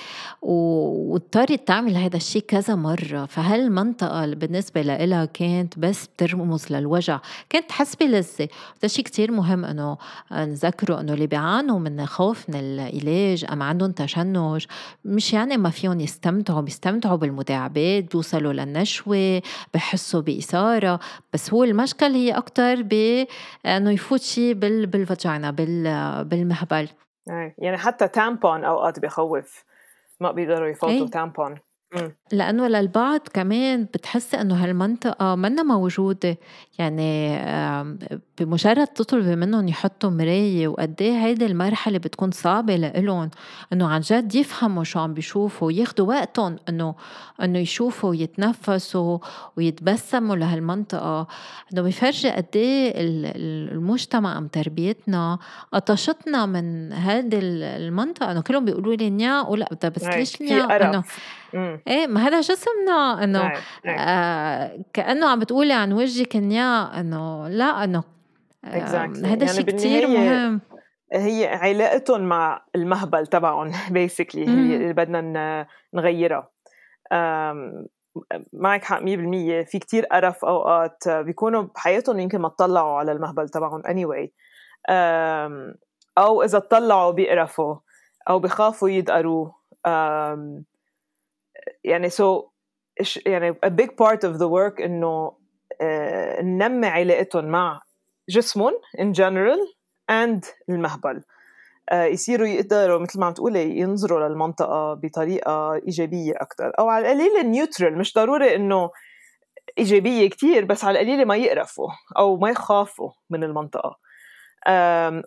واضطرت 0.42 1.68
تعمل 1.68 1.96
هذا 1.96 2.18
الشيء 2.18 2.42
كذا 2.42 2.76
مرة. 2.76 3.26
فهالمنطقة 3.26 4.26
بالنسبة 4.26 4.82
لها 4.82 5.26
كانت 5.26 5.80
بس 5.80 6.08
بترمز 6.08 6.66
للوجع؟ 6.72 7.20
كانت 7.50 7.70
تحس 7.70 7.96
بلذة 7.96 8.48
هذا 8.80 8.88
شيء 8.88 9.06
كتير 9.06 9.32
مهم 9.32 9.66
إنه 9.66 9.98
نذكره 10.32 11.00
إنه 11.00 11.14
اللي 11.14 11.28
بيعانوا 11.28 11.80
من 11.80 12.06
خوف 12.06 12.50
من 12.50 12.56
العلاج 12.56 13.46
أم 13.52 13.64
عندهم 13.64 13.92
تشنج 13.92 14.66
مش 15.06 15.34
يعني 15.34 15.58
ما 15.58 15.70
فيهم 15.70 16.00
يستمتعوا 16.00 16.62
بيستمتعوا 16.62 17.16
بالمداعبات 17.16 18.12
بيوصلوا 18.12 18.54
للنشوة 18.54 19.42
بحسوا 19.74 20.22
بإثارة. 20.22 21.00
بس 21.34 21.54
هو 21.54 21.64
المشكل 21.90 22.14
هي 22.14 22.32
أكتر 22.32 22.82
بأنه 22.82 23.92
يفوت 23.92 24.22
شيء 24.22 24.54
بال 24.54 24.78
vagina 24.78 25.52
بالمهبل 26.24 26.90
يعني 27.58 27.78
حتى 27.78 28.08
tampon 28.08 28.64
أوقات 28.64 29.00
بخوف 29.00 29.64
ما 30.20 30.32
بيقدروا 30.32 30.68
يفوتوا 30.68 31.06
إيه. 31.06 31.12
tampon 31.12 31.58
لأنه 32.32 32.68
للبعض 32.68 33.20
كمان 33.34 33.84
بتحس 33.84 34.36
إنه 34.36 34.64
هالمنطقة 34.64 35.36
منا 35.36 35.64
موجودة. 35.64 36.38
يعني 36.80 37.40
بمجرد 38.40 38.88
تطلبي 38.88 39.36
منهم 39.36 39.68
يحطوا 39.68 40.10
مراية 40.10 40.68
وقد 40.68 41.02
إيه 41.02 41.26
هيدي 41.26 41.46
المرحلة 41.46 41.98
بتكون 41.98 42.32
صعبة 42.32 42.76
لإلهم 42.76 43.30
إنه 43.74 43.88
عن 43.88 44.02
جد 44.02 44.36
يفهموا 44.36 44.84
شو 44.84 45.00
عم 45.00 45.14
بيشوفوا 45.14 45.68
وياخدوا 45.68 46.08
وقتهم 46.08 46.56
إنه 46.70 46.96
إنه 47.44 47.60
يشوفوا 47.60 48.10
ويتنفسوا 48.10 49.18
ويتبسموا 49.58 50.36
لهالمنطقة. 50.36 51.28
إنه 51.74 51.82
بيفرجي 51.82 52.30
قد 52.30 52.46
إيه 52.56 52.94
المجتمع 52.96 54.38
أم 54.38 54.48
تربيتنا 54.48 55.40
قطشتنا 55.74 56.46
من 56.46 56.94
هذه 56.94 57.40
المنطقة. 57.42 58.32
إنه 58.32 58.42
كلهم 58.42 58.66
بيقولوا 58.66 58.96
لي 58.96 59.10
نيا 59.10 59.42
ولا 59.42 59.70
بس 59.96 60.04
ليش 60.04 60.42
نيا 60.42 60.90
إنه 60.90 61.04
إيه 61.88 62.08
ما 62.08 62.28
هذا 62.28 62.42
جسمنا 62.42 63.24
إنه 63.24 63.42
نعم، 63.42 63.62
نعم. 63.86 63.98
آه 64.00 64.80
كأنه 64.94 65.30
عم 65.30 65.40
بتقولي 65.40 65.74
عن 65.74 65.94
وجهك 65.94 66.36
انيا 66.36 67.00
إنه 67.00 67.48
لا 67.48 67.84
إنه 67.84 68.04
exactly. 68.66 69.26
هذا 69.26 69.46
يعني 69.46 69.48
شيء 69.48 69.66
كثير 69.66 70.08
مهم. 70.08 70.62
هي 71.14 71.48
علاقتهم 71.48 72.22
مع 72.22 72.66
المهبل 72.76 73.28
تبعهم 73.28 73.72
بيسكلي 73.94 74.48
هي 74.48 74.76
اللي 74.76 74.94
بدنا 74.94 75.68
نغيرها. 75.94 76.50
معك 78.54 78.84
حق 78.84 79.00
100% 79.00 79.04
في 79.66 79.80
كتير 79.80 80.06
قرف 80.06 80.46
أوقات 80.46 81.10
بيكونوا 81.10 81.62
بحياتهم 81.62 82.20
يمكن 82.20 82.40
ما 82.40 82.50
تطلعوا 82.50 82.98
على 82.98 83.12
المهبل 83.12 83.50
تبعهم 83.50 83.82
anyway. 83.82 84.30
أو 86.18 86.44
إذا 86.44 86.60
تطلعوا 86.60 87.12
بيقرفوا 87.12 87.76
أو 88.30 88.40
بخافوا 88.40 88.90
يدقروه. 88.90 89.60
يعني 91.84 92.10
so 92.10 92.50
يعني 93.26 93.52
a 93.66 93.70
big 93.70 93.90
part 93.90 94.20
of 94.24 94.38
the 94.38 94.48
work 94.48 94.82
إنه 94.82 95.32
uh, 95.32 96.44
ننمي 96.44 96.88
علاقتهم 96.88 97.46
مع 97.46 97.82
جسمهم 98.30 98.74
in 98.98 99.14
general 99.14 99.60
and 100.12 100.46
المهبل. 100.70 101.22
uh, 101.92 101.96
يصيروا 101.96 102.48
يقدروا 102.48 103.00
مثل 103.00 103.20
ما 103.20 103.26
عم 103.26 103.34
تقولي 103.34 103.80
ينظروا 103.80 104.28
للمنطقة 104.28 104.94
بطريقة 104.94 105.74
إيجابية 105.74 106.34
أكثر 106.36 106.72
أو 106.80 106.90
على 106.90 107.12
القليل 107.12 107.52
نيوترال 107.52 107.98
مش 107.98 108.14
ضروري 108.14 108.56
إنه 108.56 108.90
إيجابية 109.78 110.30
كتير 110.30 110.66
بس 110.66 110.84
على 110.84 111.02
القليل 111.02 111.26
ما 111.26 111.36
يقرفوا 111.36 111.90
أو 112.18 112.38
ما 112.38 112.50
يخافوا 112.50 113.12
من 113.30 113.44
المنطقة. 113.44 114.00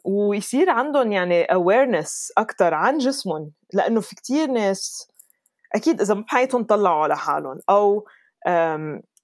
ويصير 0.05 0.71
عندهم 0.71 1.13
يعني 1.13 1.45
awareness 1.45 2.33
أكثر 2.39 2.75
عن 2.75 2.99
جسمهم 2.99 3.53
لأنه 3.73 4.01
في 4.01 4.17
كتير 4.17 4.51
ناس 4.51 5.12
أكيد 5.75 6.01
إذا 6.01 6.15
بحياتهم 6.15 6.65
طلعوا 6.65 7.03
على 7.03 7.17
حالهم 7.17 7.59
أو 7.71 8.07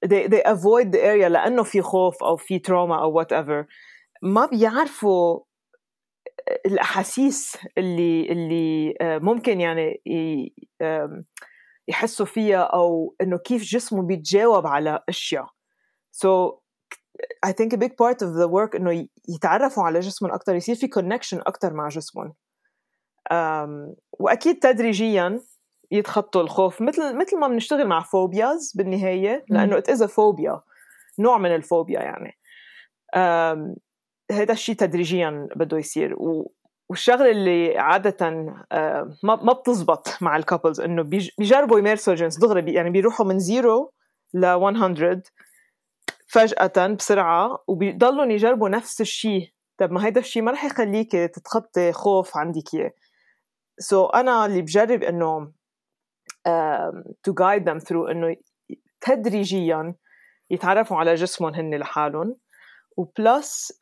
they, 0.06 0.28
they 0.28 0.42
avoid 0.46 0.92
the 0.92 0.98
area 0.98 1.26
لأنه 1.26 1.62
في 1.62 1.82
خوف 1.82 2.24
أو 2.24 2.36
في 2.36 2.58
trauma 2.58 3.02
أو 3.02 3.12
whatever 3.12 3.66
ما 4.22 4.46
بيعرفوا 4.46 5.40
الأحاسيس 6.66 7.58
اللي 7.78 8.32
اللي 8.32 8.94
ممكن 9.00 9.60
يعني 9.60 10.02
يحسوا 11.88 12.26
فيها 12.26 12.62
أو 12.62 13.14
إنه 13.20 13.38
كيف 13.38 13.62
جسمه 13.62 14.02
بيتجاوب 14.02 14.66
على 14.66 15.02
أشياء. 15.08 15.46
So 16.12 16.60
I 17.46 17.52
think 17.52 17.72
a 17.72 17.76
big 17.76 17.96
part 17.96 18.22
of 18.22 18.34
the 18.34 18.48
work 18.48 18.76
إنه 18.76 19.08
يتعرفوا 19.28 19.82
على 19.82 20.00
جسمهم 20.00 20.32
أكثر 20.32 20.54
يصير 20.54 20.74
في 20.74 20.86
connection 20.86 21.40
أكثر 21.46 21.74
مع 21.74 21.88
جسمهم. 21.88 22.34
وأكيد 24.12 24.58
تدريجيا 24.58 25.40
يتخطوا 25.90 26.42
الخوف. 26.42 26.82
مثل 26.82 27.16
مثل 27.16 27.38
ما 27.38 27.48
بنشتغل 27.48 27.86
مع 27.86 28.02
phobias 28.02 28.72
بالنهاية 28.76 29.44
لأنه 29.48 29.78
it 29.78 29.88
is 29.88 30.02
phobia 30.04 30.60
نوع 31.18 31.38
من 31.38 31.54
الفوبيا 31.54 32.00
يعني. 32.00 32.38
هذا 34.32 34.52
الشيء 34.52 34.74
تدريجيا 34.74 35.48
بده 35.56 35.78
يصير. 35.78 36.14
و 36.14 36.52
والشغلة 36.88 37.30
اللي 37.30 37.78
عادة 37.78 38.30
ما 39.22 39.36
ما 39.42 39.52
بتزبط 39.52 40.08
مع 40.20 40.36
ال 40.36 40.42
couples 40.42 40.80
إنه 40.80 41.02
بيجربوا 41.38 41.78
يمارسوا 41.78 42.12
الجنس. 42.12 42.38
دغري 42.38 42.72
يعني 42.72 42.90
بيروحوا 42.90 43.26
من 43.26 43.38
zero 43.38 43.92
ل 44.34 44.54
100 44.54 45.22
فجأة 46.26 46.86
بسرعة 46.86 47.64
وبيضلوا 47.66 48.24
يجربوا 48.24 48.68
نفس 48.68 49.00
الشيء 49.00 49.52
طب 49.78 49.92
ما 49.92 50.06
هيدا 50.06 50.20
الشيء 50.20 50.42
ما 50.42 50.52
رح 50.52 50.64
يخليك 50.64 51.12
تتخطي 51.12 51.92
خوف 51.92 52.36
عندك 52.36 52.74
إياه. 52.74 52.92
so 53.78 54.14
أنا 54.14 54.46
اللي 54.46 54.62
بجرب 54.62 55.02
إنه 55.02 55.52
to 57.26 57.32
guide 57.32 57.64
them 57.64 57.80
through 57.80 58.10
إنه 58.10 58.36
تدريجيا 59.00 59.94
يتعرفوا 60.50 60.96
على 60.96 61.14
جسمهم 61.14 61.54
هن 61.54 61.74
لحالهم 61.74 62.36
و 62.96 63.13
plus 63.13 63.78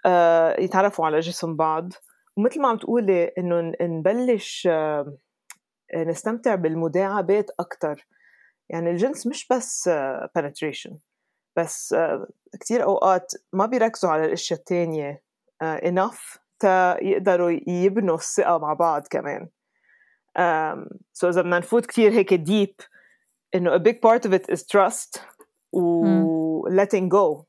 يتعرفوا 0.59 1.07
على 1.07 1.21
جسم 1.21 1.57
بعض. 1.57 1.93
ومثل 2.37 2.61
ما 2.61 2.69
عم 2.69 2.77
تقولي 2.77 3.33
إنه 3.39 3.73
نبلش 3.81 4.69
نستمتع 5.97 6.55
بالمداعبات 6.55 7.51
أكثر 7.61 8.07
يعني 8.69 8.91
الجنس 8.91 9.27
مش 9.27 9.49
بس 9.49 9.91
penetration 10.39 10.95
بس 11.57 11.97
كثير 12.61 12.83
أوقات 12.83 13.33
ما 13.53 13.67
بيركزوا 13.67 14.11
على 14.11 14.25
الأشياء 14.25 14.61
الثانية 14.61 15.23
enough 15.65 16.39
تا 16.59 17.05
يقدروا 17.05 17.51
يبنوا 17.67 18.15
الثقة 18.15 18.59
مع 18.59 18.73
بعض 18.73 19.07
كمان. 19.11 19.49
so 21.13 21.31
اذا 21.31 21.43
بدنا 21.43 21.59
نفوت 21.59 21.87
كثير 21.87 22.13
هيك 22.13 22.35
deep 22.35 22.75
إنه 23.55 23.77
a 23.77 23.81
big 23.81 24.01
part 24.01 24.29
of 24.29 24.33
it 24.33 24.55
is 24.55 24.61
trust 24.63 25.21
و 25.73 26.69
letting 26.69 27.09
go. 27.09 27.45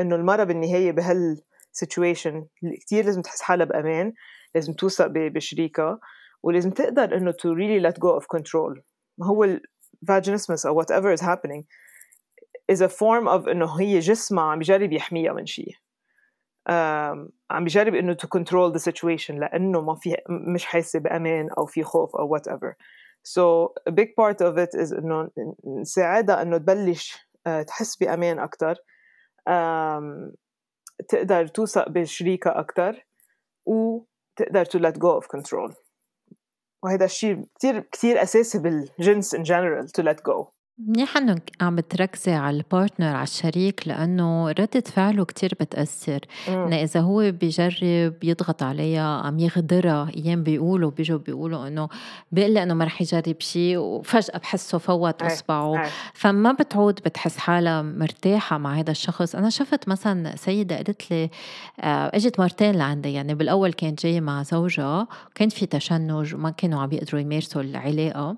إنه 0.00 0.16
المرة 0.16 0.44
بالنهاية 0.44 0.92
بهال 0.92 1.42
situation 1.84 2.44
كثير 2.86 3.04
لازم 3.04 3.22
تحس 3.22 3.42
حالها 3.42 3.66
بأمان 3.66 4.12
لازم 4.54 4.72
توثق 4.72 5.06
بشريكها 5.06 6.00
ولازم 6.42 6.70
تقدر 6.70 7.16
إنه 7.16 7.32
to 7.32 7.54
really 7.54 7.80
let 7.80 7.98
go 7.98 8.20
of 8.20 8.26
control. 8.36 8.82
ما 9.18 9.26
هو 9.26 9.58
vaginismus 10.04 10.66
أو 10.66 10.82
whatever 10.82 11.12
is 11.12 11.20
happening 11.20 11.64
is 12.72 12.80
a 12.80 12.88
form 12.88 13.28
of 13.28 13.48
إنه 13.48 13.80
هي 13.80 13.98
جسمها 13.98 14.44
عم 14.44 14.60
يجرب 14.60 14.92
يحميها 14.92 15.32
من 15.32 15.46
شيء 15.46 15.74
عم 17.50 17.64
بجرب 17.64 17.94
إنه 17.94 18.14
to 18.14 18.26
control 18.38 18.72
the 18.72 18.82
situation 18.92 19.30
لأنه 19.30 19.80
ما 19.80 19.94
في 19.94 20.16
مش 20.54 20.64
حاسة 20.64 20.98
بأمان 20.98 21.48
أو 21.58 21.66
في 21.66 21.82
خوف 21.82 22.16
أو 22.16 22.38
whatever. 22.38 22.74
So 23.24 23.72
a 23.88 23.92
big 23.92 24.08
part 24.16 24.40
of 24.40 24.58
it 24.58 24.74
is 24.74 24.92
إنه 24.92 25.30
نساعدها 25.80 26.42
إنه 26.42 26.58
تبلش 26.58 27.28
تحس 27.66 27.96
بأمان 27.96 28.38
أكثر 28.38 28.74
تقدر 31.08 31.46
توثق 31.46 31.88
بشريكها 31.88 32.60
أكثر 32.60 33.06
وتقدر 33.66 34.64
to 34.64 34.78
let 34.78 34.94
go 34.94 35.20
of 35.22 35.28
control. 35.28 35.74
وهذا 36.84 37.04
الشيء 37.04 37.44
كثير 37.58 37.80
كثير 37.80 38.22
أساسي 38.22 38.58
بالجنس 38.58 39.36
in 39.36 39.44
general 39.44 39.86
to 39.86 40.02
let 40.02 40.22
go. 40.22 40.57
منيح 40.86 41.16
انه 41.16 41.38
عم 41.60 41.76
بتركزي 41.76 42.32
على 42.32 42.56
ال 42.56 42.62
partner 42.62 43.06
على 43.06 43.22
الشريك 43.22 43.88
لأنه 43.88 44.50
ردة 44.50 44.80
فعله 44.86 45.24
كتير 45.24 45.54
بتأثر. 45.60 46.20
إنه 46.48 46.76
إذا 46.76 47.00
هو 47.00 47.32
بيجرب 47.32 48.14
يضغط 48.22 48.62
عليها 48.62 49.20
عم 49.20 49.38
يغدرها 49.38 50.10
أيام 50.16 50.42
بيقولوا 50.42 50.90
بيجوا 50.90 51.18
بيقولوا 51.18 51.66
إنه 51.66 51.88
بيقول 52.32 52.58
إنه 52.58 52.74
ما 52.74 52.84
رح 52.84 53.02
يجرب 53.02 53.36
شيء 53.38 53.78
وفجأة 53.78 54.38
بحسه 54.38 54.78
فوت 54.78 55.22
أصبعه. 55.22 55.72
فما 56.14 56.52
بتعود 56.52 56.94
بتحس 56.94 57.36
حالها 57.36 57.82
مرتاحة 57.82 58.58
مع 58.58 58.74
هذا 58.74 58.90
الشخص. 58.90 59.34
أنا 59.34 59.50
شفت 59.50 59.88
مثلا 59.88 60.36
سيدة 60.36 60.76
قالت 60.76 61.10
لي 61.10 61.30
آه، 61.80 62.10
إجت 62.14 62.40
مرتين 62.40 62.74
لعندي. 62.74 63.12
يعني 63.12 63.34
بالأول 63.34 63.72
كانت 63.72 64.02
جاية 64.02 64.20
مع 64.20 64.42
زوجها 64.42 65.06
كان 65.34 65.48
في 65.48 65.66
تشنج 65.66 66.34
وما 66.34 66.50
كانوا 66.50 66.80
عم 66.80 66.92
يقدروا 66.92 67.20
يمارسوا 67.20 67.62
العلاقة. 67.62 68.36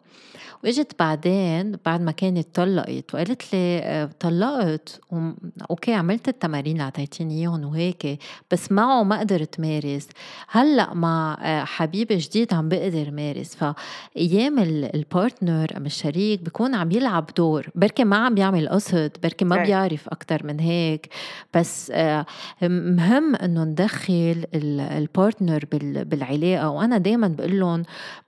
وإجت 0.65 0.93
بعدين 0.99 1.77
بعد 1.87 2.01
ما 2.01 2.13
كانت 2.31 2.55
طلقت 2.55 3.15
وقالت 3.15 3.55
لي 3.55 3.79
آه، 3.79 4.11
طلقت 4.21 5.01
و... 5.13 5.31
okay 5.71 5.95
عملت 5.95 6.29
التمارين 6.29 6.73
اللي 6.73 6.83
اعطيتيني 6.85 7.41
إياهم 7.41 7.65
وهيك 7.65 8.19
بس 8.51 8.73
معه 8.73 9.03
ما 9.03 9.21
قدرت 9.21 9.61
مارس. 9.61 10.09
هلأ 10.49 10.95
مع 10.95 11.39
آه، 11.43 11.65
حبيب 11.65 12.07
جديد 12.11 12.55
عم 12.55 12.69
بقدر 12.69 13.11
مارس. 13.11 13.55
فأيام 13.55 14.59
ال 14.95 15.05
partner 15.05 15.77
أم 15.77 15.87
الشريك 15.87 16.43
بكون 16.43 16.75
عم 16.75 16.91
يلعب 16.91 17.31
دور. 17.37 17.69
بركي 17.75 18.05
ما 18.05 18.17
عم 18.17 18.35
بيعمل 18.35 18.69
قصد 18.69 19.11
بركي 19.23 19.45
ما 19.45 19.63
بيعرف 19.63 20.09
أكثر 20.09 20.47
من 20.47 20.61
هيك. 20.61 21.09
بس 21.55 21.91
آه، 21.95 22.27
مهم 22.63 23.37
إنه 23.37 23.65
ندخل 23.65 24.45
ال 24.55 24.69
partner 24.69 25.65
بالعلاقة. 25.83 26.69
وأنا 26.69 26.99
دائما 26.99 27.29
بقول 27.29 27.61
لهم 27.61 27.83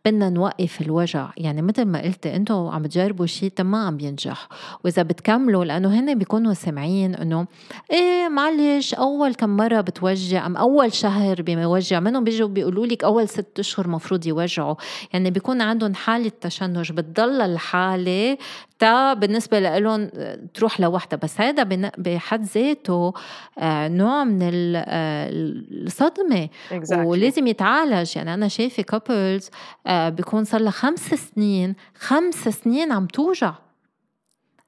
بدنا 0.05 0.31
نوقف 0.31 0.81
الوجع. 0.81 1.31
يعني 1.37 1.63
مثل 1.63 1.85
ما 1.85 2.03
قلت 2.03 2.27
أنتم 2.27 2.55
عم 2.55 2.87
تجربوا 2.87 3.27
شيء 3.27 3.53
ما 3.61 3.92
عم 3.93 3.97
بينجح. 3.97 4.49
وإذا 4.85 5.03
بتكملوا 5.03 5.65
لأنه 5.65 6.01
هن 6.01 6.19
بيكونوا 6.19 6.55
سامعين 6.55 7.15
إنه 7.15 7.47
إيه 7.91 8.29
معلش 8.29 8.95
أول 8.95 9.35
كم 9.35 9.57
مرة 9.57 9.81
بتوجع؟ 9.81 10.47
أم 10.47 10.57
أول 10.57 10.93
شهر 10.93 11.43
بيوجع؟ 11.43 12.01
منهم 12.01 12.25
بيجوا 12.25 12.49
بيقولوا 12.49 12.87
لك 12.87 13.05
أول 13.05 13.29
ست 13.29 13.59
أشهر 13.59 13.89
مفروض 13.89 14.27
يوجعوا. 14.27 14.75
يعني 15.13 15.31
بيكون 15.31 15.61
عندهم 15.61 15.95
حالة 15.95 16.33
تشنج. 16.41 16.93
بتضل 16.93 17.41
الحالة 17.41 18.39
تا 18.79 19.15
بالنسبة 19.15 19.61
لهم 19.61 20.11
تروح 20.55 20.81
لوحدها. 20.81 21.19
بس 21.23 21.41
هذا 21.41 21.63
بحد 21.99 22.45
ذاته 22.45 23.13
آه، 23.59 23.89
نوع 23.89 24.25
من 24.25 24.43
آه، 24.77 25.29
الصدمة. 25.33 26.49
Exactly. 26.71 26.97
ولازم 26.97 27.47
يتعالج. 27.47 28.17
يعني 28.17 28.35
أنا 28.35 28.49
شايفة 28.49 28.83
couples 28.83 29.51
آه، 29.87 30.09
بيكون 30.09 30.45
صار 30.45 30.61
لها 30.61 30.71
خمس 30.71 31.15
سنين 31.15 31.75
خمس 31.99 32.49
سنين 32.49 32.93
عم 32.93 33.07
توجع. 33.07 33.53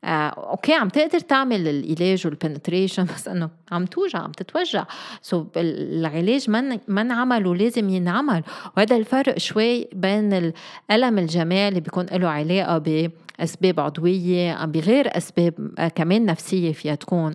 آه، 0.04 0.28
okay 0.28 0.72
عم 0.72 0.88
تقدر 0.88 1.18
تعمل 1.20 1.68
العلاج 1.68 2.26
وال 2.26 2.38
penetration 2.38 3.04
بس 3.04 3.28
إنه 3.28 3.50
عم 3.72 3.84
توجع 3.84 4.18
عم 4.18 4.32
تتوجع. 4.32 4.84
so 5.22 5.46
العلاج 5.56 6.50
ما 6.50 6.78
ما 6.88 7.00
انعمل 7.00 7.46
ولازم 7.46 7.88
ينعمل. 7.88 8.42
وهذا 8.76 8.96
الفرق 8.96 9.38
شوي 9.38 9.88
بين 9.92 10.52
الألم 10.90 11.18
الجماعي 11.18 11.68
اللي 11.68 11.80
بيكون 11.80 12.06
له 12.12 12.28
علاقة 12.28 12.78
بأسباب 12.78 13.80
عضوية 13.80 14.64
بغير 14.64 15.16
أسباب 15.16 15.54
آه، 15.78 15.88
كمان 15.88 16.26
نفسية 16.26 16.72
فيها 16.72 16.94
تكون. 16.94 17.34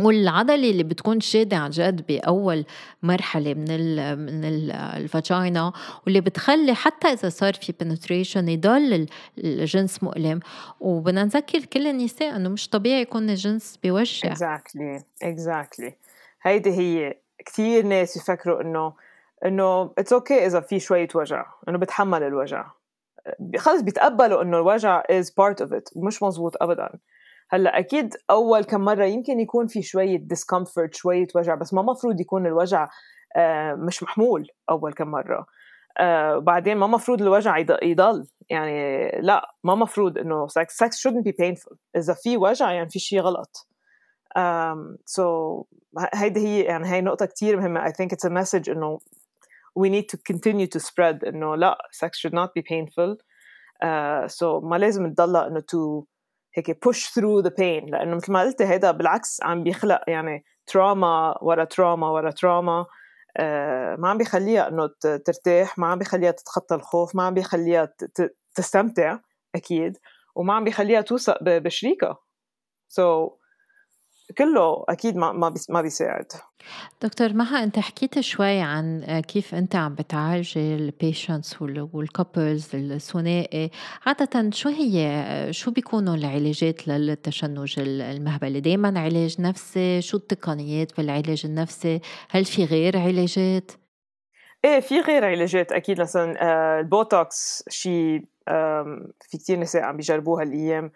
والعضله 0.00 0.70
اللي 0.70 0.82
بتكون 0.82 1.20
شادة 1.20 1.56
عن 1.56 1.70
جد 1.70 2.06
بأول 2.06 2.64
مرحلة 3.02 3.54
من 3.54 3.70
ال 3.70 4.18
من 4.18 4.44
ال 4.70 4.85
vagina 4.85 5.72
واللي 6.04 6.20
بتخلي 6.20 6.74
حتى 6.74 7.08
إذا 7.08 7.28
صار 7.28 7.54
في 7.54 7.74
penetration 7.80 8.48
يضل 8.48 9.06
الجنس 9.38 10.02
مؤلم 10.02 10.40
وبدنا 10.80 11.24
نذكر 11.24 11.64
كل 11.64 11.86
النساء 11.86 12.36
إنه 12.36 12.48
مش 12.48 12.68
طبيعي 12.68 13.00
يكون 13.00 13.30
الجنس 13.30 13.78
exactly. 14.32 15.24
exactly. 15.24 15.92
هيدي 16.42 16.70
هي 16.70 17.16
كثير 17.46 17.86
ناس 17.86 18.16
يفكروا 18.16 18.60
إنه 18.60 18.92
إنه 19.44 19.90
it's 19.98 20.12
okay 20.12 20.46
إذا 20.46 20.60
في 20.60 20.80
شوية 20.80 21.08
وجع 21.14 21.46
إنه 21.68 21.78
بتحمل 21.78 22.22
الوجع 22.22 22.66
خلص 23.58 23.82
بيتقبلوا 23.82 24.42
إنه 24.42 24.56
الوجع 24.56 25.02
is 25.10 25.30
part 25.30 25.60
of 25.60 25.72
it 25.72 25.88
مش 25.96 26.22
مزبوط 26.22 26.62
ابدا 26.62 26.98
هلأ 27.52 27.78
أكيد 27.78 28.16
أول 28.30 28.64
كم 28.64 28.80
مرة 28.80 29.04
يمكن 29.04 29.40
يكون 29.40 29.66
في 29.66 29.82
شوية 29.82 30.18
discomfort 30.18 30.94
شوية 30.94 31.26
وجع 31.34 31.54
بس 31.54 31.74
ما 31.74 31.82
مفروض 31.82 32.20
يكون 32.20 32.46
الوجع 32.46 32.88
آه، 33.36 33.74
مش 33.74 34.02
محمول 34.02 34.48
أول 34.70 34.92
كم 34.92 35.08
مرة. 35.08 35.46
آه، 35.98 36.38
بعدين 36.38 36.76
ما 36.76 36.86
مفروض 36.86 37.22
الوجع 37.22 37.58
يضل. 37.82 38.26
يعني 38.50 39.10
لا 39.20 39.54
ما 39.64 39.74
مفروض 39.74 40.18
إنه 40.18 40.46
sex 40.46 40.96
shouldn't 40.96 41.24
be 41.24 41.32
painful. 41.44 41.76
إذا 41.96 42.14
في 42.14 42.36
وجع 42.36 42.72
يعني 42.72 42.90
في 42.90 42.98
شيء 42.98 43.20
غلط. 43.20 43.68
um, 44.38 44.96
so 45.06 45.22
هيدي 46.14 46.40
هي 46.40 46.60
يعني 46.60 46.88
هي 46.88 47.00
نقطة 47.00 47.26
كتير 47.26 47.56
مهمة. 47.56 47.84
I 47.84 47.92
think 47.92 48.12
it's 48.12 48.28
a 48.28 48.30
message 48.30 48.68
إنه 48.68 48.98
we 49.78 49.88
need 49.88 50.08
to 50.14 50.18
continue 50.32 50.66
to 50.66 50.80
spread 50.80 51.26
إنه 51.26 51.56
لا 51.56 51.78
sex 52.04 52.10
should 52.18 52.34
not 52.34 52.48
be 52.58 52.62
painful. 52.62 53.16
uh, 53.84 54.28
so 54.28 54.44
ما 54.62 54.76
لازم 54.76 55.14
تضلها 55.14 55.46
إنه 55.46 55.60
to 55.60 56.04
هيك 56.54 56.70
push 56.88 56.98
through 56.98 57.42
the 57.44 57.50
pain. 57.50 57.90
لأنه 57.90 58.16
مثل 58.16 58.32
ما 58.32 58.40
قلت 58.40 58.62
هذا 58.62 58.90
بالعكس 58.90 59.42
عم 59.42 59.62
بيخلق 59.62 60.00
يعني 60.08 60.44
تراما 60.66 61.38
ورا 61.42 61.64
تراما 61.64 62.10
ورا 62.10 62.30
تراما 62.30 62.86
آه 63.36 63.96
ما 63.96 64.08
عم 64.08 64.18
بيخليها 64.18 64.68
إنه 64.68 64.90
ترتاح 65.00 65.78
ما 65.78 65.86
عم 65.86 65.98
بيخليها 65.98 66.30
تتخطى 66.30 66.74
الخوف 66.74 67.16
ما 67.16 67.22
عم 67.22 67.34
بيخليها 67.34 67.94
تستمتع 68.54 69.18
أكيد 69.54 69.98
وما 70.36 70.54
عم 70.54 70.64
بيخليها 70.64 71.00
توثق 71.00 71.38
بشريكها 71.42 72.16
so, 72.88 73.41
كله 74.38 74.84
أكيد 74.88 75.16
ما 75.16 75.32
ما 75.32 75.54
ما 75.68 75.82
بيساعد. 75.82 76.26
دكتور 77.02 77.32
مها 77.32 77.64
أنت 77.64 77.78
حكيت 77.78 78.20
شوي 78.20 78.60
عن 78.60 79.20
كيف 79.28 79.54
أنت 79.54 79.76
عم 79.76 79.94
بتعالج 79.94 80.58
ال 80.58 80.70
patients 80.70 81.62
وال 81.62 81.87
couples 81.87 82.74
الثنائي. 82.74 83.70
عادة 84.06 84.50
شو 84.50 84.68
هي 84.68 85.48
شو 85.50 85.70
بيكونوا 85.70 86.14
العلاجات 86.14 86.88
للتشنج 86.88 87.74
المهبلي؟ 87.78 88.60
دائما 88.60 89.00
علاج 89.00 89.40
نفسي؟ 89.40 90.00
شو 90.00 90.16
التقنيات 90.16 90.96
بالعلاج 90.96 91.42
النفسي؟ 91.44 92.00
هل 92.30 92.44
في 92.44 92.64
غير 92.64 92.98
علاجات؟ 92.98 93.72
إيه 94.64 94.80
في 94.80 95.00
غير 95.00 95.24
علاجات 95.24 95.72
أكيد. 95.72 96.00
مثلا 96.00 96.42
آه، 96.42 96.80
البوتوكس 96.80 97.64
شيء 97.68 98.24
في 99.20 99.38
كثير 99.38 99.58
نساء 99.58 99.82
عم 99.82 99.96
بيجربوها 99.96 100.42
الأيام. 100.42 100.92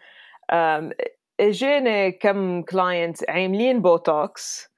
اجاني 1.40 2.12
كم 2.12 2.62
client 2.62 3.30
عاملين 3.30 3.82
بوتوكس 3.82 4.72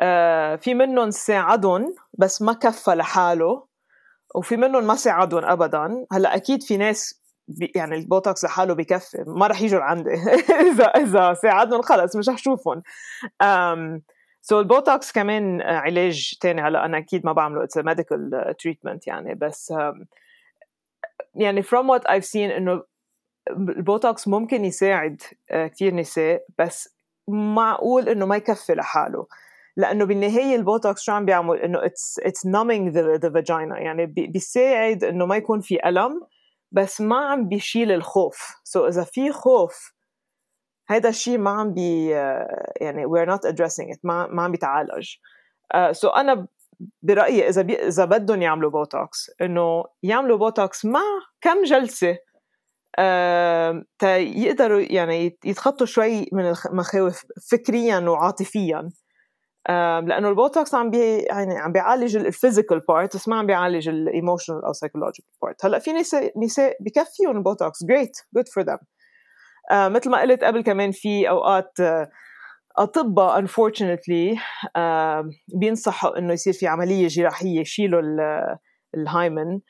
آه 0.00 0.56
في 0.56 0.74
منهم 0.74 1.10
ساعدهم 1.10 1.94
بس 2.18 2.42
ما 2.42 2.52
كفى 2.52 2.90
لحاله 2.90 3.66
وفي 4.34 4.56
منهم 4.56 4.86
ما 4.86 4.94
ساعدهم 4.94 5.44
ابدا. 5.44 6.06
هلأ 6.12 6.36
أكيد 6.36 6.62
في 6.62 6.76
ناس 6.76 7.22
يعني 7.76 7.96
البوتوكس 7.96 8.44
لحاله 8.44 8.74
بكفي 8.74 9.24
ما 9.26 9.46
رح 9.46 9.62
يجوا 9.62 9.80
لعندي. 9.80 10.10
اذا 10.72 10.84
إذا 10.84 11.34
ساعدهم 11.34 11.82
خلص 11.82 12.16
مش 12.16 12.28
رح 12.28 12.38
شوفهم 12.38 12.82
so 14.42 14.58
البوتوكس 14.58 15.12
كمان 15.12 15.62
علاج 15.62 16.34
تاني 16.40 16.62
هلأ 16.62 16.84
أنا 16.84 16.98
أكيد 16.98 17.26
ما 17.26 17.32
بعمله 17.32 17.64
it's 17.64 17.78
medical 17.78 18.54
treatment 18.58 19.06
يعني 19.06 19.34
بس 19.34 19.74
يعني 21.34 21.62
from 21.62 21.86
what 21.86 22.02
I've 22.08 22.24
seen 22.24 22.36
إنه 22.36 22.82
البوتوكس 23.50 24.28
ممكن 24.28 24.64
يساعد 24.64 25.22
آه، 25.50 25.66
كثير 25.66 25.94
نساء 25.94 26.44
بس 26.58 26.96
معقول 27.28 28.08
إنه 28.08 28.26
ما 28.26 28.36
يكفي 28.36 28.74
لحاله. 28.74 29.26
لأنه 29.76 30.04
بالنهاية 30.04 30.56
البوتوكس 30.56 31.02
شو 31.02 31.12
عم 31.12 31.24
بيعمل؟ 31.24 31.58
إنه 31.58 31.84
it's 31.86 32.20
it's 32.22 32.46
numbing 32.46 32.88
the 32.88 33.30
vagina 33.30 33.78
يعني 33.78 34.06
بيساعد 34.06 35.04
إنه 35.04 35.26
ما 35.26 35.36
يكون 35.36 35.60
في 35.60 35.88
ألم 35.88 36.20
بس 36.72 37.00
ما 37.00 37.16
عم 37.16 37.48
بيشيل 37.48 37.92
الخوف. 37.92 38.60
so 38.64 38.88
إذا 38.88 39.04
في 39.04 39.32
خوف 39.32 39.92
هذا 40.88 41.08
الشيء 41.08 41.38
ما 41.38 41.50
عم 41.50 41.74
بي 41.74 42.16
آه، 42.16 42.72
يعني 42.80 43.06
we're 43.06 43.28
not 43.28 43.50
addressing 43.50 43.94
it. 43.94 43.98
ما 44.02 44.26
ما 44.26 44.42
عم 44.42 44.50
بيتعالج. 44.50 45.16
so 45.92 46.08
uh, 46.08 46.12
so 46.12 46.16
أنا 46.16 46.46
برأيي 47.02 47.48
إذا 47.48 47.62
بي 47.62 47.86
إذا 47.86 48.04
بدهم 48.04 48.42
يعملوا 48.42 48.70
بوتوكس 48.70 49.30
إنه 49.40 49.84
يعملوا 50.02 50.38
بوتوكس 50.38 50.84
مع 50.84 51.00
كم 51.40 51.62
جلسة 51.62 52.18
يقدروا 54.18 54.80
يعني 54.80 55.38
يتخطوا 55.44 55.86
شوي 55.86 56.28
من 56.32 56.52
المخاوف 56.66 57.22
فكريا 57.50 57.98
وعاطفيا. 57.98 58.90
لأنه 59.68 60.28
البوتوكس 60.28 60.74
عم 60.74 60.90
بي 60.90 61.18
يعني 61.18 61.58
عم 61.58 61.72
بيعالج 61.72 62.16
ال 62.16 62.23
physical 62.23 62.80
part 62.88 63.16
بس 63.16 63.28
ما 63.28 63.36
عم 63.36 63.46
بيعالج 63.46 63.88
ال 63.88 63.96
emotional 63.96 64.64
أو 64.64 64.72
psychological 64.72 65.30
part 65.42 65.64
هلأ 65.64 65.78
في 65.78 65.92
نساء 65.92 66.32
نساء 66.38 66.76
بكفيهم 66.80 67.36
البوتوكس. 67.36 67.84
great 67.84 68.16
good 68.34 68.48
for 68.48 68.64
them 68.64 68.78
مثل 69.72 70.10
ما 70.10 70.20
قلت 70.20 70.44
قبل 70.44 70.60
كمان 70.60 70.90
في 70.90 71.28
أوقات 71.28 71.80
آه 71.80 72.10
أطباء 72.78 73.46
unfortunately 73.46 74.38
بينصحوا 75.60 76.18
إنه 76.18 76.32
يصير 76.32 76.52
في 76.52 76.66
عملية 76.66 77.08
جراحية 77.08 77.60
يشيلوا 77.60 78.02
الهايمن 78.94 79.60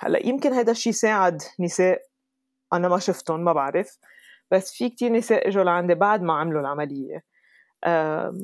هلأ 0.00 0.26
يمكن 0.26 0.52
هذا 0.52 0.72
الشيء 0.72 0.92
ساعد 0.92 1.42
نساء 1.60 2.00
أنا 2.72 2.88
ما 2.88 2.98
شفتهم 2.98 3.44
ما 3.44 3.52
بعرف. 3.52 3.98
بس 4.50 4.72
في 4.74 4.88
كتير 4.88 5.12
نساء 5.12 5.48
إجوا 5.48 5.64
لعندي 5.64 5.94
بعد 5.94 6.22
ما 6.22 6.32
عملوا 6.34 6.60
العملية. 6.60 7.24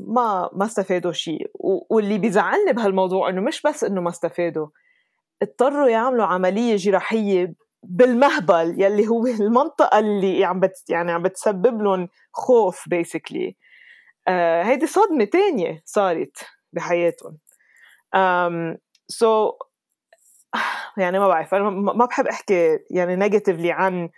ما 0.07 0.51
ما 0.53 0.65
استفادوا 0.65 1.13
شيء 1.13 1.51
واللي 1.91 2.19
بيزعلني 2.19 2.73
بهالموضوع 2.73 3.29
إنه 3.29 3.41
مش 3.41 3.63
بس 3.63 3.85
إنه 3.85 4.01
ما 4.01 4.11
استفادوا 4.11 4.67
اضطروا 5.43 5.89
يعملوا 5.89 6.25
عملية 6.25 6.77
جراحية 6.77 7.55
بالمهبل 7.83 8.83
يلي 8.83 9.09
هو 9.09 9.27
المنطقة 9.27 9.99
اللي 9.99 10.45
عم 10.45 10.61
بت 10.61 10.91
يعني 10.91 11.13
عم 11.13 11.23
بتسبب 11.23 11.83
لهم 11.83 12.09
خوف 12.33 12.89
basically 12.89 13.57
آه 14.29 14.63
هيدي 14.63 14.87
صدمة 14.87 15.25
تانية 15.25 15.83
صارت 15.85 16.37
بحياتهم. 16.73 17.39
so, 19.09 19.67
يعني 20.99 21.19
ما 21.19 21.29
بعرف 21.29 21.55
أنا 21.55 21.71
ما 21.71 22.05
بحب 22.05 22.27
أحكي 22.27 22.79
يعني 22.91 23.17
negatively 23.17 23.73
عن 23.73 24.11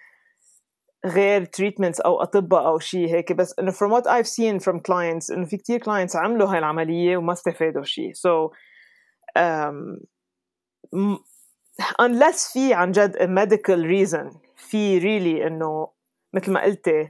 غير 1.07 1.45
treatments 1.45 2.01
أو 2.01 2.23
أطباء 2.23 2.67
أو 2.67 2.79
شيء 2.79 3.15
هيك 3.15 3.33
بس 3.33 3.59
إنه 3.59 3.71
from 3.71 3.91
what 3.91 4.07
I've 4.07 4.29
seen 4.29 4.61
from 4.65 4.81
clients 4.81 5.31
إنه 5.33 5.45
في 5.45 5.57
كتير 5.57 5.81
clients 5.81 6.17
عملوا 6.17 6.49
هاي 6.49 6.59
العملية 6.59 7.17
وما 7.17 7.33
استفادوا 7.33 7.83
شيء 7.83 8.13
so 8.13 8.51
um, 9.39 10.01
unless 12.03 12.53
في 12.53 12.75
عن 12.75 12.91
جد 12.91 13.17
a 13.17 13.27
medical 13.27 13.83
reason 13.85 14.39
في 14.57 15.01
really 15.01 15.47
إنه 15.47 15.89
مثل 16.35 16.53
ما 16.53 16.63
قلتي 16.63 17.09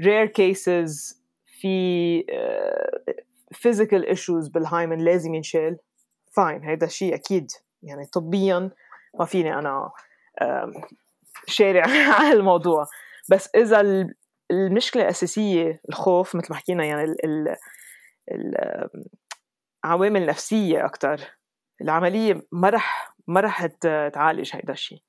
rare 0.00 0.28
cases 0.28 1.20
في 1.60 2.20
uh, 2.20 3.12
physical 3.54 4.02
issues 4.04 4.50
بالهايمن 4.50 5.04
لازم 5.04 5.34
ينشال. 5.34 5.78
فاين 6.32 6.64
هيدا 6.64 6.86
الشيء 6.86 7.14
أكيد. 7.14 7.50
يعني 7.82 8.06
طبيا 8.06 8.70
ما 9.18 9.24
فيني 9.24 9.58
أنا 9.58 9.90
شارع 11.46 11.84
على 12.20 12.32
الموضوع. 12.32 12.86
بس 13.30 13.48
إذا 13.56 14.06
المشكلة 14.50 15.02
الأساسية 15.02 15.80
الخوف 15.88 16.36
مثل 16.36 16.46
ما 16.50 16.56
حكينا 16.56 16.84
يعني 16.84 17.04
ال 17.04 17.56
العوامل 19.84 20.22
النفسية 20.22 20.84
أكثر 20.84 21.20
العملية 21.80 22.46
ما 22.52 22.70
رح 22.70 23.14
ما 23.26 23.40
رح 23.40 23.66
تعالج 24.12 24.50
هيدا 24.54 24.72
الشيء 24.72 25.02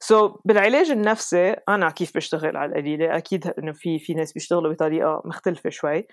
so, 0.00 0.40
بالعلاج 0.44 0.90
النفسي 0.90 1.50
أنا 1.68 1.90
كيف 1.90 2.16
بشتغل 2.16 2.56
على 2.56 2.70
القليلة؟ 2.72 3.16
أكيد 3.16 3.46
إنه 3.46 3.72
في 3.72 3.98
في 3.98 4.14
ناس 4.14 4.32
بيشتغلوا 4.32 4.72
بطريقة 4.72 5.22
مختلفة 5.24 5.70
شوي. 5.70 6.06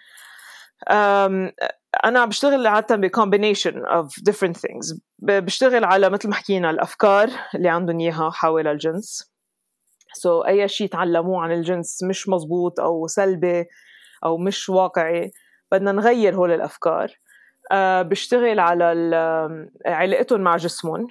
أنا 2.06 2.26
بشتغل 2.26 2.68
عادة 2.68 2.96
ب 2.96 3.03
combination 3.03 3.86
of 3.86 4.16
different 4.30 4.56
things. 4.56 5.00
بشتغل 5.20 5.84
على 5.84 6.10
مثل 6.10 6.30
ما 6.30 6.36
حكينا 6.36 6.70
الأفكار 6.70 7.30
اللي 7.56 7.70
عندهم 7.70 8.00
إياها 8.00 8.30
حول 8.30 8.68
الجنس. 8.68 9.34
so, 10.14 10.48
أي 10.48 10.68
شيء 10.68 10.88
تعلموه 10.88 11.44
عن 11.44 11.52
الجنس 11.52 12.04
مش 12.04 12.30
مزبوط 12.30 12.80
أو 12.80 13.08
سلبي 13.08 13.66
أو 14.26 14.38
مش 14.38 14.70
واقعي 14.70 15.32
بدنا 15.72 15.92
نغير 15.92 16.36
هول 16.36 16.52
الأفكار. 16.52 17.12
بشتغل 18.02 18.60
على 18.60 18.86
علاقتهم 19.86 20.42
مع 20.42 20.58
جسمهم. 20.58 21.08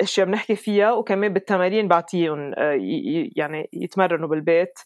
أشياء 0.00 0.26
بنحكي 0.26 0.56
فيها 0.56 0.92
وكمان 0.92 1.32
بالتمارين 1.32 1.88
بعطيهم 1.88 2.54
يعني 3.36 3.68
يتمرنوا 3.72 4.28
بالبيت. 4.28 4.78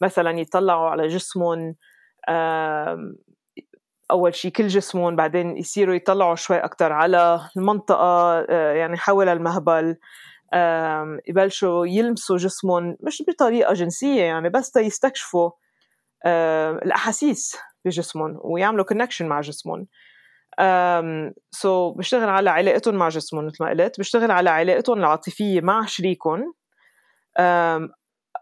مثلا 0.00 0.40
يطلعوا 0.40 0.90
على 0.90 1.06
جسمهم 1.06 1.74
أول 4.10 4.34
شيء 4.34 4.50
كل 4.50 4.68
جسمهم 4.68 5.16
بعدين 5.16 5.56
يصيروا 5.56 5.94
يطلعوا 5.94 6.34
شوي 6.34 6.56
أكثر 6.56 6.92
على 6.92 7.40
المنطقة 7.56 8.38
آه، 8.50 8.72
يعني 8.72 8.96
حول 8.96 9.28
المهبل. 9.28 9.96
يبلشوا 11.28 11.86
يلمسوا 11.86 12.36
جسمهم 12.36 12.96
مش 13.00 13.22
بطريقة 13.28 13.74
جنسية 13.74 14.22
يعني 14.22 14.48
بس 14.48 14.76
يستكشفوا 14.76 15.50
الأحاسيس 16.82 17.56
بجسمهم 17.84 18.40
ويعملوا 18.44 18.84
connection 18.84 19.26
مع 19.26 19.40
جسمهم. 19.40 19.86
so 21.50 21.98
بشتغل 21.98 22.28
على 22.28 22.50
علاقتهم 22.50 22.94
مع 22.94 23.08
جسمهم 23.08 23.46
مثل 23.46 23.56
ما 23.60 23.70
قلت 23.70 24.00
بشتغل 24.00 24.30
على 24.30 24.50
علاقتهم 24.50 24.98
العاطفية 24.98 25.60
مع 25.60 25.84
شريكهم. 25.86 26.54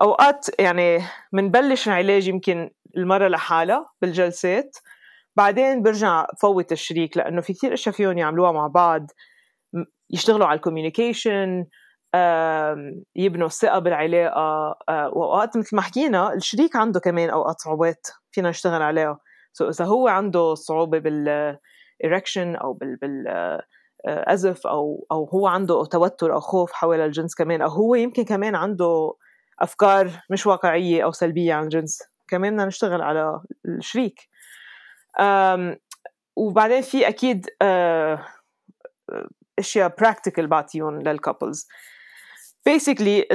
أوقات 0.02 0.46
يعني 0.58 1.02
بنبلش 1.32 1.88
العلاج 1.88 2.28
يمكن 2.28 2.70
المرة 2.96 3.28
لحالها 3.28 3.86
بالجلسات. 4.02 4.76
بعدين 5.36 5.82
برجع 5.82 6.26
فوت 6.40 6.72
الشريك 6.72 7.16
لأنه 7.16 7.40
في 7.40 7.52
كثير 7.52 7.72
أشياء 7.72 7.94
فيهم 7.94 8.18
يعملوها 8.18 8.52
مع 8.52 8.66
بعض. 8.66 9.06
يشتغلوا 10.10 10.46
على 10.46 10.56
ال 10.56 10.64
communication 10.64 11.66
يبنوا 13.16 13.46
الثقة 13.46 13.78
بالعلاقة. 13.78 14.76
آه، 14.88 15.10
وأوقات 15.12 15.56
مثل 15.56 15.76
ما 15.76 15.82
حكينا 15.82 16.32
الشريك 16.34 16.76
عنده 16.76 17.00
كمان 17.00 17.30
أوقات 17.30 17.60
صعوبات 17.60 18.06
فينا 18.30 18.50
نشتغل 18.50 18.82
عليها. 18.82 19.18
so 19.52 19.68
إذا 19.68 19.84
هو 19.84 20.08
عنده 20.08 20.54
صعوبة 20.54 20.98
بال 20.98 21.30
erection 21.30 22.56
أو 22.56 22.72
بال 22.72 22.96
بال 22.96 23.28
أزف 24.06 24.66
أو 24.66 25.06
أو 25.12 25.24
هو 25.24 25.46
عنده 25.46 25.84
توتر 25.84 26.34
أو 26.34 26.40
خوف 26.40 26.72
حول 26.72 27.00
الجنس 27.00 27.34
كمان 27.34 27.62
أو 27.62 27.68
هو 27.68 27.94
يمكن 27.94 28.24
كمان 28.24 28.54
عنده 28.54 29.14
أفكار 29.60 30.10
مش 30.30 30.46
واقعية 30.46 31.04
أو 31.04 31.12
سلبية 31.12 31.54
عن 31.54 31.64
الجنس 31.64 32.02
كمان 32.28 32.52
بدنا 32.52 32.64
نشتغل 32.64 33.02
على 33.02 33.40
الشريك. 33.66 34.28
وبعدين 36.36 36.80
في 36.80 37.08
أكيد 37.08 37.46
آه، 37.62 38.26
أشياء 39.58 39.94
practical 39.98 40.46
بعطيهم 40.46 41.02
لل 41.02 41.17
couples 41.17 41.68
basically 42.66 43.28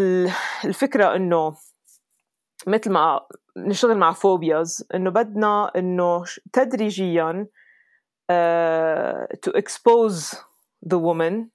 الفكرة 0.65 1.15
إنه 1.15 1.57
مثل 2.67 2.91
ما 2.91 3.27
نشتغل 3.57 3.97
مع 3.97 4.13
phobias 4.13 4.87
إنه 4.95 5.09
بدنا 5.09 5.71
إنه 5.75 6.23
تدريجيا 6.53 7.47
to 9.41 9.51
expose 9.51 10.33
the 10.87 10.97
woman 10.97 11.47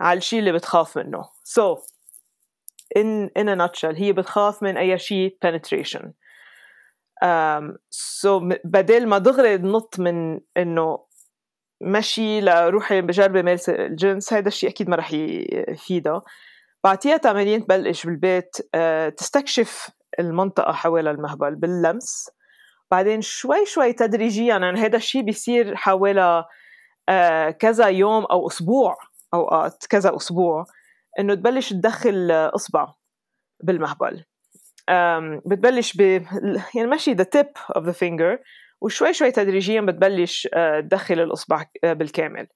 على 0.00 0.16
الشيء 0.16 0.38
اللي 0.38 0.52
بتخاف 0.52 0.98
منه. 0.98 1.22
So, 1.24 1.91
in 2.98 3.30
in 3.38 3.48
a 3.48 3.56
nutshell 3.56 3.94
هي 3.94 4.12
بتخاف 4.12 4.62
من 4.62 4.76
أي 4.76 4.98
شيء 4.98 5.36
penetration. 5.46 6.12
سو 7.90 8.40
so 8.40 8.56
بدل 8.64 9.06
ما 9.06 9.18
دغري 9.18 9.56
نط 9.56 10.00
من 10.00 10.40
إنه 10.56 10.98
مشي 11.82 12.40
لروحي 12.40 13.00
بجرب 13.00 13.36
مارس 13.36 13.68
الجنس 13.68 14.32
هذا 14.32 14.48
الشيء 14.48 14.70
أكيد 14.70 14.90
ما 14.90 14.96
رح 14.96 15.12
يفيدها 15.12 16.22
بعطيها 16.84 17.16
تمارين 17.16 17.66
تبلش 17.66 18.06
بالبيت 18.06 18.56
آه، 18.74 19.08
تستكشف 19.08 19.90
المنطقة 20.18 20.72
حول 20.72 21.08
المهبل 21.08 21.54
باللمس. 21.54 22.30
بعدين 22.90 23.20
شوي 23.20 23.66
شوي 23.66 23.92
تدريجيا 23.92 24.44
يعني 24.44 24.80
هذا 24.80 24.96
الشيء 24.96 25.22
بيصير 25.22 25.76
حوالي 25.76 26.44
آه، 27.08 27.50
كذا 27.50 27.86
يوم 27.86 28.24
أو 28.24 28.46
أسبوع 28.46 28.96
أوقات 29.34 29.84
كذا 29.90 30.16
أسبوع. 30.16 30.64
إنه 31.18 31.34
تبلش 31.34 31.70
تدخل 31.72 32.30
إصبع 32.30 32.94
بالمهبل. 33.62 34.24
بتبلش 35.46 35.96
ب 35.96 36.00
يعني 36.74 36.88
ماشي 36.88 37.12
the 37.12 37.24
tip 37.24 37.48
of 37.76 37.84
the 37.84 37.92
finger 37.92 38.38
وشوي 38.82 39.12
شوي 39.12 39.30
تدريجيا 39.30 39.80
بتبلش 39.80 40.48
آه، 40.54 40.80
تدخل 40.80 41.20
الإصبع 41.20 41.64
آه، 41.84 41.92
بالكامل. 41.92 42.46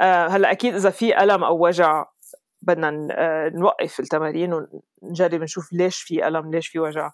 آه، 0.00 0.26
هلأ 0.26 0.50
أكيد 0.50 0.74
إذا 0.74 0.90
في 0.90 1.22
ألم 1.22 1.44
أو 1.44 1.66
وجع 1.66 2.04
بدنا 2.62 2.90
نوقف 3.54 4.00
التمارين 4.00 4.52
ونجرب 5.02 5.42
نشوف 5.42 5.72
ليش 5.72 6.02
في 6.02 6.28
ألم 6.28 6.50
ليش 6.50 6.68
في 6.68 6.78
وجع. 6.78 7.10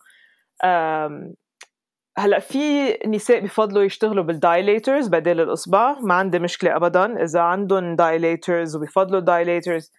هلأ 2.19 2.39
في 2.39 2.93
نساء 3.07 3.41
بفضلوا 3.41 3.83
يشتغلوا 3.83 4.25
بال 4.24 4.41
dilators 4.41 5.09
بدل 5.09 5.41
الإصبع. 5.41 5.99
ما 6.01 6.14
عندي 6.14 6.39
مشكلة 6.39 6.77
ابدا 6.77 7.23
إذا 7.23 7.41
عندهم 7.41 7.97
dilators 7.97 8.76
وبفضلوا 8.77 9.19
ال 9.20 9.28
dilators 9.28 9.93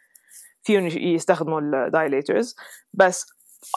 فيهم 0.63 0.87
يستخدموا 0.87 1.61
ال 1.61 1.72
dilators 1.72 2.55
بس 2.93 3.25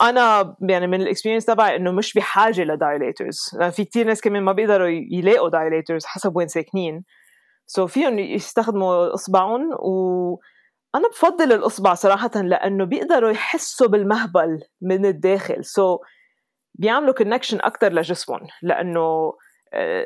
أنا 0.03 0.57
يعني 0.61 0.87
من 0.87 1.01
ال 1.01 1.05
experience 1.05 1.45
تبعي 1.45 1.77
إنه 1.77 1.91
مش 1.91 2.15
بحاجه 2.15 2.65
ل 2.65 2.73
dilators 2.73 3.39
في 3.71 3.85
كثير 3.85 4.07
ناس 4.07 4.21
كمان 4.21 4.43
ما 4.43 4.53
بيقدروا 4.53 4.89
يلاقوا 4.89 5.49
dilators 5.49 6.05
حسب 6.05 6.37
وين 6.37 6.49
ساكنين. 6.49 7.05
so 7.67 7.91
فيهم 7.91 8.19
يستخدموا 8.19 9.15
إصبعهم 9.15 9.73
و 9.73 10.39
أنا 10.95 11.09
بفضل 11.09 11.53
الإصبع 11.53 11.95
صراحة 11.95 12.31
لأنه 12.35 12.85
بيقدروا 12.85 13.31
يحسوا 13.31 13.89
بالمهبل 13.89 14.61
من 14.83 15.07
الداخل. 15.07 15.65
so 15.65 16.01
بيعملوا 16.75 17.15
connection 17.15 17.59
أكثر 17.61 17.93
لجسمهم 17.93 18.47
لأنه 18.63 19.33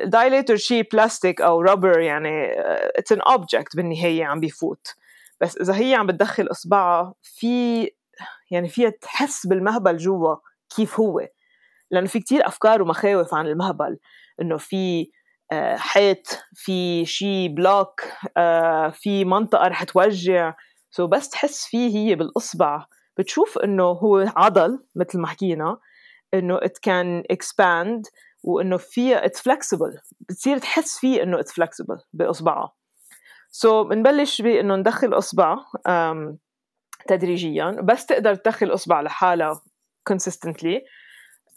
dilator 0.03 0.55
شيء 0.55 0.87
بلاستيك 0.93 1.41
أو 1.41 1.61
rubber 1.61 1.99
يعني 1.99 2.51
it's 2.95 3.11
an 3.11 3.21
object 3.21 3.75
بالنهاية 3.75 4.25
عم 4.25 4.39
بيفوت. 4.39 4.95
بس 5.41 5.57
إذا 5.57 5.75
هي 5.75 5.95
عم 5.95 6.07
بتدخل 6.07 6.47
إصبعها 6.51 7.13
في 7.23 7.89
يعني 8.51 8.69
فيها 8.69 8.89
تحس 8.89 9.47
بالمهبل 9.47 9.97
جوا 9.97 10.35
كيف 10.75 10.99
هو. 10.99 11.27
لأنه 11.91 12.07
في 12.07 12.19
كتير 12.19 12.47
أفكار 12.47 12.81
ومخاوف 12.81 13.33
عن 13.33 13.47
المهبل. 13.47 13.97
إنه 14.41 14.57
في 14.57 15.11
آه، 15.51 15.77
حيط 15.77 16.27
في 16.53 17.05
شي 17.05 17.47
block 17.47 18.01
آه، 18.37 18.89
في 18.89 19.25
منطقة 19.25 19.67
رح 19.67 19.83
توجع. 19.83 20.53
so 20.91 21.07
بس 21.07 21.29
تحس 21.29 21.65
فيه 21.65 21.97
هي 21.97 22.15
بالإصبع. 22.15 22.85
بتشوف 23.17 23.57
إنه 23.57 23.83
هو 23.83 24.25
عضل 24.37 24.79
مثل 24.95 25.19
ما 25.19 25.27
حكينا 25.27 25.77
إنه 26.33 26.57
it 26.57 26.79
can 26.87 27.23
expand 27.33 28.01
وإنه 28.43 28.77
فيها 28.77 29.27
it's 29.27 29.39
flexible. 29.39 29.99
بتصير 30.21 30.57
تحس 30.57 30.99
فيه 30.99 31.23
إنه 31.23 31.37
it's 31.37 31.51
flexible 31.51 32.03
باصبعها 32.13 32.73
سو 33.55 33.83
so 33.83 33.87
بنبلش 33.87 34.41
بانه 34.41 34.75
ندخل 34.75 35.17
أصبع 35.17 35.57
تدريجيا. 37.07 37.71
بس 37.71 38.05
تقدر 38.05 38.35
تدخل 38.35 38.73
أصبع 38.73 39.01
لحالها 39.01 39.61
consistently. 40.09 40.81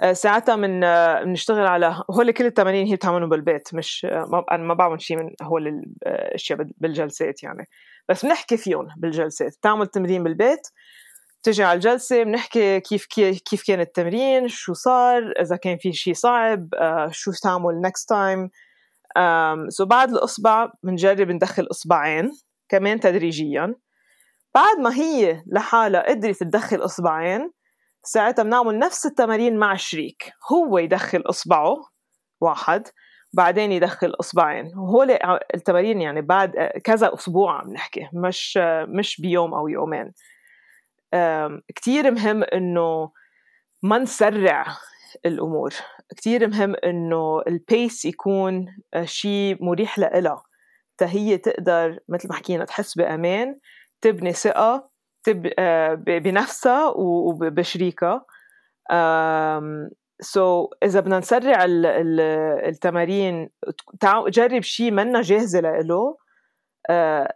آه، 0.00 0.12
ساعتها 0.12 0.56
من 0.56 0.80
بنشتغل 1.24 1.66
على 1.66 2.04
هول 2.10 2.30
كل 2.30 2.46
التمارين 2.46 2.86
هي 2.86 2.96
بتعملهم 2.96 3.28
بالبيت 3.28 3.74
مش 3.74 4.06
أنا 4.52 4.62
ما 4.62 4.74
بعمل 4.74 5.02
شيء 5.02 5.16
من 5.16 5.30
هول 5.42 5.82
الاشياء 6.06 6.58
بالجلسات 6.76 7.42
يعني. 7.42 7.64
بس 8.08 8.26
بنحكي 8.26 8.56
فيهم 8.56 8.88
بالجلسات. 8.96 9.56
بتعمل 9.56 9.86
تمرين 9.86 10.24
بالبيت 10.24 10.68
تجي 11.42 11.62
على 11.62 11.76
الجلسة 11.76 12.22
بنحكي 12.22 12.80
كيف 12.80 13.06
كيف 13.50 13.62
كان 13.66 13.80
التمرين 13.80 14.48
شو 14.48 14.72
صار 14.72 15.32
إذا 15.40 15.56
كان 15.56 15.78
في 15.78 15.92
شيء 15.92 16.14
صعب 16.14 16.68
آه، 16.74 17.08
شو 17.12 17.32
تعمل 17.32 17.82
next 17.86 18.04
time. 18.14 18.67
سو 19.68 19.84
بعد 19.84 20.10
الإصبع 20.10 20.70
بنجرب 20.82 21.30
ندخل 21.30 21.66
إصبعين 21.70 22.30
كمان 22.68 23.00
تدريجيا. 23.00 23.74
بعد 24.54 24.78
ما 24.78 24.94
هي 24.94 25.42
لحالها 25.46 26.08
قدرت 26.08 26.36
تدخل 26.36 26.84
إصبعين 26.84 27.50
ساعتها 28.02 28.42
بنعمل 28.42 28.78
نفس 28.78 29.06
التمارين 29.06 29.56
مع 29.56 29.72
الشريك 29.72 30.32
هو 30.52 30.78
يدخل 30.78 31.22
إصبعه 31.26 31.76
واحد 32.40 32.88
بعدين 33.32 33.72
يدخل 33.72 34.12
إصبعين. 34.20 34.66
وهول 34.76 35.18
التمارين 35.54 36.00
يعني 36.00 36.22
بعد 36.22 36.52
كذا 36.84 37.14
أسبوع 37.14 37.60
عم 37.60 37.72
نحكي 37.72 38.08
مش 38.12 38.58
مش 38.98 39.20
بيوم 39.20 39.54
أو 39.54 39.68
يومين. 39.68 40.12
كتير 41.76 42.10
مهم 42.10 42.44
إنه 42.44 43.10
ما 43.82 43.98
نسرع 43.98 44.66
الأمور. 45.26 45.74
كتير 46.16 46.48
مهم 46.48 46.74
إنه 46.84 47.42
ال 47.46 47.58
pace 47.58 48.04
يكون 48.04 48.66
شيء 49.04 49.56
مريح 49.60 49.98
لإلها. 49.98 50.42
هي 51.02 51.38
تقدر 51.38 51.98
مثل 52.08 52.28
ما 52.28 52.34
حكينا 52.34 52.64
تحس 52.64 52.94
بأمان 52.94 53.58
تبني 54.00 54.32
ثقة 54.32 54.90
تب... 55.24 55.52
آه، 55.58 55.94
بنفسها 55.94 56.88
وبشريكها. 56.96 58.24
so, 60.20 60.76
إذا 60.82 61.00
بدنا 61.00 61.18
نسرع 61.18 61.64
ال 61.64 61.86
ال 61.86 62.20
التمارين 62.68 63.50
جرب 64.28 64.62
شيء 64.62 64.90
منا 64.90 65.22
جاهزة 65.22 65.60
له 65.60 66.16
آه 66.90 67.34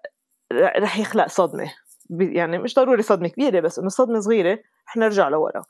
رح 0.53 0.99
يخلق 0.99 1.27
صدمة. 1.27 1.73
يعني 2.11 2.59
مش 2.59 2.75
ضروري 2.75 3.03
صدمة 3.03 3.29
كبيرة 3.29 3.61
بس 3.61 3.79
إنه 3.79 3.89
صدمة 3.89 4.21
صغيرة 4.21 4.59
رح 4.89 4.97
نرجع 4.97 5.29
لورا. 5.29 5.63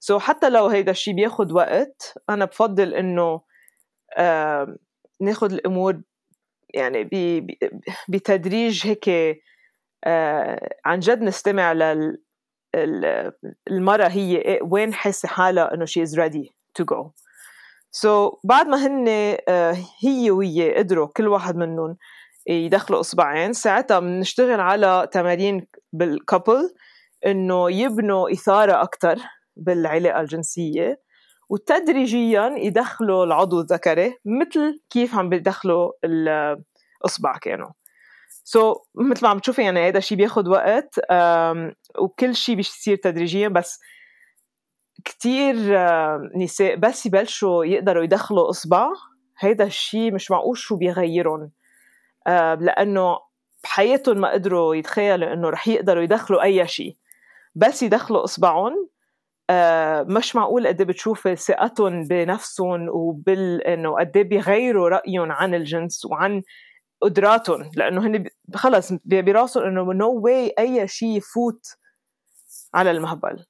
سو 0.00 0.18
so, 0.18 0.22
حتى 0.22 0.50
لو 0.50 0.66
هيدا 0.66 0.90
الشيء 0.90 1.14
بياخد 1.14 1.52
وقت 1.52 2.14
أنا 2.30 2.44
بفضل 2.44 2.94
إنه 2.94 3.40
ناخد 5.20 5.52
الأمور 5.52 6.00
يعني 6.74 7.10
بتدريج 8.08 8.86
هيك 8.86 9.38
عن 10.84 10.98
جد 10.98 11.22
نستمع 11.22 11.72
لل 11.72 12.18
المرأة 13.70 14.08
هي 14.08 14.36
إيه، 14.36 14.60
وين 14.62 14.94
حاسة 14.94 15.28
حالها 15.28 15.74
إنه 15.74 15.86
she 15.86 16.02
is 16.02 16.14
ready 16.16 16.48
to 16.78 16.84
go. 16.84 17.12
So 17.92 18.38
بعد 18.44 18.66
ما 18.66 18.86
هن 18.86 19.08
هي 20.02 20.30
وهي 20.30 20.74
قدروا 20.74 21.06
كل 21.06 21.28
واحد 21.28 21.56
منهم 21.56 21.96
يدخلوا 22.46 23.00
إصبعين 23.00 23.52
ساعتها 23.52 24.00
بنشتغل 24.00 24.60
على 24.60 25.08
تمارين 25.12 25.66
بالكابل 25.92 26.74
إنه 27.26 27.70
يبنوا 27.70 28.32
إثارة 28.32 28.82
أكثر 28.82 29.18
بالعلاقة 29.58 30.20
الجنسية 30.20 31.00
وتدريجيا 31.48 32.54
يدخلوا 32.56 33.24
العضو 33.24 33.60
الذكري 33.60 34.14
مثل 34.24 34.80
كيف 34.90 35.14
عم 35.14 35.28
بيدخلوا 35.28 35.92
الإصبع 36.04 37.38
كانوا. 37.38 37.68
سو 38.44 38.74
so, 38.74 38.78
مثل 38.94 39.24
ما 39.24 39.28
عم 39.28 39.38
تشوفي 39.38 39.62
يعني 39.62 39.88
هذا 39.88 39.98
الشيء 39.98 40.18
بياخد 40.18 40.48
وقت 40.48 40.94
وكل 41.98 42.34
شيء 42.34 42.54
بيصير 42.56 42.96
تدريجيا 42.96 43.48
بس 43.48 43.80
كتير 45.04 45.54
نساء 46.36 46.76
بس 46.76 47.06
يبلشوا 47.06 47.64
يقدروا 47.64 48.04
يدخلوا 48.04 48.50
إصبع 48.50 48.88
هيدا 49.38 49.64
الشيء 49.64 50.12
مش 50.12 50.30
معقول 50.30 50.58
شو 50.58 50.76
بيغيرهم 50.76 51.50
لأنه 52.60 53.18
بحياتهم 53.64 54.18
ما 54.18 54.32
قدروا 54.32 54.74
يتخيلوا 54.74 55.32
إنه 55.32 55.50
رح 55.50 55.68
يقدروا 55.68 56.02
يدخلوا 56.02 56.42
أي 56.42 56.66
شيء 56.66 56.96
بس 57.54 57.82
يدخلوا 57.82 58.24
إصبعهم 58.24 58.88
مش 60.02 60.36
معقول 60.36 60.66
قد 60.66 60.80
إيه 60.80 60.88
بتشوفي 60.88 61.36
ثقتهم 61.36 62.04
بنفسهم 62.04 62.88
وبال 62.88 63.62
إنه 63.62 63.98
قد 63.98 64.16
إيه 64.16 64.24
بيغيروا 64.24 64.88
رأيهم 64.88 65.32
عن 65.32 65.54
الجنس 65.54 66.04
وعن 66.04 66.42
قدراتهم. 67.02 67.70
لأنه 67.76 68.06
هن 68.06 68.24
خلص 68.54 68.92
براسهم 69.04 69.64
إنه 69.64 69.92
no 69.92 70.20
way 70.20 70.54
أي 70.58 70.88
شيء 70.88 71.16
يفوت 71.16 71.66
على 72.74 72.90
المهبل. 72.90 73.44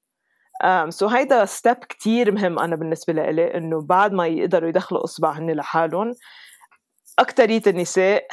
so 0.88 1.12
هيدا 1.12 1.44
step 1.44 1.76
كتير 1.76 2.32
مهم 2.32 2.58
أنا 2.58 2.76
بالنسبة 2.76 3.12
لإلي 3.12 3.56
إنه 3.56 3.80
بعد 3.80 4.12
ما 4.12 4.26
يقدروا 4.26 4.68
يدخلوا 4.68 5.04
اصبع 5.04 5.32
هن 5.32 5.50
لحالهم 5.50 6.14
اكثريه 7.18 7.62
النساء 7.66 8.26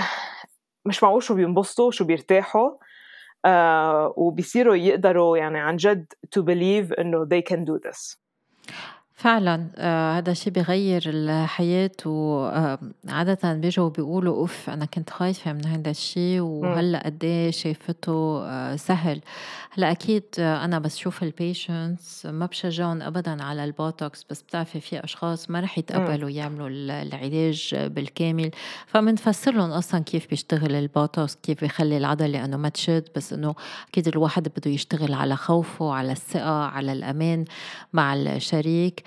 مش 0.85 1.03
معقول 1.03 1.23
شو 1.23 1.35
بينبسطوا 1.35 1.91
شو 1.91 2.05
بيرتاحوا. 2.05 2.69
وبيصيروا 4.17 4.75
يقدروا 4.75 5.37
يعني 5.37 5.59
عن 5.59 5.75
جد 5.75 6.05
to 6.37 6.41
believe 6.41 6.99
إنه 6.99 7.25
they 7.25 7.41
can 7.41 7.59
do 7.65 7.79
this. 7.89 8.24
فعلًا 9.17 9.67
آه 9.77 10.17
هذا 10.17 10.31
الشيء 10.31 10.53
بيغيّر 10.53 11.01
الحياة 11.05 11.91
وعادةً 12.05 13.53
بيجوا 13.53 13.89
بيقولوا 13.89 14.35
أوف 14.35 14.69
أنا 14.69 14.85
كنت 14.85 15.09
خايفة 15.09 15.53
من 15.53 15.65
هذا 15.65 15.89
الشيء 15.91 16.39
وهلّأ 16.41 17.03
قد 17.05 17.23
إيه 17.23 17.51
شايفته 17.51 18.11
آه 18.45 18.75
سهل، 18.75 19.21
هلّأ 19.71 19.91
أكيد 19.91 20.23
أنا 20.39 20.79
بس 20.79 20.97
شوف 20.97 21.23
ال 21.23 21.34
patients 21.34 22.25
ما 22.25 22.45
بشجعهم 22.45 23.01
أبدًا 23.01 23.43
على 23.43 23.63
البوتوكس 23.63 24.25
بس 24.29 24.41
بتعرفي 24.41 24.79
في 24.79 25.03
أشخاص 25.03 25.49
ما 25.49 25.59
رح 25.59 25.77
يتقبلوا 25.77 26.29
يعملوا 26.29 26.67
العلاج 26.69 27.75
بالكامل، 27.75 28.51
فبنفسّر 28.87 29.51
لهم 29.51 29.71
أصلًا 29.71 30.03
كيف 30.03 30.29
بيشتغل 30.29 30.75
البوتوكس 30.75 31.35
كيف 31.43 31.61
بيخلّي 31.61 31.97
العضلة 31.97 32.45
إنه 32.45 32.57
ما 32.57 32.69
تشد 32.69 33.03
بس 33.15 33.33
إنه 33.33 33.55
أكيد 33.89 34.07
الواحد 34.07 34.47
بده 34.57 34.71
يشتغل 34.71 35.13
على 35.13 35.35
خوفه، 35.35 35.93
على 35.93 36.11
الثقة، 36.11 36.65
على 36.65 36.91
الأمان 36.93 37.45
مع 37.93 38.13
الشريك. 38.13 39.04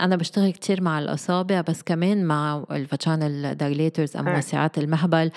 أنا 0.00 0.16
بشتغل 0.16 0.50
كتير 0.50 0.82
مع 0.82 0.98
الأصابع 0.98 1.60
بس 1.60 1.82
كمان 1.82 2.24
مع 2.24 2.64
ال 2.70 2.81
vaginal 2.81 3.56
dilators 3.56 4.16
أو 4.16 4.22
موسعات 4.22 4.78
المهبل 4.78 5.30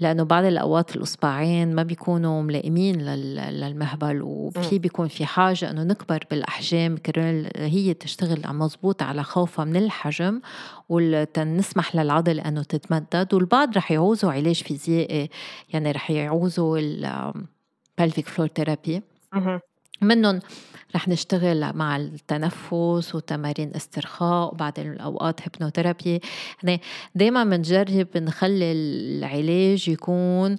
لأنه 0.00 0.22
بعض 0.22 0.44
الأوقات 0.44 0.96
الإصبعين 0.96 1.74
ما 1.74 1.82
بيكونوا 1.82 2.42
ملائمين 2.42 3.02
للمهبل 3.02 4.22
وفي 4.22 4.78
بيكون 4.78 5.08
في 5.08 5.26
حاجة 5.26 5.70
إنه 5.70 5.82
نكبر 5.82 6.24
بالأحجام. 6.30 6.96
كرمال 6.96 7.50
هي 7.56 7.94
تشتغل 7.94 8.54
مزبوط 8.54 9.02
على 9.02 9.22
خوفها 9.22 9.64
من 9.64 9.76
الحجم 9.76 10.40
ونسمح 10.88 11.96
للعضل 11.96 12.40
إنه 12.40 12.62
تتمدد 12.62 13.34
والبعض 13.34 13.76
رح 13.76 13.90
يعوزوا 13.90 14.32
علاج 14.32 14.62
فيزيائي. 14.62 15.30
يعني 15.72 15.92
رح 15.92 16.10
يعوزوا 16.10 16.80
pelvic 18.00 18.24
floor 18.36 18.48
therapy. 18.60 19.00
منهم 20.02 20.40
رح 20.94 21.08
نشتغل 21.08 21.72
مع 21.76 21.96
التنفس 21.96 23.14
وتمارين 23.14 23.72
استرخاء 23.76 24.54
وبعد 24.54 24.78
الأوقات 24.78 25.40
هيبنوثيرابي 25.42 26.20
يعني 26.62 26.80
دايما 27.14 27.44
بنجرب 27.44 28.08
نخلي 28.16 28.72
العلاج 28.72 29.88
يكون 29.88 30.56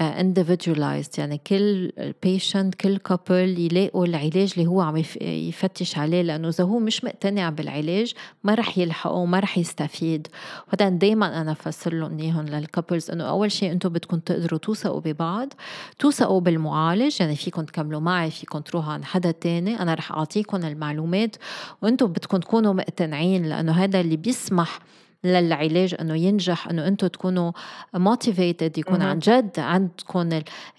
individualized. 0.00 1.18
يعني 1.18 1.40
كل 1.46 1.92
patient 2.26 2.76
كل 2.80 2.98
couple 3.08 3.30
يلاقوا 3.30 4.06
العلاج 4.06 4.52
اللي 4.56 4.66
هو 4.66 4.80
عم 4.80 5.02
يفتش 5.20 5.98
عليه 5.98 6.22
لأنه 6.22 6.48
إذا 6.48 6.64
هو 6.64 6.78
مش 6.78 7.04
مقتنع 7.04 7.50
بالعلاج 7.50 8.12
ما 8.44 8.54
رح 8.54 8.78
يلحقه 8.78 9.14
وما 9.14 9.40
رح 9.40 9.58
يستفيد. 9.58 10.28
وهذا 10.68 10.88
دايما 10.88 11.40
أنا 11.40 11.52
بفسر 11.52 11.94
لهم 11.94 12.18
إياهم 12.18 12.46
للكابلز 12.46 13.10
إنه 13.10 13.24
أول 13.24 13.52
شيء 13.52 13.72
أنتم 13.72 13.88
بدكم 13.88 14.18
تقدروا 14.18 14.58
توثقوا 14.58 15.00
ببعض 15.00 15.52
توثقوا 15.98 16.40
بالمعالج. 16.40 17.16
يعني 17.20 17.36
فيكم 17.36 17.64
تكملوا 17.64 18.00
معي 18.00 18.30
فيكم 18.30 18.58
تروحوا 18.58 18.92
عن 18.92 19.04
حدا 19.04 19.30
تاني. 19.30 19.82
أنا 19.82 19.94
رح 19.94 20.12
أعطيكم 20.12 20.64
المعلومات 20.64 21.36
وأنتم 21.82 22.06
بدكم 22.06 22.36
تكونوا 22.36 22.72
مقتنعين 22.72 23.46
لأنه 23.46 23.72
هذا 23.72 24.00
اللي 24.00 24.16
بيسمح 24.16 24.78
للعلاج 25.24 25.94
إنه 26.00 26.14
ينجح 26.14 26.68
إنه 26.68 26.88
أنتم 26.88 27.06
تكونوا 27.06 27.52
موتيفيتد 27.94 28.78
يكون 28.78 29.02
عن 29.02 29.18
جد 29.18 29.58
عندكم 29.58 30.28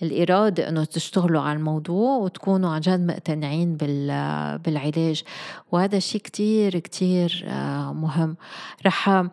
الإرادة 0.02 0.70
إنه 0.70 0.84
تشتغلوا 0.84 1.42
على 1.42 1.58
الموضوع 1.58 2.18
وتكونوا 2.18 2.70
عن 2.70 2.82
جد 2.82 3.08
مقتنعين 3.08 3.78
بالعلاج. 4.66 5.24
وهذا 5.72 5.98
الشيء 5.98 6.22
كتير 6.22 6.80
كتير 6.80 7.46
آه، 7.48 7.94
مهم. 7.94 8.36
رح 8.86 9.24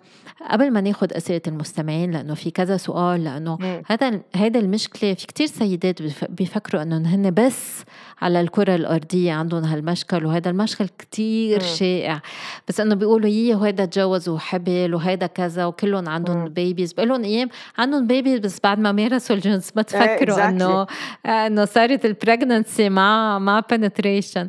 قبل 0.51 0.71
ما 0.71 0.81
ناخد 0.81 1.13
أسئلة 1.13 1.41
المستمعين 1.47 2.11
لأنه 2.11 2.35
في 2.35 2.51
كذا 2.51 2.77
سؤال 2.77 3.25
لأنه 3.25 3.83
هذا 3.87 4.21
هذا 4.37 4.61
المشكلة 4.61 5.15
في 5.15 5.27
كتير 5.27 5.47
سيدات 5.47 6.03
بيفكروا 6.31 6.83
إنه 6.83 7.15
هن 7.15 7.31
بس 7.31 7.85
على 8.23 8.41
الكرة 8.41 8.75
الأرضية 8.75 9.33
عندهم 9.33 9.65
هالمشكل 9.65 10.27
وهذا 10.27 10.51
المشكل 10.51 10.89
كتير 10.99 11.61
شائع. 11.61 12.23
بس 12.69 12.81
إنه 12.81 12.95
بيقولوا 12.95 13.29
يي 13.29 13.55
وهيدا 13.55 13.85
تجوز 13.85 14.29
وحبل 14.29 14.95
وهيدا 14.95 15.27
كذا 15.27 15.67
وكلهم 15.67 16.09
عندهم 16.09 16.49
babies 16.49 16.93
بقول 16.93 17.09
لهم 17.09 17.25
أيام 17.25 17.49
عندهم 17.79 18.07
babies 18.07 18.39
بس 18.41 18.61
بعد 18.65 18.79
ما 18.79 18.93
مارسوا 18.93 19.37
الجنس 19.37 19.73
ما 19.77 19.83
تفكروا 19.83 20.37
إيه 20.37 20.49
إنه 20.49 20.87
إنه 21.27 21.65
صارت 21.65 22.05
ال 22.05 22.13
pregnancy 22.13 22.89
مع 22.89 23.39
مع 23.39 23.61
penetration 23.71 24.49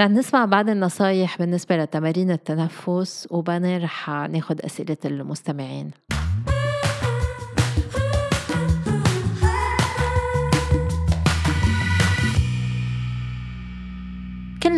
رح 0.00 0.06
نسمع 0.06 0.44
بعض 0.44 0.68
النصايح 0.68 1.38
بالنسبة 1.38 1.76
لتمارين 1.76 2.30
التنفس 2.30 3.28
وبعدين 3.30 3.82
رح 3.82 4.10
ناخد 4.10 4.60
أسئلة 4.60 4.96
المستمعين. 5.04 5.90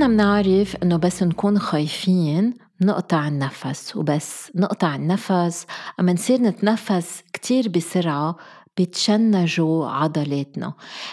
كلنا 0.01 0.12
منعرف 0.12 0.76
إنه 0.82 0.96
بس 0.96 1.22
نكون 1.22 1.59
خايفين 1.59 2.55
نقطع 2.80 3.28
النفس 3.28 3.96
وبس 3.96 4.51
نقطع 4.55 4.94
النفس. 4.94 5.66
أما 6.01 6.12
نصير 6.12 6.40
نتنفس 6.40 7.22
كتير 7.32 7.68
بسرعة 7.68 8.36
بتشنجوا 8.78 9.86
عضلاتنا. 9.86 10.72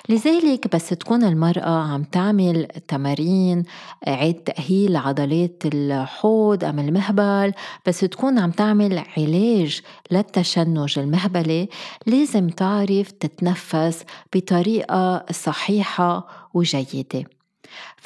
لذلك 0.09 0.75
بس 0.75 0.89
تكون 0.89 1.23
المرأة 1.23 1.83
عم 1.83 2.03
تعمل 2.03 2.67
تمارين 2.87 3.63
عيد 4.07 4.35
تأهيل 4.35 4.95
عضلات 4.95 5.63
الحوض 5.65 6.63
أم 6.63 6.79
المهبل 6.79 7.53
بس 7.87 7.99
تكون 7.99 8.39
عم 8.39 8.51
تعمل 8.51 9.03
علاج 9.17 9.81
للتشنج 10.11 10.99
المهبلي. 10.99 11.69
لازم 12.05 12.49
تعرف 12.49 13.11
تتنفس 13.11 14.03
بطريقة 14.35 15.25
صحيحة 15.31 16.27
وجيدة. 16.53 17.36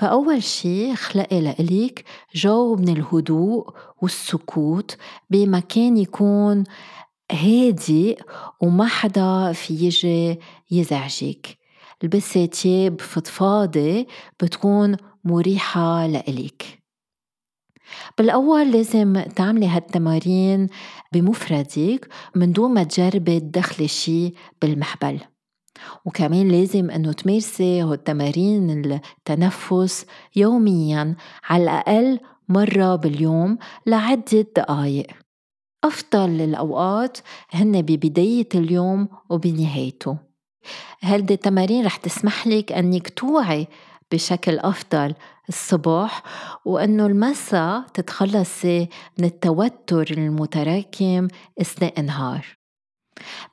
فأول 0.01 0.43
شي 0.43 0.95
خلقي 0.95 1.41
لإلك 1.41 2.03
جو 2.35 2.75
من 2.75 2.89
الهدوء 2.89 3.69
والسكوت 4.01 4.97
بمكان 5.29 5.97
يكون 5.97 6.63
هادي 7.31 8.17
وما 8.61 8.85
حدا 8.85 9.51
في 9.53 9.73
يجي 9.73 10.39
يزعجك. 10.71 11.57
البسي 12.03 12.47
تياب 12.47 13.01
فضفاضة 13.01 14.05
بتكون 14.39 14.97
مريحة 15.23 16.07
لإلك 16.07 16.79
بالأول 18.17 18.71
لازم 18.71 19.21
تعملي 19.21 19.67
هالتمارين 19.67 20.67
بمفردك 21.11 22.07
من 22.35 22.51
دون 22.51 22.73
ما 22.73 22.83
تجربي 22.83 23.39
تدخلي 23.39 23.87
شي 23.87 24.33
بالمحبل. 24.61 25.19
وكمان 26.05 26.47
لازم 26.47 26.91
إنه 26.91 27.11
تمارسي 27.11 27.81
هالتمارين 27.81 28.69
التنفس 28.69 30.05
يوميا 30.35 31.15
على 31.49 31.63
الأقل 31.63 32.19
مرة 32.49 32.95
باليوم 32.95 33.57
لعدة 33.87 34.41
دقايق. 34.55 35.07
أفضل 35.83 36.41
الأوقات 36.41 37.17
هن 37.51 37.81
ببداية 37.81 38.49
اليوم 38.55 39.09
وبنهايته. 39.29 40.17
هذه 41.01 41.33
التمارين 41.33 41.85
رح 41.85 41.95
تسمح 41.95 42.47
لك 42.47 42.71
أنك 42.71 43.09
توعي 43.09 43.67
بشكل 44.11 44.59
أفضل 44.59 45.13
الصبح 45.49 46.23
وأنه 46.65 47.05
المساء 47.05 47.81
تتخلصي 47.93 48.89
من 49.19 49.25
التوتر 49.25 50.07
المتراكم 50.11 51.27
أثناء 51.61 51.99
النهار؟ 51.99 52.60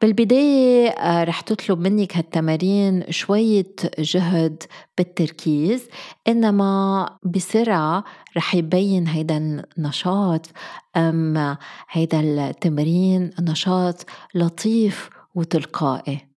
بالبداية 0.03 0.89
آه، 0.89 1.25
رح 1.25 1.41
تطلب 1.41 1.81
منك 1.81 2.17
هالتمارين 2.17 3.05
شوية 3.11 3.75
جهد 3.99 4.63
بالتركيز 4.99 5.89
إنما 6.29 7.07
بسرعة 7.25 8.05
رح 8.37 8.55
يبين 8.55 9.07
هيدا 9.07 9.65
النشاط 9.79 10.47
أم 10.97 11.57
هيدا 11.91 12.21
التمرين 12.21 13.31
نشاط 13.41 14.07
لطيف 14.35 15.11
وتلقائي. 15.35 16.29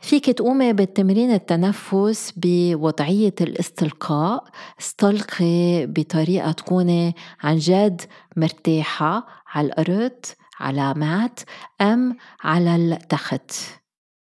فيك 0.00 0.30
تقومي 0.30 0.72
بالتمرين 0.72 1.30
التنفس 1.30 2.32
بوضعية 2.36 3.34
الاستلقاء 3.40 4.44
استلقي 4.80 5.86
بطريقة 5.86 6.52
تكوني 6.52 7.14
عن 7.40 7.56
جد 7.56 8.02
مرتاحة 8.36 9.26
على 9.46 9.66
الأرض. 9.66 10.12
علامات 10.60 11.40
أم 11.80 12.16
على 12.40 12.76
التخت. 12.76 13.52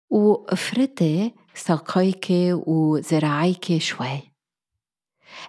وافرتي 0.10 1.34
ساقيك 1.54 2.28
وذراعيك 2.68 3.78
شوي. 3.78 4.22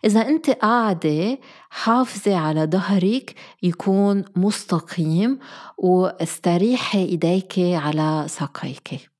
إذا 0.04 0.28
أنت 0.28 0.50
قاعدة 0.50 1.38
حافظي 1.70 2.34
على 2.34 2.66
ظهرك 2.66 3.34
يكون 3.62 4.24
مستقيم 4.36 5.38
واستريحي 5.78 7.04
إيديك 7.04 7.58
على 7.58 8.24
ساقيك. 8.28 9.10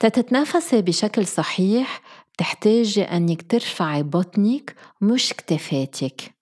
تتتنفسي 0.00 0.82
بشكل 0.82 1.26
صحيح 1.26 2.00
بتحتاجي 2.34 3.02
أنك 3.02 3.50
ترفعي 3.50 4.02
بطنك 4.02 4.76
مش 5.00 5.32
كتفاتك. 5.32 6.37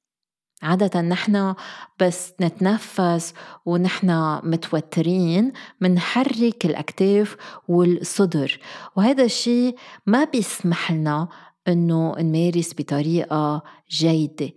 عادة 0.62 1.00
نحن 1.00 1.54
بس 2.00 2.32
نتنفس 2.40 3.34
ونحن 3.66 4.40
متوترين 4.42 5.52
منحرك 5.80 6.66
الأكتاف 6.66 7.36
والصدر 7.68 8.58
وهذا 8.96 9.24
الشيء 9.24 9.76
ما 10.06 10.24
بيسمح 10.24 10.92
لنا 10.92 11.28
إنه 11.68 12.14
نمارس 12.18 12.74
بطريقة 12.78 13.62
جيدة. 13.90 14.50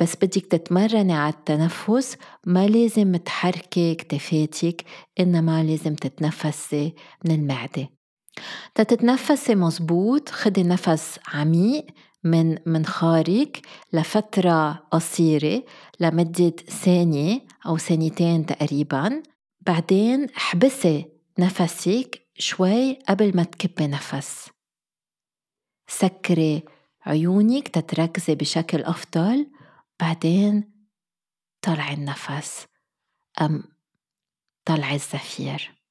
بس 0.00 0.16
بدك 0.16 0.46
تتمرني 0.46 1.12
على 1.12 1.32
التنفس 1.32 2.16
ما 2.46 2.66
لازم 2.66 3.16
تحركي 3.16 3.94
كتفاتك 3.94 4.84
إنما 5.20 5.62
لازم 5.62 5.94
تتنفسي 5.94 6.94
من 7.24 7.34
المعدة. 7.34 7.88
تتنفسي 8.74 9.54
مزبوط 9.54 10.28
خدي 10.28 10.62
نفس 10.62 11.18
عميق 11.34 11.86
من 12.24 12.58
منخارك 12.66 13.66
لفترة 13.92 14.72
قصيرة 14.72 15.64
لمدة 16.00 16.50
ثانية 16.50 17.46
أو 17.66 17.78
ثانيتين 17.78 18.46
تقريبا. 18.46 19.22
بعدين 19.60 20.30
احبسي 20.30 21.12
نفسك 21.38 22.26
شوي 22.38 22.94
قبل 22.94 23.36
ما 23.36 23.42
تكبي 23.42 23.86
نفس. 23.86 24.50
سكري 25.86 26.62
عيونك 27.06 27.68
تتركزي 27.68 28.34
بشكل 28.34 28.82
أفضل. 28.82 29.50
بعدين 30.00 30.72
طلعي 31.62 31.94
النفس. 31.94 32.66
أم 33.40 33.64
طلعي 34.64 34.94
الزفير. 34.94 35.82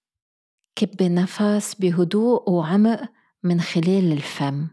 كبي 0.75 1.09
نفس 1.09 1.75
بهدوء 1.75 2.49
وعمق 2.49 3.01
من 3.43 3.61
خلال 3.61 4.11
الفم. 4.11 4.67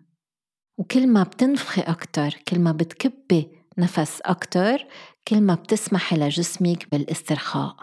وكل 0.79 1.07
ما 1.07 1.23
بتنفخي 1.23 1.81
أكتر 1.81 2.35
كل 2.49 2.59
ما 2.59 2.73
بتكبي 2.73 3.49
نفس 3.79 4.21
أكتر 4.21 4.87
كل 5.29 5.41
ما 5.41 5.55
بتسمحي 5.55 6.17
لجسمك 6.17 6.91
بالاسترخاء. 6.91 7.77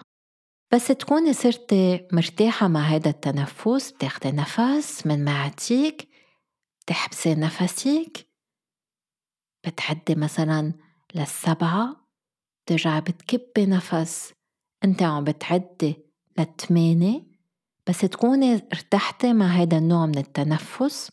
بس 0.73 0.87
تكوني 0.87 1.33
صرتي 1.33 2.07
مرتاحة 2.11 2.67
مع 2.67 2.79
هذا 2.79 3.09
التنفس 3.09 3.91
بتاخدي 3.91 4.31
نفس 4.31 5.07
من 5.07 5.25
معدتك 5.25 6.07
بتحبسي 6.83 7.35
نفسك. 7.35 8.27
بتعدي 9.67 10.15
مثلا 10.15 10.73
للسبعة 11.15 11.95
بترجعي 12.65 13.01
بتكبي 13.01 13.65
نفس. 13.65 14.33
أنت 14.83 15.03
عم 15.03 15.23
بتعدي 15.23 15.95
للثمانية 16.37 17.23
بس 17.87 18.01
تكوني 18.01 18.53
ارتحتي 18.53 19.33
مع 19.33 19.45
هذا 19.45 19.77
النوع 19.77 20.05
من 20.05 20.17
التنفس. 20.17 21.11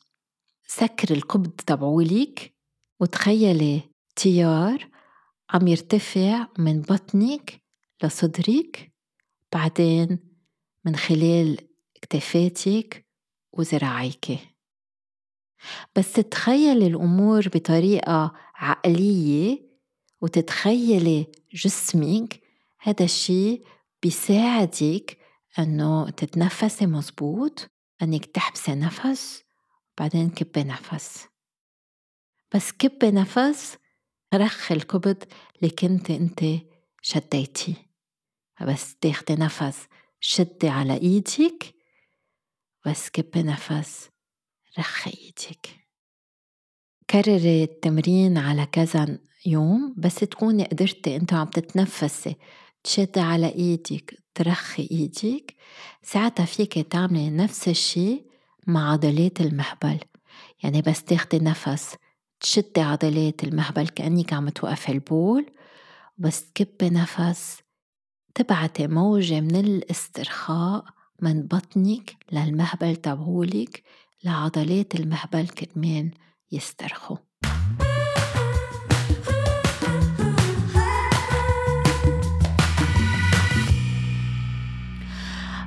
سكر 0.67 1.15
القبض 1.15 1.51
تبعولك 1.51 2.55
وتخيلي 3.01 3.81
تيار 4.17 4.89
عم 5.51 5.69
يرتفع 5.69 6.47
من 6.59 6.81
بطنك 6.81 7.63
لصدرك 8.03 8.93
بعدين 9.53 10.19
من 10.85 10.97
خلال 10.97 11.59
كتفاتك 11.95 13.07
وذراعيك 13.53 14.39
بس 15.97 16.13
تتخيلي 16.13 16.87
الأمور 16.87 17.49
بطريقة 17.49 18.33
عقلية 18.55 19.73
وتتخيلي 20.21 21.27
جسمك 21.53 22.41
هذا 22.81 23.05
الشيء 23.05 23.65
بيساعدك 24.03 25.19
إنه 25.59 26.11
تتنفسي 26.11 26.87
مزبوط 26.87 27.71
إنك 28.03 28.27
تحبسي 28.27 28.75
نفس. 28.75 29.42
بعدين 29.99 30.31
كبي 30.31 30.65
نفس. 30.65 31.29
بس 32.55 32.73
كبي 32.73 33.11
نفس 33.11 33.77
رخي 34.35 34.75
الكبد 34.75 35.25
اللي 35.57 35.71
كنت 35.71 36.11
انت 36.11 36.41
شديتيه 37.03 37.75
بس 38.61 38.97
تاخدي 38.97 39.35
نفس 39.35 39.87
شدي 40.21 40.69
على 40.69 40.95
إيدك 40.95 41.75
بس 42.87 43.11
كبي 43.11 43.43
نفس 43.43 44.11
رخي 44.79 45.11
إيدك 45.11 45.67
كرري 47.11 47.65
التمرين 47.65 48.39
على 48.39 48.67
كذا 48.67 49.19
يوم 49.47 49.95
بس 49.99 50.15
تكوني 50.15 50.65
قدرتي 50.65 51.17
انت 51.17 51.33
عم 51.33 51.47
تتنفسي. 51.51 52.37
تشدي 52.85 53.21
على 53.21 53.55
إيدك 53.55 54.15
ترخي 54.35 54.89
إيدك 54.91 55.55
ساعتها 56.03 56.47
فيك 56.47 56.79
تعملي 56.79 57.31
نفس 57.31 57.69
الشي 57.69 58.32
مع 58.67 58.93
عضلات 58.93 59.41
المهبل. 59.41 59.99
يعني 60.63 60.83
بس 60.83 61.05
تاخدي 61.05 61.39
نفس 61.39 61.97
تشدي 62.41 62.81
عضلات 62.81 63.45
المهبل 63.45 63.89
كأنك 63.89 64.33
عم 64.33 64.49
توقفي 64.49 64.93
البول 64.93 65.47
بس 66.19 66.53
تكبي 66.53 66.91
نفس. 66.91 67.63
تبعتي 68.35 68.87
موجة 68.87 69.41
من 69.41 69.57
الاسترخاء 69.57 70.85
من 71.21 71.43
بطنك 71.43 72.17
للمهبل 72.33 72.97
تبعولك 72.97 73.83
لعضلات 74.25 74.95
المهبل 74.95 75.49
كمان 75.49 76.11
يسترخوا. 76.53 77.32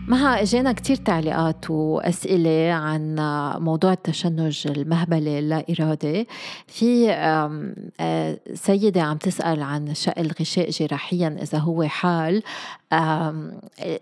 مها 0.07 0.41
إجينا 0.41 0.71
كتير 0.71 0.95
تعليقات 0.95 1.69
وأسئلة 1.69 2.71
عن 2.73 3.15
موضوع 3.59 3.93
التشنج 3.93 4.67
المهبلي 4.67 5.39
اللا 5.39 5.65
ارادي 5.69 6.27
في 6.67 7.11
آه، 7.11 8.39
سيدة 8.53 9.01
عم 9.01 9.17
تسأل 9.17 9.61
عن 9.63 9.93
شق 9.93 10.19
الغشاء 10.19 10.69
جراحيا 10.69 11.37
إذا 11.41 11.57
هو 11.57 11.83
حال. 11.83 12.43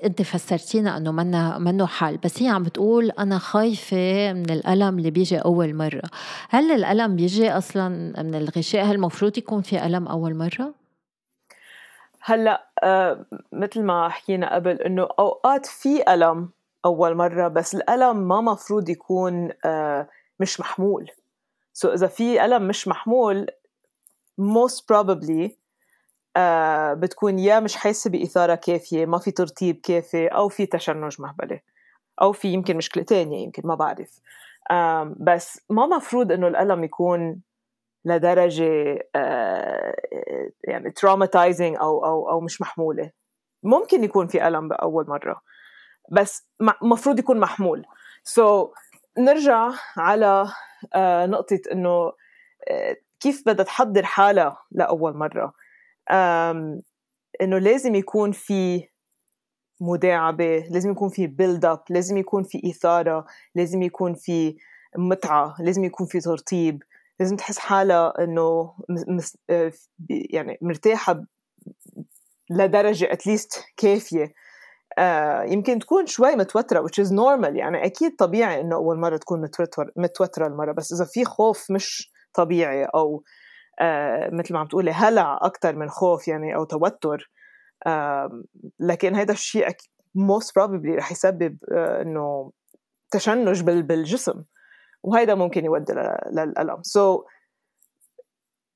أنت 0.03 0.21
فسرتينا 0.21 0.97
إنه 0.97 1.11
منه 1.11 1.57
منه 1.57 1.85
حال 1.85 2.17
بس 2.17 2.43
هي 2.43 2.47
عم 2.47 2.63
بتقول 2.63 3.11
أنا 3.19 3.37
خايفة 3.37 4.33
من 4.33 4.49
الألم 4.49 4.97
اللي 4.97 5.11
بيجي 5.11 5.37
أول 5.37 5.75
مرة. 5.75 6.03
هل 6.49 6.71
الألم 6.71 7.15
بيجي 7.15 7.51
أصلا 7.51 7.89
من 8.23 8.35
الغشاء؟ 8.35 8.85
هل 8.85 8.95
المفروض 8.95 9.37
يكون 9.37 9.61
في 9.61 9.85
ألم 9.85 10.07
أول 10.07 10.35
مرة؟ 10.35 10.82
هلأ 12.25 12.69
آه 12.83 13.25
مثل 13.51 13.81
ما 13.83 14.09
حكينا 14.09 14.55
قبل 14.55 14.81
إنه 14.81 15.07
أوقات 15.19 15.65
في 15.65 16.13
ألم 16.13 16.49
أول 16.85 17.15
مرة 17.15 17.47
بس 17.47 17.75
الألم 17.75 18.27
ما 18.27 18.41
مفروض 18.41 18.89
يكون 18.89 19.49
آه 19.65 20.09
مش 20.39 20.59
محمول. 20.59 21.11
سو 21.73 21.87
so 21.89 21.91
إذا 21.91 22.07
في 22.07 22.45
ألم 22.45 22.67
مش 22.67 22.87
محمول 22.87 23.47
most 24.41 24.79
probably 24.93 25.49
آه 26.37 26.93
بتكون 26.93 27.39
يا 27.39 27.59
مش 27.59 27.75
حاسة 27.75 28.09
بإثارة 28.09 28.55
كافية 28.55 29.05
ما 29.05 29.19
في 29.19 29.31
ترطيب 29.31 29.79
كافي 29.83 30.27
أو 30.27 30.49
في 30.49 30.65
تشنج 30.65 31.21
مهبلي 31.21 31.61
أو 32.21 32.31
في 32.31 32.47
يمكن 32.53 32.77
مشكلة 32.77 33.03
تانية 33.03 33.43
يمكن 33.43 33.61
ما 33.67 33.75
بعرف. 33.75 34.19
آه 34.71 35.15
بس 35.19 35.61
ما 35.69 35.85
مفروض 35.87 36.31
إنه 36.31 36.47
الألم 36.47 36.83
يكون 36.83 37.41
لدرجة 38.05 38.99
آه، 39.15 39.95
يعني 40.63 40.91
traumatizing 40.91 41.77
أو 41.77 42.05
أو 42.05 42.29
أو 42.29 42.41
مش 42.41 42.61
محمولة. 42.61 43.11
ممكن 43.63 44.03
يكون 44.03 44.27
في 44.27 44.47
ألم 44.47 44.67
بأول 44.67 45.05
مرة 45.07 45.41
بس 46.11 46.47
المفروض 46.83 47.19
يكون 47.19 47.39
محمول. 47.39 47.85
so, 48.23 48.69
نرجع 49.17 49.71
على 49.97 50.47
آه، 50.95 51.25
نقطة 51.25 51.59
إنه 51.71 52.11
آه، 52.69 52.97
كيف 53.19 53.43
بدها 53.45 53.65
تحضر 53.65 54.05
حالها 54.05 54.57
لأول 54.71 55.17
مرة. 55.17 55.53
إنه 57.41 57.57
لازم 57.57 57.95
يكون 57.95 58.31
في 58.31 58.87
مداعبة 59.81 60.57
لازم 60.57 60.91
يكون 60.91 61.09
في 61.09 61.27
بيلد 61.27 61.65
اب 61.65 61.83
لازم 61.89 62.17
يكون 62.17 62.43
في 62.43 62.61
إثارة 62.69 63.25
لازم 63.55 63.81
يكون 63.81 64.13
في 64.13 64.57
متعة 64.97 65.55
لازم 65.59 65.83
يكون 65.83 66.07
في 66.07 66.19
ترطيب. 66.19 66.83
لازم 67.23 67.35
تحس 67.35 67.59
حالها 67.59 68.23
إنه 68.23 68.73
مس 69.07 69.37
آه، 69.49 69.71
يعني 70.09 70.57
مرتاحة 70.61 71.25
لدرجة 72.51 73.13
اتليست 73.13 73.63
كافية. 73.77 74.33
آه 74.97 75.43
يمكن 75.43 75.79
تكون 75.79 76.05
شوي 76.05 76.35
متوترة 76.35 76.87
which 76.87 77.05
is 77.05 77.09
normal. 77.09 77.55
يعني 77.55 77.85
أكيد 77.85 78.15
طبيعي 78.15 78.61
إنه 78.61 78.75
أول 78.75 78.99
مرة 78.99 79.17
تكون 79.17 79.41
متوتر 79.41 79.91
متوترة 79.97 80.47
المرة 80.47 80.71
بس 80.71 80.93
إذا 80.93 81.05
في 81.05 81.25
خوف 81.25 81.71
مش 81.71 82.11
طبيعي 82.33 82.85
أو 82.85 83.23
آه 83.81 84.29
مثل 84.33 84.53
ما 84.53 84.59
عم 84.59 84.67
تقولي 84.67 84.91
هلع 84.91 85.39
أكثر 85.41 85.75
من 85.75 85.89
خوف 85.89 86.27
يعني 86.27 86.55
أو 86.55 86.63
توتر 86.63 87.31
آه 87.87 88.43
لكن 88.79 89.15
هذا 89.15 89.31
الشيء 89.31 89.67
most 90.17 90.47
probably 90.59 90.95
رح 90.97 91.11
يسبب 91.11 91.57
آه 91.71 92.01
إنه 92.01 92.51
تشنج 93.11 93.61
بالجسم. 93.61 94.43
وهيدا 95.03 95.35
ممكن 95.35 95.65
يودي 95.65 95.93
للألم. 96.31 96.81
So 96.81 97.23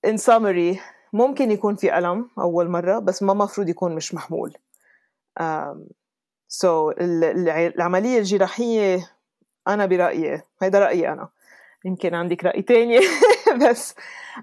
in 0.08 0.18
summary 0.18 0.80
ممكن 1.14 1.52
يكون 1.52 1.76
في 1.76 1.98
ألم 1.98 2.30
أول 2.40 2.70
مرة 2.70 3.00
بس 3.00 3.24
ما 3.24 3.34
مفروض 3.34 3.70
يكون 3.70 3.96
مش 3.96 4.14
محمول. 4.14 4.54
um, 5.40 5.78
so 6.50 6.94
العملية 7.00 8.18
الجراحية 8.20 9.12
أنا 9.68 9.86
برأيي 9.86 10.42
هيدا 10.62 10.80
رأيي 10.80 11.10
أنا. 11.10 11.30
يمكن 11.86 12.14
عندك 12.14 12.44
رأي 12.44 12.62
تاني 12.62 13.00
بس 13.70 13.96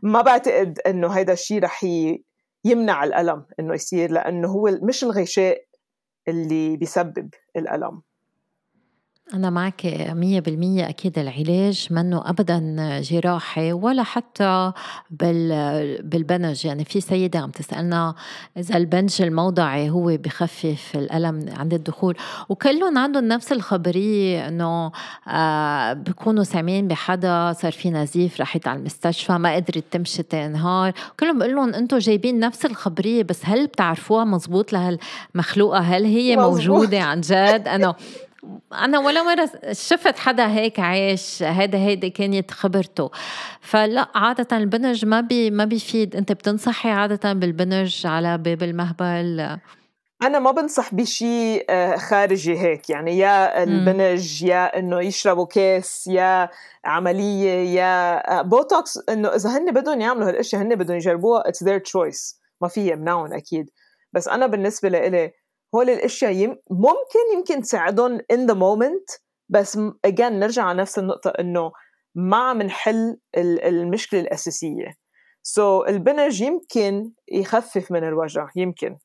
ما 0.02 0.22
بعتقد 0.22 0.78
إنه 0.86 1.08
هيدا 1.08 1.32
الشيء 1.32 1.62
رح 1.62 1.84
يمنع 2.64 3.04
الألم 3.04 3.46
إنه 3.60 3.74
يصير 3.74 4.10
لأنه 4.10 4.48
هو 4.48 4.78
مش 4.82 5.04
الغشاء 5.04 5.64
اللي 6.28 6.76
بيسبب 6.76 7.34
الألم. 7.56 8.02
أنا 9.32 9.50
معك 9.50 9.86
مية 10.10 10.40
بالمية 10.40 10.88
أكيد 10.88 11.18
العلاج 11.18 11.88
منه 11.90 12.30
أبدا 12.30 13.00
جراحي 13.00 13.72
ولا 13.72 14.02
حتى 14.02 14.72
بالبنج. 15.10 16.64
يعني 16.64 16.84
في 16.84 17.00
سيدة 17.00 17.38
عم 17.38 17.50
تسألنا 17.50 18.14
إذا 18.56 18.76
البنج 18.76 19.22
الموضعي 19.22 19.90
هو 19.90 20.16
بخفف 20.16 20.92
الألم 20.94 21.46
عند 21.56 21.74
الدخول. 21.74 22.16
وكلهم 22.48 22.98
عندهم 22.98 23.24
نفس 23.24 23.52
الخبرية 23.52 24.48
إنه 24.48 24.92
آه 25.28 25.92
بكونوا 25.92 26.44
سامعين 26.44 26.88
بحدا 26.88 27.52
صار 27.52 27.72
في 27.72 27.90
نزيف 27.90 28.40
راحت 28.40 28.68
على 28.68 28.78
المستشفى 28.78 29.32
ما 29.32 29.54
قدرت 29.54 29.84
تمشي 29.90 30.22
تنهار. 30.22 30.92
كلهم 31.20 31.38
بقول 31.38 31.54
لهم 31.54 31.74
أنتم 31.74 31.98
جايبين 31.98 32.38
نفس 32.38 32.66
الخبرية 32.66 33.22
بس 33.22 33.40
هل 33.44 33.66
بتعرفوها 33.66 34.24
مزبوط 34.24 34.72
لهالمخلوقة؟ 34.72 35.78
هل 35.78 36.04
هي 36.04 36.36
مزبوط. 36.36 36.68
موجودة 36.68 37.00
عن 37.00 37.20
جد؟ 37.20 37.68
أنا 37.74 37.94
أنا 38.72 38.98
ولا 38.98 39.22
مرة 39.22 39.50
شفت 39.72 40.18
حدا 40.18 40.46
هيك 40.48 40.80
عايش 40.80 41.42
هيدا 41.42 41.78
هيدي 41.78 42.10
كانت 42.10 42.50
خبرته 42.50 43.10
فلا 43.60 44.08
عادة 44.14 44.56
البنج 44.56 45.04
ما 45.04 45.20
بي 45.20 45.50
ما 45.50 45.64
بيفيد. 45.64 46.16
أنت 46.16 46.32
بتنصحي 46.32 46.90
عادة 46.90 47.32
بالبنج 47.32 48.06
على 48.06 48.38
باب 48.38 48.62
المهبل؟ 48.62 49.58
أنا 50.22 50.38
ما 50.38 50.50
بنصح 50.50 50.94
بشيء 50.94 51.64
آه، 51.70 51.96
خارجي 51.96 52.58
هيك. 52.58 52.90
يعني 52.90 53.18
يا 53.18 53.62
البنج 53.62 54.42
يا 54.42 54.78
إنه 54.78 55.00
يشربوا 55.00 55.46
كاس 55.46 56.06
يا 56.06 56.48
عملية 56.84 57.80
يا 57.80 58.42
بوتوكس. 58.42 58.98
آه، 58.98 59.12
إنه 59.12 59.28
إذا 59.28 59.50
هن 59.50 59.72
بدهم 59.72 60.00
يعملوا 60.00 60.28
هالاشياء 60.28 60.62
هن 60.62 60.74
بدهم 60.74 60.96
يجربوها 60.96 61.48
it's 61.48 61.62
their 61.64 61.78
choice 61.78 62.40
ما 62.60 62.68
في 62.68 62.90
يمنعهم 62.92 63.32
أكيد. 63.32 63.70
بس 64.12 64.28
أنا 64.28 64.46
بالنسبة 64.46 64.88
لإلي 64.88 65.32
هول 65.74 65.90
الأشياء 65.90 66.32
يم... 66.32 66.56
ممكن 66.70 67.34
يمكن 67.34 67.60
تساعدهم 67.60 68.18
in 68.18 68.50
the 68.50 68.54
moment 68.54 69.20
بس 69.48 69.78
again 70.06 70.32
نرجع 70.32 70.62
على 70.62 70.78
نفس 70.78 70.98
النقطة 70.98 71.30
إنه 71.30 71.72
ما 72.14 72.36
عم 72.36 72.62
نحل 72.62 73.16
المشكلة 73.36 74.20
الأساسية. 74.20 74.94
سو 75.42 75.84
so, 75.84 75.88
البنج 75.88 76.40
يمكن 76.40 77.12
يخفف 77.32 77.92
من 77.92 78.04
الوجع 78.04 78.48
يمكن. 78.56 78.98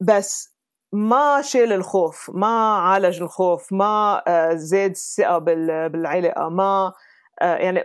بس 0.00 0.56
ما 0.92 1.42
شال 1.42 1.72
الخوف 1.72 2.30
ما 2.34 2.78
عالج 2.78 3.22
الخوف 3.22 3.72
ما 3.72 4.22
آه، 4.28 4.54
زاد 4.54 4.90
الثقة 4.90 5.38
بالعلاقة 5.88 6.48
ما 6.48 6.92
آه، 7.42 7.56
يعني 7.56 7.84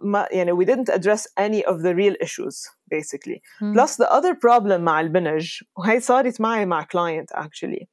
ما 0.00 0.28
يعني 0.30 0.52
we 0.52 0.66
didn't 0.66 0.94
address 0.94 1.26
any 1.40 1.62
of 1.62 1.82
the 1.82 1.94
real 1.94 2.16
issues 2.26 2.56
basically. 2.94 3.40
Mm. 3.60 3.74
plus 3.74 3.96
the 3.96 4.08
other 4.10 4.34
problem 4.34 4.80
مع 4.80 5.00
البنج 5.00 5.62
وهي 5.76 6.00
صارت 6.00 6.40
معي 6.40 6.66
مع 6.66 6.82
client 6.84 7.36
actually. 7.36 7.86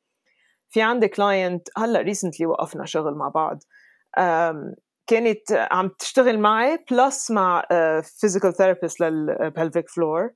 في 0.69 0.81
عندي 0.81 1.07
client 1.07 1.61
هلا 1.77 2.13
recently 2.13 2.45
وقفنا 2.45 2.86
شغل 2.86 3.15
مع 3.15 3.29
بعض. 3.29 3.59
um, 4.19 4.86
كانت 5.07 5.51
عم 5.51 5.89
تشتغل 5.99 6.39
معي 6.39 6.86
plus 6.91 7.32
مع 7.31 7.61
uh, 7.61 8.05
physical 8.05 8.51
therapist 8.51 9.01
لل 9.01 9.24
pelvic 9.24 9.89
floor 9.89 10.30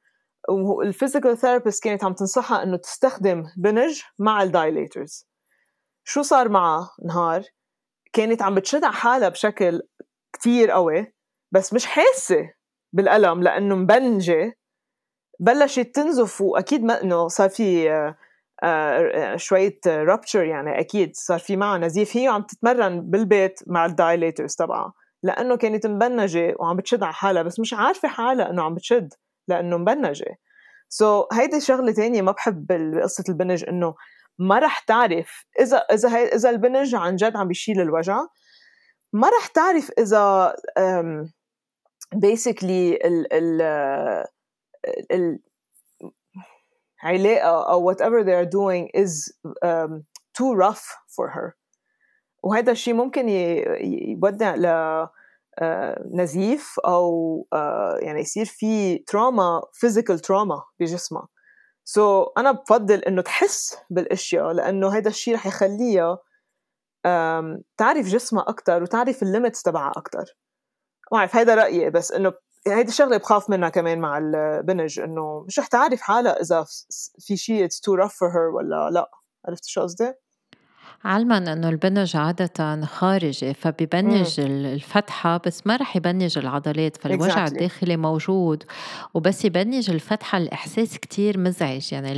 وال 0.50 0.67
physical 0.67 1.38
therapist 1.38 1.84
كانت 1.84 2.04
عم 2.04 2.14
تنصحها 2.14 2.64
إنه 2.64 2.78
تستخدم 2.78 3.44
بنج 3.58 4.02
مع 4.20 4.44
ال 4.44 4.53
dilators 4.53 5.28
شو 6.04 6.22
صار 6.22 6.50
معها 6.50 6.90
نهار؟ 7.06 7.44
كانت 8.14 8.42
عم 8.42 8.56
بتشد 8.56 8.84
على 8.84 8.94
حالها 8.94 9.30
بشكل 9.30 9.82
كتير 10.34 10.72
قوي 10.72 11.14
بس 11.52 11.74
مش 11.74 11.86
حاسة 11.86 12.54
بالألم 12.94 13.44
لأنه 13.44 13.76
مبنجة. 13.76 14.56
بلشت 15.40 15.96
تنزف 15.96 16.42
وأكيد 16.42 16.84
ما 16.84 17.02
إنه 17.04 17.28
صار 17.28 17.50
في 17.50 17.92
آه، 17.92 18.16
آه، 18.64 19.36
شوية 19.36 19.80
rupture 19.88 20.44
يعني 20.44 20.80
أكيد 20.80 21.16
صار 21.16 21.40
في 21.40 21.56
معها 21.56 21.78
نزيف. 21.78 22.18
هي 22.18 22.28
عم 22.28 22.42
تتمرن 22.42 23.02
بالبيت 23.10 23.60
مع 23.68 23.86
ال 23.86 23.93
dilators 23.93 24.56
تبعها 24.56 24.94
لأنه 25.24 25.56
كانت 25.56 25.88
مبنجة 25.88 26.56
وعم 26.60 26.76
بتشد 26.76 27.04
على 27.04 27.14
حالها 27.14 27.44
بس 27.44 27.60
مش 27.60 27.74
عارفة 27.74 28.08
حالها 28.08 28.50
إنه 28.50 28.64
عم 28.64 28.76
بتشد 28.76 29.14
لأنه 29.48 29.78
مبنجة. 29.78 30.38
سو 30.90 31.22
so, 31.24 31.28
هيدي 31.34 31.62
شغلة 31.62 31.92
تانية 31.92 32.22
ما 32.22 32.32
بحب 32.32 32.68
بقصة 32.70 33.24
البنج 33.30 33.66
إنه 33.70 33.96
ما 34.40 34.60
رح 34.60 34.80
تعرف 34.80 35.46
إذا 35.60 35.78
إذا 35.78 36.10
إذا 36.10 36.50
البنج 36.50 36.96
عن 36.96 37.16
جد 37.16 37.36
عم 37.36 37.48
بيشيل 37.48 37.82
الوجع 37.82 38.20
ما 39.14 39.30
رح 39.30 39.48
تعرف 39.48 39.92
إذا 40.00 40.56
بيسكلي 42.16 42.96
ال 42.96 43.34
ال 43.34 43.62
ال 45.12 45.40
علاقة 47.04 47.72
أو 47.72 47.94
whatever 47.94 48.24
they 48.24 48.34
are 48.34 48.50
doing 48.50 48.90
is 48.94 49.34
um, 49.66 50.04
too 50.34 50.54
rough 50.54 50.86
for 51.16 51.30
her. 51.30 51.56
وهذا 52.44 52.72
الشيء 52.72 52.94
ممكن 52.94 53.30
يودي 53.30 54.56
ل 54.56 54.66
نزيف 56.14 56.80
آه، 56.86 57.98
يعني 58.02 58.20
يصير 58.20 58.46
في 58.46 58.98
trauma 58.98 59.62
physical 59.74 60.20
trauma 60.20 60.64
بجسمها. 60.80 61.28
So, 61.86 62.32
أنا 62.38 62.52
بفضل 62.52 63.00
إنه 63.00 63.22
تحس 63.22 63.78
بالأشياء 63.90 64.52
لأنه 64.52 64.98
هذا 64.98 65.10
الشيء 65.10 65.36
رح 65.36 65.48
يخليها 65.48 66.18
تعرف 67.78 68.08
جسمها 68.08 68.44
أكثر 68.48 68.84
وتعرف 68.84 69.24
ال 69.24 69.29
limits 69.29 69.62
تبعها 69.62 69.92
أكثر 69.98 70.26
ما 71.12 71.18
بعرف 71.18 71.36
هذا 71.36 71.56
رأيي 71.56 71.90
بس 71.90 72.12
إنه 72.12 72.34
هيدي 72.68 72.90
الشغلة 72.90 73.18
بخاف 73.18 73.50
منها 73.50 73.70
كمان 73.70 74.00
مع 74.00 74.18
البنج 74.18 75.00
إنه 75.00 75.44
مش 75.48 75.60
رح 75.60 75.68
تعرف 75.68 76.02
حالها 76.02 76.42
إذا 76.42 76.66
في 77.20 77.38
شيء 77.38 77.66
it's 77.66 77.80
too 77.80 77.98
rough 77.98 78.12
for 78.12 78.34
her 78.34 78.56
ولا 78.56 78.90
لا 78.94 79.12
عرفت 79.48 79.66
شو 79.66 79.82
قصدي؟ 79.82 80.14
علما 81.04 81.38
أنه 81.38 81.70
البنج 81.70 82.16
عادة 82.16 82.86
خارجي 82.86 83.54
فبيبنج 83.54 84.40
مم. 84.40 84.46
الفتحة 84.46 85.42
بس 85.46 85.68
ما 85.68 85.76
رح 85.76 85.96
يبنج 85.96 86.38
العضلات 86.38 86.98
فالوجع 86.98 87.46
exactly. 87.46 87.52
الداخلي 87.52 87.98
موجود 87.98 88.64
وبس 89.14 89.46
يبنج 89.46 89.90
الفتحة 89.90 90.38
الإحساس 90.38 90.98
كتير 90.98 91.38
مزعج 91.38 91.94
يعني 91.94 92.14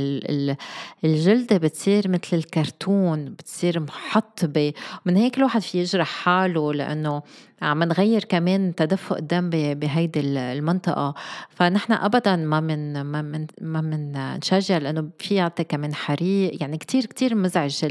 الجلدة 1.04 1.56
بتصير 1.56 2.08
مثل 2.08 2.36
الكرتون 2.36 3.24
بتصير 3.24 3.80
محطبة 3.80 4.72
من 5.04 5.16
هيك 5.16 5.38
الواحد 5.38 5.60
في 5.60 5.78
يجرح 5.78 6.08
حاله 6.08 6.72
لأنه 6.72 7.22
عم 7.62 7.82
نغير 7.82 8.24
كمان 8.24 8.74
تدفق 8.74 9.16
الدم 9.16 9.50
بهيدي 9.50 10.20
المنطقة 10.20 11.14
فنحن 11.50 11.92
أبدا 11.92 12.36
ما 12.36 12.60
من 12.60 13.02
ما 13.02 13.22
من 13.22 13.46
ما 13.60 13.80
من 13.80 14.12
نشجع 14.38 14.78
لأنه 14.78 15.08
في 15.18 15.34
يعطي 15.34 15.64
كمان 15.64 15.94
حريق 15.94 16.62
يعني 16.62 16.78
كتير 16.78 17.06
كتير 17.06 17.34
مزعج 17.34 17.84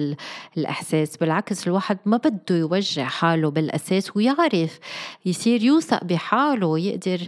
الإحساس 0.81 1.17
بالعكس 1.17 1.67
الواحد 1.67 1.97
ما 2.05 2.17
بده 2.17 2.55
يوجع 2.55 3.05
حاله 3.05 3.51
بالأساس 3.51 4.15
ويعرف 4.15 4.79
يصير 5.25 5.63
يوثق 5.63 6.03
بحاله 6.03 6.67
ويقدر 6.67 7.27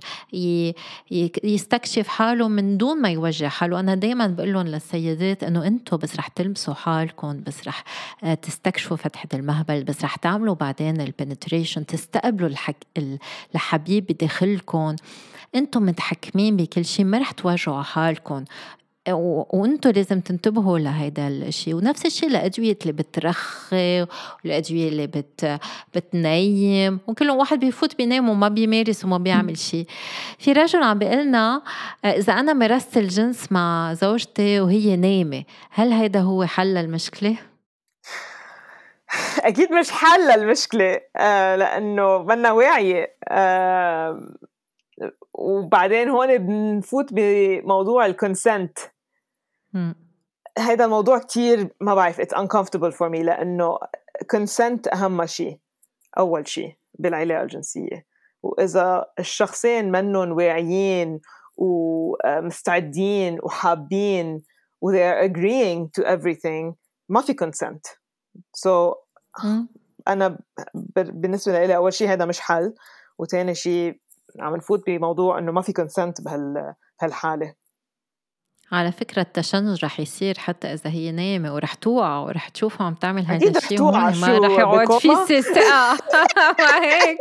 يستكشف 1.43 2.07
حاله 2.07 2.47
من 2.47 2.77
دون 2.77 3.01
ما 3.01 3.09
يوجع 3.09 3.49
حاله. 3.49 3.79
أنا 3.79 3.95
دايما 3.95 4.27
بقول 4.27 4.53
لهم 4.53 4.67
للسيدات 4.67 5.43
إنه 5.43 5.67
أنتم 5.67 5.97
بس 5.97 6.15
رح 6.15 6.27
تلمسوا 6.27 6.73
حالكم 6.73 7.43
بس 7.47 7.67
رح 7.67 7.83
آه، 8.23 8.33
تستكشفوا 8.33 8.97
فتحة 8.97 9.29
المهبل 9.33 9.83
بس 9.83 10.03
رح 10.03 10.15
تعملوا 10.15 10.55
بعدين 10.55 11.01
البنتريشن 11.01 11.85
تستقبلوا 11.85 12.49
الحك... 12.49 12.87
الحبيب 13.55 14.05
بداخلكم. 14.05 14.95
أنتم 15.55 15.85
متحكمين 15.85 16.57
بكل 16.57 16.85
شيء 16.85 17.05
ما 17.05 17.17
رح 17.17 17.31
تواجهوا 17.31 17.81
حالكم. 17.81 18.45
وأنتم 19.09 19.89
لازم 19.89 20.19
تنتبهوا 20.19 20.79
لهيدا 20.79 21.27
الشيء 21.27 21.75
ونفس 21.75 22.05
الشيء 22.05 22.29
الأدوية 22.29 22.77
اللي 22.81 22.91
بترخي 22.91 24.01
والأدوية 24.45 24.89
اللي 24.89 25.07
بت 25.07 25.59
بتنيم. 25.95 26.99
وكل 27.07 27.29
واحد 27.29 27.59
بيفوت 27.59 27.97
بينام 27.97 28.29
وما 28.29 28.47
بيمارس 28.47 29.05
وما 29.05 29.17
بيعمل 29.17 29.57
شيء 29.57 29.85
في 30.39 30.51
رجل 30.51 30.83
عم 30.83 30.99
بيقلنا 30.99 31.61
إذا 32.05 32.33
أنا 32.33 32.53
مارست 32.53 32.97
الجنس 32.97 33.51
مع 33.51 33.93
زوجتي 33.93 34.59
وهي 34.61 34.95
نايمة 34.95 35.43
هل 35.71 35.91
هيدا 35.91 36.19
هو 36.19 36.45
حل 36.45 36.77
المشكلة 36.77 37.37
أكيد 39.39 39.71
مش 39.71 39.91
حل 39.91 40.31
المشكلة 40.31 41.01
آه 41.17 41.55
لأنه 41.55 42.17
بدنا 42.17 42.51
واعيه 42.51 43.15
آه 43.27 44.19
وبعدين 45.33 46.09
هون 46.09 46.37
بنفوت 46.37 47.13
بموضوع 47.13 48.05
ال 48.05 48.15
consent 48.15 48.79
هذا 50.57 50.85
الموضوع 50.85 51.17
كتير 51.17 51.75
ما 51.81 51.95
بعرف 51.95 52.19
it's 52.19 52.35
uncomfortable 52.35 52.93
for 52.93 53.09
me 53.09 53.19
لأنه 53.23 53.77
consent 54.31 54.87
أهم 54.87 55.25
شيء 55.25 55.59
أول 56.17 56.47
شيء 56.47 56.77
بالعلاقه 56.99 57.41
الجنسية. 57.41 58.05
وإذا 58.43 59.05
الشخصين 59.19 59.91
منهم 59.91 60.31
واعيين 60.31 61.21
ومستعدين 61.57 63.39
وحابين 63.43 64.43
و 64.81 64.91
they 64.91 65.01
are 65.01 65.29
agreeing 65.29 65.89
to 65.97 66.05
everything 66.05 66.75
ما 67.09 67.21
في 67.21 67.33
consent. 67.33 67.97
So 68.57 68.95
أنا 70.07 70.39
بالنسبة 70.95 71.65
لي 71.65 71.75
أول 71.75 71.93
شيء 71.93 72.09
هذا 72.09 72.25
مش 72.25 72.39
حل. 72.39 72.73
وثاني 73.17 73.55
شيء 73.55 73.99
عم 74.39 74.55
نفوت 74.55 74.85
بموضوع 74.87 75.39
إنه 75.39 75.51
ما 75.51 75.61
في 75.61 75.73
consent 75.73 76.21
بهال 76.21 76.73
بهالحالة. 77.01 77.53
على 78.71 78.91
فكرة 78.91 79.21
التشنج 79.21 79.85
رح 79.85 79.99
يصير 79.99 80.37
حتى 80.37 80.73
إذا 80.73 80.89
هي 80.89 81.11
نايمة 81.11 81.55
ورح 81.55 81.73
توقع 81.73 82.17
ورح 82.17 82.49
تشوفها 82.49 82.87
عم 82.87 82.93
تعمل 82.93 83.25
هذا 83.25 83.57
الشيء 83.57 83.81
ما 83.81 84.37
رح 84.37 84.59
يعود 84.59 84.99
في 84.99 85.41
ثقة 85.41 85.97
ما 86.59 86.83
هيك. 86.83 87.17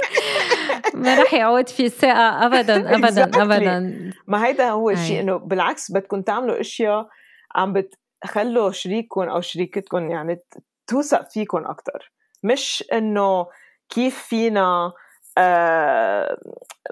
ما 0.95 1.23
رح 1.23 1.35
يعود 1.35 1.69
في 1.69 1.89
ثقة 1.89 2.47
أبدا 2.47 2.77
أبدا 2.97 3.25
أبدا. 3.43 4.11
ما 4.27 4.47
هيدا 4.47 4.71
هو 4.71 4.91
الشيء 4.91 5.21
إنه 5.21 5.37
بالعكس 5.37 5.93
بدكم 5.93 6.23
تعملوا 6.23 6.61
أشياء 6.61 7.09
عم 7.55 7.73
بتخلوا 7.73 8.71
شريككم 8.71 9.29
أو 9.29 9.41
شريكتكم 9.41 10.11
يعني 10.11 10.39
توثق 10.87 11.31
فيكم 11.31 11.65
أكثر 11.67 12.13
مش 12.43 12.85
إنه 12.93 13.47
كيف 13.89 14.19
فينا 14.23 14.93
آه، 15.39 16.39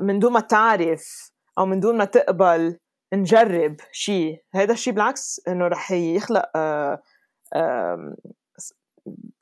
من 0.01 0.19
دون 0.19 0.33
ما 0.33 0.41
تعرف 0.41 1.31
أو 1.59 1.67
من 1.67 1.81
دون 1.81 1.97
ما 1.97 2.05
تقبل 2.05 2.79
نجرب 3.15 3.77
شيء 3.93 4.43
هذا 4.55 4.73
الشيء 4.73 4.93
بالعكس 4.93 5.41
إنه 5.49 5.67
رح 5.67 5.91
يخلق 5.93 6.43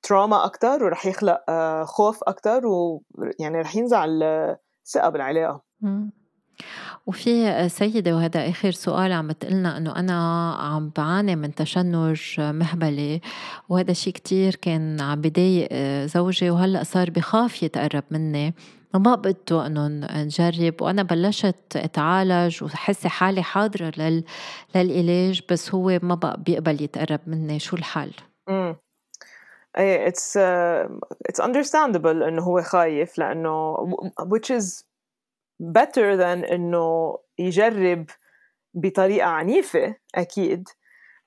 تراما 0.02 0.36
آه، 0.36 0.46
أكثر 0.46 0.84
ورح 0.84 1.06
يخلق 1.06 1.44
آه، 1.48 1.84
خوف 1.84 2.22
أكثر 2.22 2.66
ويعني 2.66 3.60
رح 3.60 3.76
ينزع 3.76 4.04
الثقة 4.04 5.08
بالعلاقة. 5.08 5.62
وفي 7.06 7.68
سيدة 7.68 8.16
وهذا 8.16 8.48
آخر 8.48 8.70
سؤال 8.70 9.12
عم 9.12 9.28
بتقلنا 9.28 9.76
إنه 9.76 9.96
أنا 9.96 10.52
عم 10.54 10.92
بعاني 10.96 11.36
من 11.36 11.54
تشنج 11.54 12.20
مهبلي 12.38 13.20
وهذا 13.68 13.92
شيء 13.92 14.12
كتير 14.12 14.54
كان 14.54 15.00
عم 15.00 15.20
بضايق 15.20 15.72
زوجي 16.06 16.50
وهلأ 16.50 16.82
صار 16.82 17.10
بخاف 17.10 17.62
يتقرب 17.62 18.04
مني. 18.10 18.54
وما 18.94 19.14
بده 19.14 19.66
انه 19.66 19.88
نجرب 20.24 20.82
وأنا 20.82 21.02
بلشت 21.02 21.76
أتعالج 21.76 22.64
وحس 22.64 23.06
حالي 23.06 23.42
حاضرة 23.42 23.92
لل... 23.96 24.24
للعلاج 24.74 25.40
بس 25.50 25.74
هو 25.74 25.98
ما 26.02 26.14
بقى 26.14 26.42
بيقبل 26.46 26.82
يتقرب 26.82 27.20
مني 27.26 27.58
شو 27.58 27.76
الحل؟ 27.76 28.12
امم 28.48 28.76
إيه 29.78 30.08
it's 30.08 30.36
it's 31.26 31.40
understandable 31.40 32.22
إنه 32.22 32.42
هو 32.42 32.62
خايف 32.62 33.18
لأنه 33.18 33.76
which 34.20 34.50
is 34.58 34.82
better 35.62 36.16
than 36.18 36.52
إنه 36.52 37.18
يجرب 37.38 38.06
بطريقة 38.74 39.26
عنيفة 39.26 39.96
أكيد 40.14 40.68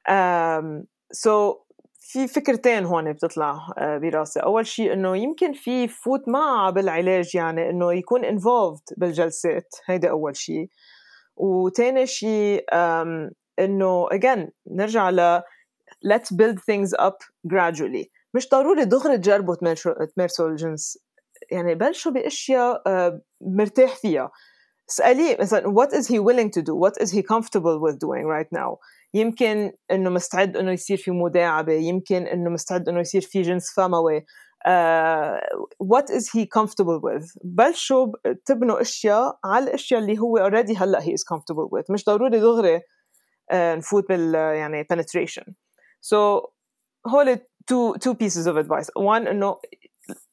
um, 0.10 0.84
so 1.14 1.56
في 2.12 2.28
فكرتين 2.28 2.86
هون 2.86 3.14
بتطلع 3.14 3.68
آه، 3.78 3.98
براسي. 3.98 4.40
أول 4.40 4.68
شيء 4.68 4.94
إنه 4.94 5.18
يمكن 5.18 5.54
في 5.54 5.88
فوت 5.88 6.30
معها 6.30 6.70
بالعلاج 6.70 7.36
يعني 7.36 7.70
إنه 7.70 7.94
يكون 7.94 8.22
involved 8.24 8.94
بالجلسات. 8.98 9.76
هيدا 9.86 10.10
أول 10.10 10.36
شيء 10.36 10.70
وتاني 11.36 12.06
شيء 12.06 12.66
إنه 13.60 14.08
again 14.10 14.50
نرجع 14.72 15.10
ل 15.10 15.42
let's 16.08 16.36
build 16.36 16.58
things 16.58 17.02
up 17.02 17.18
gradually. 17.54 18.06
مش 18.34 18.50
ضروري 18.50 18.86
دغري 18.86 19.18
تجربوا 19.18 19.56
تمارسوا 20.16 20.48
الجنس. 20.48 20.98
يعني 21.52 21.76
بلشوا 21.76 22.12
بأشياء 22.12 22.82
آه، 22.88 23.22
مرتاح 23.42 23.96
فيها. 23.96 24.32
اسأليه 24.92 25.38
مثلا 25.40 25.74
what 25.74 25.90
is 25.94 26.08
he 26.08 26.20
willing 26.20 26.50
to 26.50 26.62
do? 26.62 26.76
What 26.76 26.96
is 27.04 27.12
he 27.12 27.22
comfortable 27.24 27.80
with 27.80 28.00
doing 28.00 28.26
right 28.26 28.52
now? 28.52 28.78
يمكن 29.14 29.72
إنه 29.92 30.10
مستعد 30.10 30.58
إنه 30.58 30.72
يصير 30.72 30.98
في 30.98 31.12
مداعبة 31.12 31.74
يمكن 31.74 32.28
إنه 32.28 32.50
مستعد 32.50 32.90
إنه 32.90 33.00
يصير 33.00 33.22
في 33.22 33.42
جنس 33.42 33.74
فموي. 33.74 34.26
uh, 34.66 35.40
what 35.80 36.10
is 36.10 36.30
he 36.32 36.46
comfortable 36.46 37.00
with 37.00 37.38
بلشوا 37.44 38.08
تبنوا 38.46 38.82
أشياء 38.82 39.40
على 39.46 39.66
الأشياء 39.66 40.00
اللي 40.02 40.20
هو 40.20 40.50
already 40.50 40.78
هلأ 40.78 41.00
he 41.00 41.12
is 41.12 41.24
comfortable 41.24 41.70
with. 41.72 41.86
مش 41.90 42.06
ضروري 42.06 42.40
دغري 42.40 42.78
uh, 42.80 42.82
نفوت 43.54 44.10
بال 44.10 44.36
يعني 44.36 44.84
penetration. 44.84 45.44
So 46.02 46.50
هول 47.08 47.40
two 47.72 47.94
two 48.00 48.14
pieces 48.14 48.48
of 48.48 48.58
advice. 48.58 48.90
One 48.96 49.28
إنه 49.28 49.56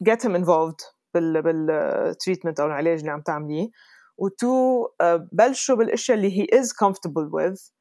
get 0.05 0.23
him 0.23 0.37
involved 0.37 0.99
بال 1.15 1.43
بالتريتمنت 1.43 2.61
أو 2.61 2.67
العلاج 2.67 2.99
اللي 2.99 3.11
عم 3.11 3.21
تعمليه. 3.21 3.69
وتو 4.18 4.86
uh, 4.86 5.06
بلشوا 5.32 5.76
بالاشياء 5.76 6.18
اللي 6.18 6.32
he 6.32 6.60
is 6.60 6.68
comfortable 6.74 7.30
with 7.30 7.72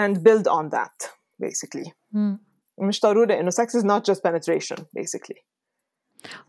and 0.00 0.22
build 0.22 0.46
on 0.48 0.70
that 0.70 1.10
basically 1.42 1.92
mm. 2.14 2.38
مش 2.78 3.00
ضروري 3.00 3.40
انه 3.40 3.50
sex 3.50 3.68
is 3.74 3.84
not 3.84 4.02
just 4.12 4.20
penetration 4.22 4.76
basically 4.98 5.45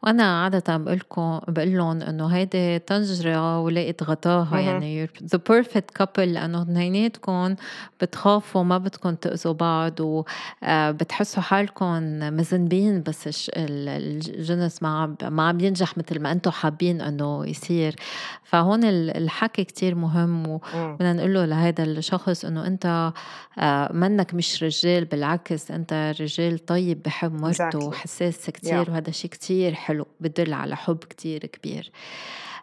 وأنا 0.03 0.43
عادة 0.43 0.76
بقول 0.76 0.97
لكم 0.97 1.41
بقول 1.49 1.76
لهم 1.76 2.03
إنه 2.03 2.26
هيدي 2.26 2.79
طنجرة 2.79 3.61
ولقيت 3.61 4.03
غطاها 4.03 4.61
يعني 4.61 5.07
the 5.07 5.39
perfect 5.53 6.03
couple 6.03 6.18
لأنه 6.18 6.62
اثنيناتكم 6.62 7.55
بتخافوا 8.01 8.62
ما 8.62 8.79
بدكم 8.79 9.14
تأذوا 9.14 9.53
بعض 9.53 10.01
وبتحسوا 10.01 11.43
حالكم 11.43 12.03
مذنبين 12.18 13.03
بس 13.03 13.51
الجنس 13.57 14.83
ما 14.83 15.16
ما 15.22 15.49
عم 15.49 15.61
ينجح 15.61 15.99
مثل 15.99 16.20
ما 16.20 16.33
أنتم 16.33 16.51
حابين 16.51 17.01
إنه 17.01 17.47
يصير. 17.47 17.97
فهون 18.45 18.85
الحكي 18.85 19.64
كتير 19.64 19.95
مهم 19.95 20.47
وبدنا 20.49 21.12
نقول 21.12 21.35
له 21.35 21.45
لهذا 21.45 21.85
الشخص 21.85 22.45
إنه 22.45 22.66
أنت 22.66 23.12
آه، 23.59 23.93
منك 23.93 24.35
مش 24.35 24.62
رجال 24.62 25.05
بالعكس 25.05 25.70
أنت 25.70 26.14
رجال 26.20 26.66
طيب 26.66 27.03
بحب 27.03 27.41
مرته 27.41 27.79
وحساس 27.79 28.51
كتير 28.51 28.85
yeah. 28.85 28.89
وهذا 28.89 29.11
شيء 29.11 29.31
كتير. 29.31 29.68
كتير 29.69 29.75
حلو 29.75 30.07
بدل 30.21 30.53
على 30.53 30.77
حب 30.77 30.99
كتير 30.99 31.47
كبير. 31.47 31.93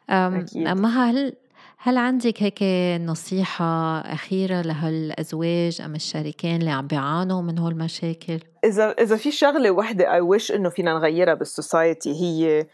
أما 0.09 0.87
هل 0.87 1.35
هل 1.77 1.97
عندك 1.97 2.43
هيك 2.43 2.63
نصيحة 3.01 3.99
أخيرة 3.99 4.61
لهالأزواج 4.61 5.81
أم 5.81 5.95
الشريكين 5.95 6.55
اللي 6.55 6.71
عم 6.71 6.87
بيعانوا 6.87 7.41
من 7.41 7.59
هول 7.59 7.71
المشاكل؟ 7.71 8.39
إذا 8.63 8.91
إذا 8.91 9.15
في 9.15 9.31
شغلة 9.31 9.71
وحدة 9.71 10.05
I 10.05 10.23
wish 10.23 10.51
إنه 10.51 10.69
فينا 10.69 10.93
نغيرها 10.93 11.33
بالسوسايتي 11.33 12.13
هي 12.21 12.67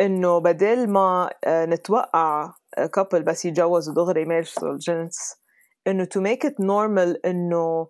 إنه 0.00 0.38
بدل 0.38 0.90
ما 0.90 1.30
آه، 1.44 1.64
نتوقع 1.64 2.52
couple 2.94 3.22
بس 3.22 3.44
يتجوزوا 3.44 3.94
دغري 3.94 4.22
يمارسوا 4.22 4.72
الجنس 4.72 5.36
إنه 5.86 6.04
to 6.04 6.20
make 6.20 6.48
it 6.48 6.54
normal 6.54 7.18
إنه 7.24 7.88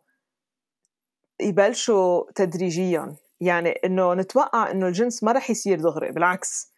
يبلشوا 1.41 2.32
تدريجيا. 2.34 3.16
يعني 3.41 3.70
إنه 3.70 4.14
نتوقع 4.14 4.70
إنه 4.70 4.86
الجنس 4.86 5.24
ما 5.24 5.32
رح 5.32 5.51
يصير 5.51 5.80
دغري 5.80 6.12
بالعكس. 6.12 6.72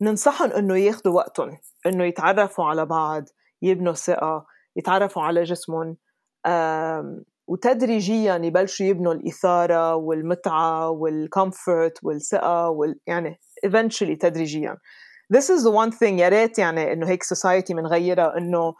ننصحهم 0.00 0.50
إنه 0.50 0.76
ياخذوا 0.76 1.14
وقتهم 1.14 1.58
إنه 1.86 2.04
يتعرفوا 2.04 2.64
على 2.64 2.86
بعض 2.86 3.24
يبنوا 3.62 3.92
ثقة 3.92 4.46
يتعرفوا 4.76 5.22
على 5.22 5.42
جسمهم. 5.42 5.96
وتدريجيا 7.48 8.34
يبلشوا 8.34 8.86
يبنوا 8.86 9.12
الإثارة 9.12 9.94
والمتعة 9.94 10.90
وال 10.90 11.14
comfort 11.14 11.98
والثقة 12.02 12.68
وال 12.68 13.00
يعني 13.06 13.40
eventually 13.66 14.18
تدريجيا. 14.20 14.76
This 15.34 15.50
is 15.50 15.62
the 15.62 15.70
one 15.70 15.90
thing 15.90 16.18
يا 16.18 16.28
ريت 16.28 16.58
يعني 16.58 16.92
إنه 16.92 17.08
هيك 17.08 17.24
society 17.24 17.74
بنغيرها 17.74 18.38
إنه 18.38 18.74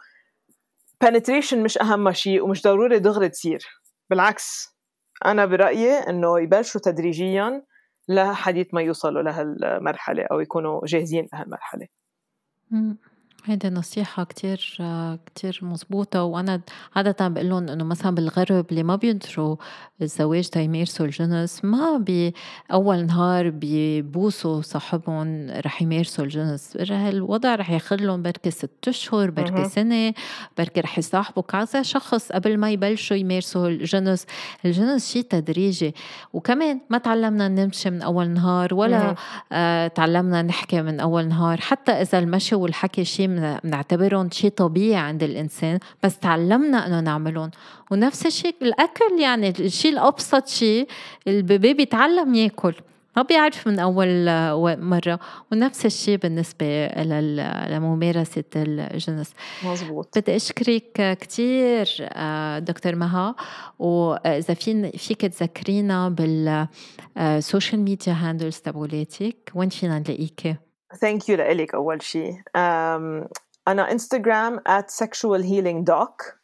penetration 1.05 1.53
مش 1.53 1.77
أهم 1.77 2.11
شيء 2.11 2.43
ومش 2.43 2.63
ضروري 2.63 2.99
دغري 2.99 3.29
تصير. 3.29 3.65
بالعكس. 4.09 4.78
أنا 5.25 5.45
برأيي 5.45 5.91
إنه 5.91 6.39
يبلشوا 6.39 6.81
تدريجيا 6.81 7.63
لحديث 8.07 8.73
ما 8.73 8.81
يوصلوا 8.81 9.21
لهالمرحلة 9.21 10.23
أو 10.31 10.39
يكونوا 10.39 10.81
جاهزين 10.85 11.29
لهالمرحلة. 11.33 11.87
هيدي 13.49 13.69
نصيحة 13.69 14.23
كتير 14.23 14.77
كتير 15.25 15.59
مزبوطة 15.61 16.23
وأنا 16.23 16.61
عادة 16.95 17.27
بقول 17.27 17.49
لهم 17.49 17.69
إنه 17.69 17.83
مثلا 17.83 18.15
بالغرب 18.15 18.65
اللي 18.71 18.83
ما 18.83 18.95
بينطروا 18.95 19.55
الزواج 20.01 20.47
تيمارسوا 20.47 21.05
الجنس 21.05 21.65
ما 21.65 21.97
بأول 21.97 23.05
نهار 23.05 23.49
بيبوسوا 23.49 24.61
صاحبهم 24.61 25.51
رح 25.65 25.81
يمارسوا 25.81 26.23
الجنس. 26.23 26.77
الوضع 26.89 27.55
رح 27.55 27.69
ياخذ 27.69 27.95
لهم 27.95 28.21
بركي 28.21 28.51
ست 28.51 28.87
أشهر 28.87 29.29
بركي 29.31 29.65
سنة 29.65 30.13
بركي 30.57 30.81
رح 30.81 30.97
يصاحبوا 30.97 31.43
كذا 31.43 31.81
شخص 31.81 32.31
قبل 32.31 32.57
ما 32.57 32.71
يبلشوا 32.71 33.17
يمارسوا 33.17 33.67
الجنس. 33.67 34.25
الجنس 34.65 35.11
شيء 35.11 35.23
تدريجي. 35.23 35.95
وكمان 36.33 36.79
ما 36.89 36.97
تعلمنا 36.97 37.47
نمشي 37.47 37.89
من 37.89 38.01
أول 38.01 38.29
نهار 38.29 38.73
ولا 38.73 39.15
آه 39.51 39.87
تعلمنا 39.87 40.41
نحكي 40.41 40.81
من 40.81 40.99
أول 40.99 41.27
نهار. 41.27 41.61
حتى 41.61 41.91
إذا 41.91 42.19
المشي 42.19 42.55
والحكي 42.55 43.05
شيء 43.05 43.27
بنعتبرهم 43.63 44.29
شيء 44.31 44.49
طبيعي 44.51 44.95
عند 44.95 45.23
الإنسان 45.23 45.79
بس 46.03 46.17
تعلمنا 46.17 46.87
إنه 46.87 46.99
نعملهم. 46.99 47.51
ونفس 47.91 48.25
الشيء 48.25 48.55
الأكل 48.61 49.19
يعني 49.19 49.49
الشيء 49.49 49.91
الأبسط 49.91 50.47
شيء 50.47 50.87
ال 51.27 51.36
baby 51.36 51.73
بيتعلم 51.73 52.35
ياكل. 52.35 52.75
ما 53.17 53.23
بيعرف 53.23 53.67
من 53.67 53.79
أول 53.79 54.25
مرة. 54.81 55.19
ونفس 55.51 55.85
الشيء 55.85 56.17
بالنسبة 56.17 56.87
لممارسة 57.69 58.43
الجنس 58.55 59.33
مزبوط 59.65 60.17
بدي 60.17 60.35
أشكرك 60.35 61.17
كتير 61.21 61.87
آه، 61.99 62.59
دكتور 62.59 62.95
مها. 62.95 63.35
وإذا 63.79 64.53
فين 64.53 64.91
فيك 64.91 65.21
تذكرينا 65.21 66.09
بال 66.09 66.52
social 66.52 67.81
media 67.81 68.13
handles 68.13 68.57
تبعولاتك. 68.57 69.51
وين 69.55 69.69
فينا 69.69 69.99
نلاقيكي؟ 69.99 70.55
thank 70.95 71.29
you 71.29 71.37
لإلك 71.37 71.75
أول 71.75 72.01
شيء 72.01 72.41
أنا 73.67 73.91
انستغرام 73.91 74.59
at 74.59 74.89
sexualhealingdoc 75.03 76.39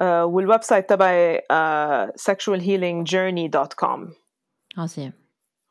uh, 0.00 0.02
وال 0.02 0.62
website 0.62 0.88
تبعي 0.88 1.38
uh, 1.38 2.08
sexualhealingjourney.com 2.30 4.12
عظيم. 4.78 5.12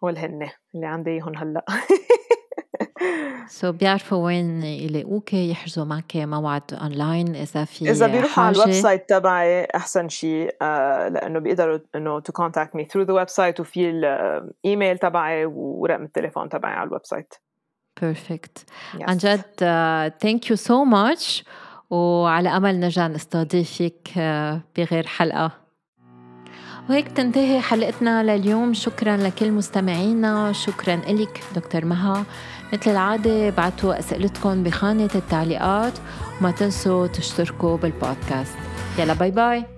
هن 0.04 0.50
اللي 0.76 0.86
عندي 0.88 1.12
إياهم 1.12 1.38
هلأ. 1.38 1.66
so 3.48 3.68
so 3.72 3.76
بيعرفوا 3.76 4.26
وين 4.26 4.64
يلاقوك 4.64 5.34
يحجزوا 5.34 5.86
معك 5.86 6.16
موعد 6.16 6.74
اونلاين 6.74 7.36
إذا 7.36 7.66
في 7.66 7.92
إذا 7.92 8.08
بيروحوا 8.08 8.44
على 8.44 8.56
الويب 8.56 8.72
سايت 8.72 9.10
تبعي 9.10 9.66
أحسن 9.66 10.10
شيء 10.10 10.56
لأنه 11.10 11.40
بيقدروا 11.40 11.80
إنه 11.96 12.20
to 12.20 12.34
contact 12.34 12.76
me 12.76 12.86
through 12.86 13.04
the 13.04 13.14
website 13.14 13.60
وفي 13.60 13.90
الايميل 13.90 14.98
تبعي 14.98 15.46
ورقم 15.46 16.04
التليفون 16.04 16.50
تبعي 16.50 16.74
على 16.74 16.88
ال 16.88 17.06
website 17.06 17.34
perfect 18.02 18.66
عن 19.02 19.18
جد 19.18 19.42
thank 20.22 20.50
you 20.50 20.56
so 20.56 20.84
much 20.84 21.44
وعلى 21.90 22.50
أمل 22.50 22.80
نرجع 22.80 23.08
نستضيفك 23.08 24.10
uh, 24.10 24.20
بغير 24.78 25.08
حلقة. 25.08 25.52
وهيك 26.90 27.08
تنتهي 27.08 27.62
حلقتنا 27.62 28.24
لليوم. 28.24 28.74
شكرا 28.74 29.18
لكل 29.18 29.52
مستمعينا. 29.52 30.52
شكرا 30.54 30.96
لك 30.96 31.44
دكتور 31.56 31.86
مها. 31.86 32.26
مثل 32.74 32.92
العادة 32.92 33.50
بعتوا 33.50 34.00
أسئلتكم 34.00 34.64
بخانة 34.64 35.10
التعليقات. 35.16 35.94
وما 36.40 36.52
تنسوا 36.52 37.08
تشتركوا 37.08 37.78
بالبودكاست. 37.78 38.58
يلا 39.00 39.14
bye 39.14 39.32
bye 39.32 39.77